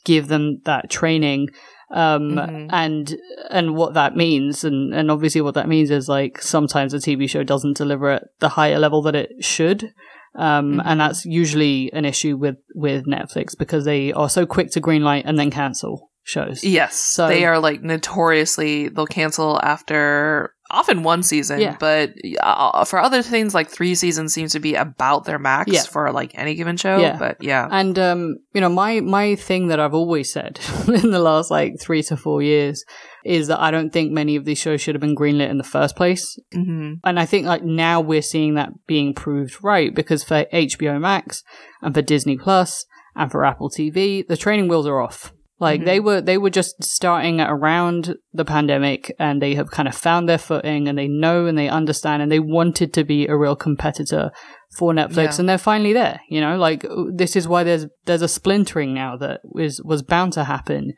give 0.04 0.28
them 0.28 0.60
that 0.64 0.90
training. 0.90 1.48
Um, 1.90 2.32
Mhm. 2.36 2.68
and, 2.72 3.16
and 3.50 3.74
what 3.76 3.94
that 3.94 4.16
means. 4.16 4.64
And, 4.64 4.94
and 4.94 5.10
obviously 5.10 5.40
what 5.42 5.54
that 5.54 5.68
means 5.68 5.90
is 5.90 6.08
like 6.08 6.40
sometimes 6.40 6.94
a 6.94 6.98
TV 6.98 7.28
show 7.28 7.42
doesn't 7.44 7.76
deliver 7.76 8.10
at 8.10 8.24
the 8.40 8.48
higher 8.50 8.78
level 8.78 9.02
that 9.02 9.14
it 9.14 9.30
should. 9.40 9.92
Um, 10.36 10.76
Mhm. 10.78 10.82
and 10.86 11.00
that's 11.00 11.24
usually 11.24 11.92
an 11.92 12.04
issue 12.04 12.36
with, 12.36 12.56
with 12.74 13.06
Netflix 13.06 13.56
because 13.56 13.84
they 13.84 14.12
are 14.12 14.28
so 14.28 14.46
quick 14.46 14.70
to 14.72 14.80
greenlight 14.80 15.22
and 15.26 15.38
then 15.38 15.50
cancel 15.50 16.10
shows. 16.24 16.64
Yes. 16.64 16.94
So- 16.96 17.28
they 17.28 17.44
are 17.44 17.58
like 17.60 17.82
notoriously, 17.82 18.88
they'll 18.88 19.06
cancel 19.06 19.60
after 19.62 20.53
often 20.74 21.02
one 21.02 21.22
season, 21.22 21.60
Yeah. 21.60 21.76
but 21.80 22.12
uh, 22.40 22.84
for 22.84 22.98
other 22.98 23.22
things, 23.22 23.54
like 23.54 23.68
three 23.70 23.94
seasons 23.94 24.34
seems 24.34 24.52
to 24.52 24.60
be 24.60 24.74
about 24.74 25.24
their 25.24 25.38
max 25.38 25.72
Yeah. 25.72 25.82
for 25.82 26.12
like 26.12 26.32
any 26.38 26.54
given 26.54 26.76
show. 26.76 26.98
Yeah. 26.98 27.16
But 27.18 27.42
yeah. 27.42 27.68
And 27.70 27.98
um, 27.98 28.36
you 28.52 28.60
know, 28.60 28.68
my 28.68 29.00
my 29.00 29.34
thing 29.36 29.68
that 29.68 29.80
I've 29.80 29.94
always 29.94 30.32
said 30.32 30.60
in 30.88 31.10
the 31.10 31.20
last 31.20 31.50
like 31.50 31.74
three 31.80 32.02
to 32.04 32.16
four 32.16 32.42
years 32.42 32.84
is 33.24 33.46
that 33.48 33.60
I 33.60 33.70
don't 33.70 33.90
think 33.90 34.12
many 34.12 34.36
of 34.36 34.44
these 34.44 34.58
shows 34.58 34.80
should 34.82 34.94
have 34.94 35.00
been 35.00 35.16
greenlit 35.16 35.48
in 35.48 35.56
the 35.58 35.64
first 35.64 35.96
place. 35.96 36.38
hmm 36.52 36.94
And 37.04 37.18
I 37.18 37.24
think 37.26 37.46
like 37.46 37.62
now 37.64 38.00
we're 38.00 38.20
seeing 38.22 38.54
that 38.54 38.70
being 38.86 39.14
proved 39.14 39.62
right 39.64 39.94
because 39.94 40.22
for 40.22 40.44
HBO 40.52 41.00
Max 41.00 41.42
and 41.80 41.94
for 41.94 42.02
Disney 42.02 42.36
Plus 42.36 42.84
and 43.16 43.30
for 43.30 43.44
Apple 43.44 43.70
TV, 43.70 44.26
the 44.26 44.36
training 44.36 44.68
wheels 44.68 44.86
are 44.86 45.00
off. 45.00 45.32
Like 45.60 45.82
Mhm. 45.82 45.84
they 45.84 46.00
were 46.00 46.20
they 46.20 46.36
were 46.36 46.50
just 46.50 46.82
starting 46.82 47.40
around 47.40 48.16
the 48.32 48.44
pandemic 48.44 49.14
and 49.20 49.40
they 49.40 49.54
have 49.54 49.70
kind 49.70 49.86
of 49.86 49.94
found 49.94 50.28
their 50.28 50.38
footing 50.38 50.88
and 50.88 50.98
they 50.98 51.06
know 51.06 51.46
and 51.46 51.56
they 51.56 51.68
understand 51.68 52.22
and 52.22 52.30
they 52.30 52.40
wanted 52.40 52.92
to 52.94 53.04
be 53.04 53.26
a 53.28 53.36
real 53.36 53.54
competitor 53.54 54.30
for 54.76 54.92
Netflix 54.92 55.16
Yeah. 55.16 55.36
and 55.40 55.48
they're 55.48 55.58
finally 55.58 55.92
there. 55.92 56.20
You 56.28 56.40
know, 56.40 56.56
like 56.56 56.84
this 57.14 57.36
is 57.36 57.46
why 57.46 57.62
there's 57.62 57.86
there's 58.06 58.22
a 58.22 58.28
splintering 58.28 58.94
now 58.94 59.16
that 59.18 59.40
was 59.44 59.80
was 59.84 60.02
bound 60.02 60.32
to 60.32 60.44
happen. 60.44 60.92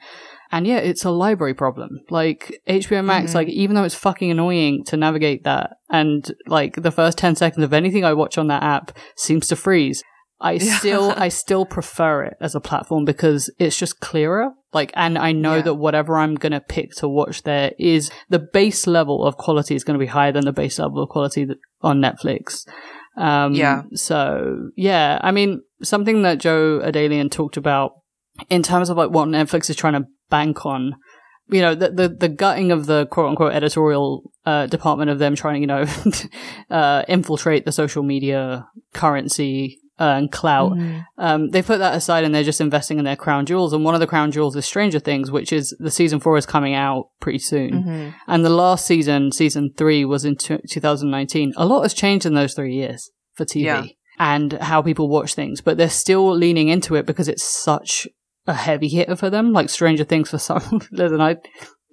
And 0.51 0.67
yeah, 0.67 0.79
it's 0.79 1.05
a 1.05 1.11
library 1.11 1.55
problem. 1.55 1.91
Like 2.09 2.61
HBO 2.67 3.03
Max, 3.05 3.33
Mhm. 3.33 3.35
like 3.35 3.49
even 3.49 3.75
though 3.77 3.85
it's 3.85 3.95
fucking 3.97 4.31
annoying 4.31 4.85
to 4.85 4.97
navigate 4.97 5.45
that, 5.45 5.73
and 5.91 6.33
like 6.47 6.77
the 6.83 6.91
first 6.93 7.19
ten 7.19 7.35
seconds 7.35 7.63
of 7.65 7.75
anything 7.75 8.05
I 8.05 8.15
watch 8.15 8.39
on 8.39 8.47
that 8.47 8.63
app 8.63 8.93
seems 9.17 9.49
to 9.49 9.57
freeze. 9.57 10.03
I 10.41 10.53
Yeah. 10.53 10.79
still, 10.79 11.15
I 11.17 11.29
still 11.45 11.65
prefer 11.65 12.25
it 12.25 12.37
as 12.41 12.55
a 12.55 12.61
platform 12.61 13.05
because 13.05 13.51
it's 13.59 13.77
just 13.79 14.01
clearer. 14.01 14.51
Like, 14.73 14.93
and 14.95 15.17
I 15.17 15.33
know 15.33 15.57
Yeah. 15.57 15.63
that 15.63 15.75
whatever 15.75 16.19
I'm 16.19 16.35
gonna 16.35 16.61
pick 16.61 16.93
to 16.97 17.09
watch 17.09 17.43
there 17.45 17.73
is 17.79 18.11
the 18.29 18.39
base 18.39 18.87
level 18.87 19.25
of 19.25 19.37
quality 19.37 19.75
is 19.75 19.85
going 19.85 19.99
to 19.99 20.05
be 20.05 20.07
higher 20.11 20.33
than 20.33 20.45
the 20.45 20.53
base 20.53 20.79
level 20.79 21.03
of 21.03 21.09
quality 21.09 21.45
that, 21.47 21.57
on 21.81 22.01
Netflix. 22.01 22.67
Um, 23.17 23.55
Yeah. 23.55 23.83
So 23.95 24.69
yeah, 24.77 25.19
I 25.23 25.31
mean, 25.31 25.63
something 25.83 26.23
that 26.23 26.39
Joe 26.39 26.81
Adalian 26.85 27.31
talked 27.31 27.57
about 27.57 27.93
in 28.51 28.63
terms 28.63 28.91
of 28.91 28.99
like 28.99 29.11
what 29.11 29.29
Netflix 29.29 29.71
is 29.71 29.77
trying 29.77 29.95
to 29.95 30.05
bank 30.29 30.67
on, 30.67 30.97
you 31.49 31.63
know, 31.63 31.75
the 31.75 31.91
the, 31.91 32.09
the 32.11 32.29
gutting 32.29 32.71
of 32.73 32.85
the 32.85 33.07
quote 33.07 33.31
unquote 33.31 33.55
editorial 33.55 34.31
uh, 34.45 34.67
department 34.67 35.11
of 35.11 35.19
them 35.19 35.35
trying, 35.35 35.55
to 35.55 35.61
you 35.61 35.67
know, 35.67 35.85
uh, 36.71 37.05
infiltrate 37.09 37.65
the 37.65 37.73
social 37.73 38.03
media 38.03 38.67
currency 38.93 39.79
and 39.99 40.31
clout. 40.31 40.73
Mm-hmm. 40.73 40.99
Um, 41.19 41.51
they 41.51 41.63
put 41.63 41.79
that 41.79 41.95
aside 41.95 42.25
and 42.25 42.35
they're 42.35 42.43
just 42.45 42.61
investing 42.61 42.99
in 42.99 43.05
their 43.05 43.17
crown 43.17 43.47
jewels. 43.47 43.73
And 43.73 43.85
one 43.85 43.95
of 43.95 44.01
the 44.01 44.07
crown 44.07 44.31
jewels 44.31 44.55
is 44.57 44.67
Stranger 44.67 44.99
Things, 44.99 45.31
which 45.31 45.53
is 45.53 45.75
the 45.79 45.91
season 45.91 46.21
four 46.21 46.37
is 46.37 46.47
coming 46.47 46.75
out 46.75 47.09
pretty 47.21 47.39
soon. 47.39 47.71
Mm-hmm. 47.71 48.11
And 48.29 48.45
the 48.45 48.51
last 48.51 48.87
season, 48.87 49.33
season 49.33 49.73
three, 49.77 50.05
was 50.05 50.25
in 50.25 50.37
t- 50.37 50.59
2019. 50.71 51.55
A 51.57 51.65
lot 51.67 51.83
has 51.83 51.95
changed 51.95 52.27
in 52.27 52.35
those 52.35 52.55
three 52.55 52.75
years 52.75 53.11
for 53.35 53.45
TV 53.45 53.65
Yeah. 53.65 53.87
and 54.19 54.53
how 54.55 54.83
people 54.83 55.09
watch 55.09 55.35
things, 55.35 55.61
but 55.61 55.79
they're 55.79 55.89
still 55.89 56.35
leaning 56.35 56.69
into 56.69 56.95
it 56.95 57.07
because 57.07 57.29
it's 57.29 57.43
such 57.43 58.07
a 58.47 58.55
heavy 58.55 58.89
hitter 58.89 59.17
for 59.17 59.31
them. 59.31 59.53
Like 59.53 59.71
Stranger 59.71 60.05
Things 60.05 60.31
for 60.31 60.39
some. 60.39 60.81
Listen, 60.93 61.21
I, 61.21 61.37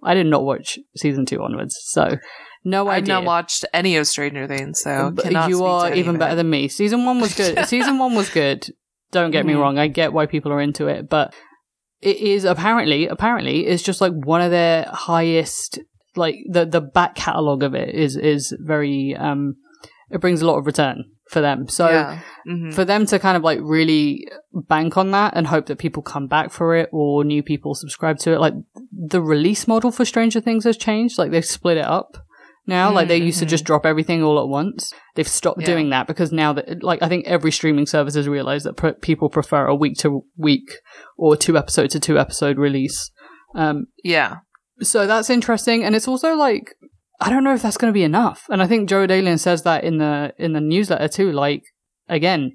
I 0.04 0.14
did 0.14 0.28
not 0.28 0.44
watch 0.44 0.78
season 0.98 1.26
two 1.26 1.42
onwards, 1.42 1.80
so 1.86 2.18
no 2.64 2.88
I've 2.88 3.08
not 3.08 3.24
watched 3.26 3.66
any 3.74 3.98
of 3.98 4.08
Stranger 4.08 4.48
Things, 4.48 4.82
so 4.82 5.12
cannot 5.12 5.50
you 5.50 5.64
are 5.64 5.94
even 5.94 6.18
better 6.18 6.36
than 6.36 6.50
me. 6.50 6.68
Season 6.68 7.06
one 7.06 7.20
was 7.20 7.36
good. 7.36 7.66
Season 7.68 7.98
one 7.98 8.16
was 8.16 8.30
good. 8.30 8.68
Don't 9.12 9.32
get 9.32 9.46
me 9.46 9.54
Mhm. 9.54 9.60
wrong. 9.60 9.78
I 9.78 9.88
get 9.88 10.14
why 10.14 10.26
people 10.26 10.52
are 10.52 10.62
into 10.62 10.88
it, 10.88 11.10
but 11.10 11.34
it 12.02 12.18
is 12.18 12.44
apparently 12.46 13.08
apparently 13.08 13.66
it's 13.68 13.84
just 13.84 14.02
like 14.02 14.12
one 14.14 14.42
of 14.42 14.52
their 14.52 14.86
highest 14.92 15.80
like 16.16 16.36
the 16.50 16.66
the 16.66 16.82
back 16.82 17.16
catalog 17.16 17.64
of 17.64 17.74
it 17.74 17.94
is 17.96 18.16
is 18.18 18.56
very 18.60 19.16
um 19.16 19.56
it 20.12 20.20
brings 20.22 20.42
a 20.42 20.46
lot 20.46 20.58
of 20.58 20.66
return 20.66 21.06
for 21.30 21.42
them. 21.42 21.68
So 21.68 21.90
yeah. 21.90 22.20
Mhm. 22.48 22.74
for 22.74 22.84
them 22.86 23.06
to 23.08 23.18
kind 23.20 23.38
of 23.38 23.44
like 23.44 23.60
really 23.62 24.28
bank 24.54 24.98
on 24.98 25.12
that 25.12 25.34
and 25.36 25.48
hope 25.48 25.68
that 25.68 25.78
people 25.80 26.04
come 26.04 26.28
back 26.28 26.52
for 26.52 26.76
it 26.76 26.90
or 26.92 27.24
new 27.24 27.42
people 27.42 27.74
subscribe 27.74 28.18
to 28.20 28.34
it 28.34 28.40
like 28.40 28.54
the 28.92 29.22
release 29.22 29.68
model 29.68 29.90
for 29.92 30.06
stranger 30.06 30.42
things 30.42 30.66
has 30.66 30.76
changed 30.78 31.18
like 31.18 31.32
they've 31.32 31.46
split 31.46 31.78
it 31.78 31.86
up 31.86 32.18
now 32.66 32.92
like 32.92 33.08
they 33.08 33.18
used 33.18 33.40
to 33.40 33.46
just 33.46 33.66
drop 33.66 33.86
everything 33.86 34.24
all 34.24 34.40
at 34.40 34.48
once 34.48 34.94
they've 35.16 35.28
stopped 35.28 35.60
Yeah. 35.62 35.66
doing 35.68 35.90
that 35.90 36.08
because 36.08 36.32
now 36.32 36.54
that 36.54 36.82
like 36.84 37.02
i 37.02 37.10
think 37.10 37.26
every 37.28 37.52
streaming 37.52 37.86
service 37.86 38.16
has 38.16 38.28
realized 38.28 38.66
that 38.66 38.78
pr- 38.78 38.90
people 39.02 39.30
prefer 39.30 39.68
a 39.68 39.76
week 39.76 39.98
to 40.00 40.24
week 40.38 40.70
or 41.18 41.36
two 41.36 41.58
episode 41.58 41.90
to 41.92 42.00
two 42.00 42.18
episode 42.18 42.58
release 42.58 43.12
um 43.56 43.86
yeah. 44.04 44.38
so 44.82 45.06
that's 45.06 45.30
interesting, 45.30 45.84
and 45.84 45.96
it's 45.96 46.08
also 46.08 46.34
like 46.36 46.74
I 47.22 47.30
don't 47.30 47.44
know 47.44 47.54
if 47.54 47.62
that's 47.62 47.78
going 47.78 47.92
to 47.94 47.98
be 47.98 48.04
enough. 48.04 48.48
And 48.50 48.62
I 48.62 48.68
think 48.68 48.90
Joe 48.90 49.06
Adalian 49.08 49.40
says 49.40 49.62
that 49.64 49.84
in 49.84 49.98
the 50.00 50.34
in 50.40 50.54
the 50.54 50.60
newsletter 50.60 51.08
too. 51.08 51.32
Like 51.32 51.62
again, 52.10 52.52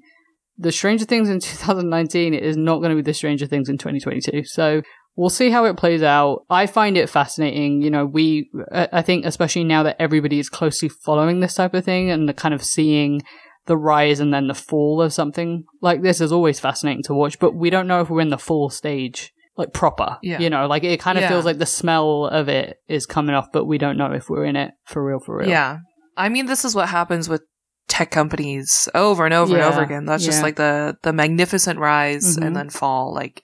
the 0.57 0.71
Stranger 0.71 1.05
Things 1.05 1.29
in 1.29 1.39
2019 1.41 2.33
is 2.33 2.57
not 2.57 2.79
going 2.79 2.89
to 2.89 2.95
be 2.95 3.01
the 3.01 3.13
Stranger 3.13 3.47
Things 3.47 3.69
in 3.69 3.77
2022. 3.77 4.43
So 4.43 4.81
we'll 5.19 5.29
see 5.29 5.49
how 5.49 5.65
it 5.65 5.75
plays 5.75 6.01
out. 6.01 6.45
I 6.49 6.65
find 6.65 6.97
it 6.97 7.09
fascinating. 7.09 7.81
You 7.81 7.89
know, 7.91 8.05
we 8.05 8.49
I 8.71 9.01
think 9.01 9.25
especially 9.25 9.65
now 9.65 9.83
that 9.83 9.97
everybody 9.99 10.39
is 10.39 10.49
closely 10.49 10.87
following 10.87 11.41
this 11.41 11.55
type 11.55 11.73
of 11.73 11.83
thing 11.83 12.09
and 12.09 12.27
the 12.29 12.33
kind 12.33 12.53
of 12.53 12.63
seeing 12.63 13.21
the 13.65 13.75
rise 13.77 14.21
and 14.21 14.33
then 14.33 14.47
the 14.47 14.53
fall 14.53 15.01
of 15.01 15.11
something 15.13 15.65
like 15.81 16.01
this 16.01 16.21
is 16.21 16.31
always 16.31 16.59
fascinating 16.59 17.03
to 17.03 17.13
watch. 17.13 17.37
But 17.37 17.53
we 17.53 17.69
don't 17.69 17.85
know 17.87 17.99
if 17.99 18.09
we're 18.09 18.21
in 18.21 18.29
the 18.29 18.37
full 18.37 18.69
stage 18.69 19.33
like 19.57 19.73
proper. 19.73 20.17
Yeah. 20.23 20.39
You 20.39 20.49
know, 20.49 20.67
like 20.67 20.85
it 20.85 21.01
kind 21.01 21.17
of 21.17 21.23
Yeah. 21.23 21.29
feels 21.29 21.43
like 21.43 21.57
the 21.57 21.65
smell 21.65 22.25
of 22.27 22.47
it 22.47 22.77
is 22.87 23.05
coming 23.05 23.35
off, 23.35 23.47
but 23.51 23.65
we 23.65 23.77
don't 23.77 23.97
know 23.97 24.13
if 24.13 24.29
we're 24.29 24.45
in 24.45 24.55
it 24.55 24.71
for 24.87 25.03
real, 25.05 25.19
for 25.19 25.37
real. 25.39 25.49
Yeah. 25.49 25.79
I 26.15 26.29
mean, 26.29 26.45
this 26.45 26.63
is 26.63 26.73
what 26.73 26.87
happens 26.87 27.27
with 27.27 27.41
tech 27.89 28.09
companies 28.09 28.87
over 28.95 29.25
and 29.25 29.33
over 29.33 29.53
and 29.55 29.63
over 29.63 29.81
again. 29.83 30.05
That's 30.05 30.23
just 30.23 30.43
like 30.43 30.55
the 30.55 30.95
the 31.03 31.11
magnificent 31.11 31.77
rise 31.77 32.37
Mhm. 32.37 32.45
and 32.45 32.55
then 32.55 32.69
fall. 32.69 33.13
Like 33.13 33.41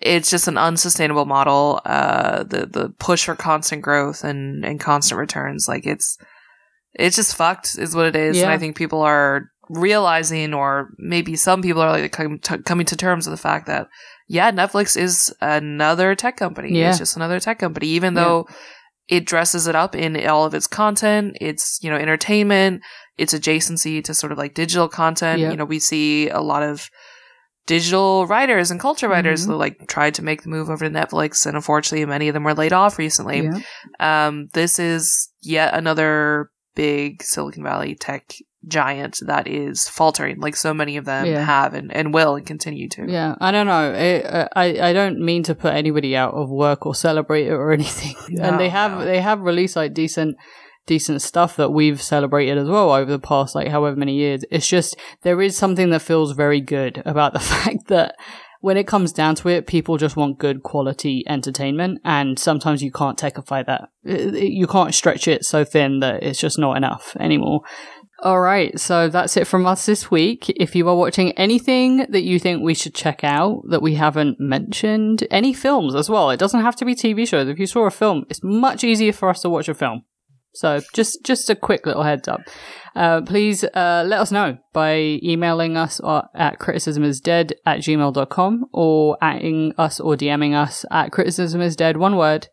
it's 0.00 0.30
just 0.30 0.48
an 0.48 0.56
unsustainable 0.58 1.26
model. 1.26 1.80
Uh, 1.84 2.42
the 2.42 2.66
the 2.66 2.88
push 2.98 3.24
for 3.26 3.34
constant 3.36 3.82
growth 3.82 4.24
and 4.24 4.64
and 4.64 4.80
constant 4.80 5.18
returns. 5.18 5.66
Like 5.68 5.86
it's 5.86 6.18
it's 6.94 7.16
just 7.16 7.36
fucked, 7.36 7.78
is 7.78 7.94
what 7.94 8.06
it 8.06 8.16
is. 8.16 8.40
And 8.40 8.50
I 8.50 8.58
think 8.58 8.76
people 8.76 9.02
are 9.02 9.50
realizing, 9.68 10.52
or 10.54 10.90
maybe 10.98 11.36
some 11.36 11.62
people 11.62 11.82
are 11.82 11.90
like 11.92 12.12
com- 12.12 12.38
t- 12.40 12.58
coming 12.58 12.86
to 12.86 12.96
terms 12.96 13.26
with 13.26 13.38
the 13.38 13.42
fact 13.42 13.66
that 13.66 13.88
yeah, 14.26 14.50
Netflix 14.52 14.96
is 14.96 15.34
another 15.40 16.14
tech 16.14 16.36
company. 16.36 16.78
Yeah. 16.78 16.90
It's 16.90 16.98
just 16.98 17.16
another 17.16 17.40
tech 17.40 17.58
company, 17.58 17.88
even 17.88 18.14
Yeah. 18.14 18.24
though 18.24 18.48
it 19.08 19.26
dresses 19.26 19.66
it 19.66 19.74
up 19.74 19.96
in 19.96 20.24
all 20.28 20.44
of 20.44 20.54
its 20.54 20.68
content. 20.68 21.36
It's, 21.40 21.80
you 21.82 21.90
know, 21.90 21.96
entertainment. 21.96 22.80
It's 23.18 23.34
adjacency 23.34 24.02
to 24.04 24.14
sort 24.14 24.30
of 24.30 24.38
like 24.38 24.54
digital 24.54 24.88
content. 24.88 25.40
Yeah. 25.40 25.50
You 25.50 25.56
know, 25.56 25.64
we 25.64 25.80
see 25.80 26.28
a 26.28 26.40
lot 26.40 26.62
of 26.62 26.88
digital 27.76 28.26
writers 28.32 28.70
and 28.72 28.80
culture 28.80 29.08
writers 29.14 29.40
Mhm. 29.42 29.46
who 29.48 29.54
like 29.64 29.76
tried 29.86 30.14
to 30.16 30.22
make 30.28 30.40
the 30.42 30.48
move 30.54 30.68
over 30.70 30.84
to 30.88 30.94
Netflix 31.00 31.46
and 31.46 31.54
unfortunately 31.60 32.04
many 32.16 32.26
of 32.28 32.34
them 32.34 32.44
were 32.44 32.54
laid 32.62 32.72
off 32.72 32.98
recently. 32.98 33.40
Yeah. 33.48 33.58
Um, 34.26 34.48
this 34.60 34.78
is 34.78 35.30
yet 35.56 35.70
another 35.74 36.50
big 36.74 37.22
Silicon 37.22 37.62
Valley 37.62 37.94
tech 37.94 38.24
giant 38.66 39.14
that 39.30 39.46
is 39.46 39.88
faltering 39.88 40.36
like 40.46 40.56
so 40.56 40.74
many 40.74 40.94
of 40.98 41.04
them 41.04 41.24
Yeah. 41.26 41.44
have 41.44 41.72
and, 41.78 41.88
and 41.98 42.12
will 42.12 42.34
and 42.36 42.46
continue 42.46 42.88
to. 42.90 43.02
Yeah, 43.08 43.34
I 43.40 43.50
don't 43.54 43.66
know. 43.72 43.84
It, 44.08 44.26
uh, 44.26 44.48
I 44.64 44.66
I 44.88 44.92
don't 44.98 45.18
mean 45.30 45.42
to 45.44 45.54
put 45.54 45.72
anybody 45.82 46.12
out 46.22 46.34
of 46.34 46.50
work 46.50 46.84
or 46.86 46.94
celebrate 46.94 47.46
it 47.46 47.52
or 47.62 47.72
anything. 47.80 48.16
No, 48.28 48.44
and 48.44 48.60
they 48.60 48.68
have 48.80 48.92
no. 48.98 49.04
they 49.10 49.20
have 49.28 49.40
released 49.50 49.76
like 49.76 49.94
decent 49.94 50.36
decent 50.90 51.22
stuff 51.22 51.54
that 51.54 51.70
we've 51.70 52.02
celebrated 52.02 52.58
as 52.58 52.68
well 52.68 52.90
over 52.90 53.08
the 53.08 53.20
past 53.20 53.54
like 53.54 53.68
however 53.68 53.94
many 53.94 54.16
years. 54.16 54.44
It's 54.50 54.66
just 54.66 54.96
there 55.22 55.40
is 55.40 55.56
something 55.56 55.90
that 55.90 56.02
feels 56.02 56.32
very 56.32 56.60
good 56.60 57.00
about 57.06 57.32
the 57.38 57.38
fact 57.38 57.86
that 57.86 58.16
when 58.60 58.76
it 58.76 58.88
comes 58.88 59.12
down 59.12 59.36
to 59.36 59.48
it, 59.48 59.68
people 59.68 59.98
just 59.98 60.16
want 60.16 60.40
good 60.40 60.64
quality 60.64 61.24
entertainment, 61.28 62.00
and 62.04 62.38
sometimes 62.38 62.82
you 62.82 62.90
can't 62.90 63.16
techify 63.16 63.64
that. 63.64 63.88
You 64.04 64.66
can't 64.66 64.94
stretch 64.94 65.28
it 65.28 65.44
so 65.46 65.64
thin 65.64 66.00
that 66.00 66.24
it's 66.24 66.40
just 66.40 66.58
not 66.58 66.76
enough 66.76 67.16
anymore. 67.18 67.62
All 68.22 68.40
right, 68.40 68.78
so 68.78 69.08
that's 69.08 69.38
it 69.38 69.46
from 69.46 69.64
us 69.64 69.86
this 69.86 70.10
week. 70.10 70.50
If 70.50 70.74
you 70.74 70.86
are 70.90 70.96
watching 70.96 71.32
anything 71.38 72.04
that 72.10 72.22
you 72.22 72.38
think 72.38 72.62
we 72.62 72.74
should 72.74 72.94
check 72.94 73.24
out 73.24 73.62
that 73.70 73.80
we 73.80 73.94
haven't 73.94 74.38
mentioned, 74.38 75.26
any 75.30 75.54
films 75.54 75.94
as 75.94 76.10
well, 76.10 76.28
it 76.28 76.38
doesn't 76.38 76.60
have 76.60 76.76
to 76.76 76.84
be 76.84 76.94
TV 76.94 77.26
shows. 77.26 77.48
If 77.48 77.58
you 77.58 77.66
saw 77.66 77.86
a 77.86 77.90
film, 77.90 78.26
it's 78.28 78.42
much 78.42 78.84
easier 78.84 79.12
for 79.12 79.30
us 79.30 79.40
to 79.40 79.48
watch 79.48 79.68
a 79.68 79.74
film. 79.74 80.02
So 80.52 80.80
just 80.92 81.24
just 81.24 81.48
a 81.48 81.54
quick 81.54 81.86
little 81.86 82.02
heads 82.02 82.28
up. 82.28 82.40
Uh, 82.96 83.20
please 83.22 83.62
uh, 83.64 84.04
let 84.06 84.20
us 84.20 84.32
know 84.32 84.58
by 84.72 85.20
emailing 85.22 85.76
us 85.76 86.00
at 86.34 86.58
criticismisdead 86.58 87.52
at 87.64 87.78
gmail.com 87.78 88.64
or 88.72 89.16
atting 89.22 89.72
us 89.78 90.00
or 90.00 90.16
DMing 90.16 90.54
us 90.54 90.84
at 90.90 91.12
criticismisdead, 91.12 91.96
one 91.96 92.16
word, 92.16 92.48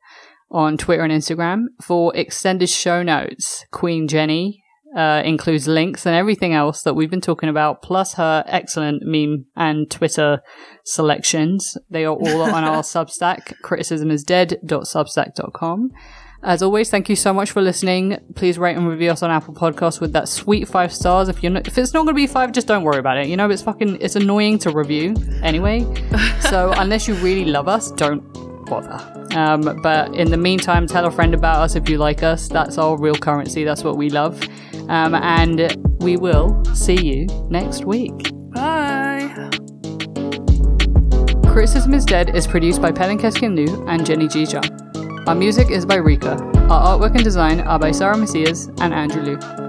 on 0.52 0.78
Twitter 0.78 1.04
and 1.04 1.12
Instagram. 1.12 1.66
For 1.82 2.16
extended 2.16 2.70
show 2.70 3.02
notes, 3.02 3.66
Queen 3.72 4.08
Jenny 4.08 4.62
uh, 4.96 5.24
includes 5.26 5.68
links 5.68 6.06
and 6.06 6.16
everything 6.16 6.54
else 6.54 6.84
that 6.84 6.94
we've 6.94 7.10
been 7.10 7.20
talking 7.20 7.50
about, 7.50 7.82
plus 7.82 8.14
her 8.14 8.46
excellent 8.48 9.02
meme 9.04 9.48
and 9.56 9.92
Twitter 9.92 10.42
selections. 10.86 11.78
They 11.90 12.06
are 12.06 12.16
all 12.16 12.44
on 12.44 12.64
our 12.64 12.84
Substack, 12.84 13.56
criticismisdead.substack.com. 13.64 15.92
As 16.44 16.62
always, 16.62 16.90
thank 16.90 17.10
you 17.10 17.16
so 17.16 17.34
much 17.34 17.52
for 17.52 17.62
listening. 17.62 18.18
Please 18.36 18.60
rate 18.60 18.78
and 18.78 18.88
review 18.88 19.10
us 19.10 19.24
on 19.24 19.32
Apple 19.32 19.54
Podcasts 19.54 20.00
with 20.00 20.14
that 20.14 20.30
sweet 20.30 20.68
five 20.68 20.94
stars. 20.94 21.30
If 21.30 21.42
you're 21.42 21.52
not, 21.52 21.68
if 21.68 21.78
it's 21.78 21.94
not 21.94 22.06
going 22.06 22.14
to 22.16 22.22
be 22.22 22.28
five, 22.28 22.52
just 22.52 22.68
don't 22.68 22.84
worry 22.84 23.00
about 23.00 23.18
it. 23.18 23.28
You 23.28 23.36
know, 23.36 23.50
it's 23.50 23.64
fucking 23.64 23.98
it's 24.02 24.16
annoying 24.16 24.60
to 24.60 24.70
review 24.70 25.16
anyway. 25.42 25.86
so 26.42 26.72
unless 26.78 27.08
you 27.08 27.16
really 27.16 27.46
love 27.46 27.68
us, 27.68 27.92
don't 27.92 28.22
bother. 28.68 29.00
Um, 29.36 29.80
but 29.82 30.14
in 30.16 30.30
the 30.30 30.38
meantime, 30.38 30.86
tell 30.86 31.06
a 31.06 31.12
friend 31.12 31.34
about 31.34 31.58
us 31.58 31.76
if 31.76 31.90
you 31.90 31.98
like 31.98 32.22
us. 32.22 32.48
That's 32.48 32.78
our 32.78 32.98
real 32.98 33.16
currency. 33.16 33.64
That's 33.64 33.84
what 33.84 33.98
we 33.98 34.10
love. 34.10 34.42
Um, 34.90 35.16
and 35.16 35.76
we 36.02 36.18
will 36.18 36.64
see 36.76 37.02
you 37.02 37.26
next 37.50 37.86
week. 37.86 38.32
Bye. 38.52 39.50
Criticism 41.48 41.94
is 41.96 42.06
Dead 42.06 42.36
is 42.36 42.46
produced 42.46 42.82
by 42.82 42.92
Pelin 42.92 43.20
Keskin 43.20 43.56
Liu 43.56 43.88
and 43.88 44.06
Jenny 44.06 44.28
Jija. 44.28 44.62
Our 45.28 45.36
music 45.36 45.72
is 45.72 45.86
by 45.86 45.96
Rika. 45.96 46.38
Our 46.70 46.98
artwork 46.98 47.16
and 47.16 47.24
design 47.24 47.60
are 47.60 47.78
by 47.78 47.92
Sarah 47.92 48.16
Macias 48.16 48.68
and 48.80 48.94
Andrew 48.94 49.22
Liu. 49.24 49.67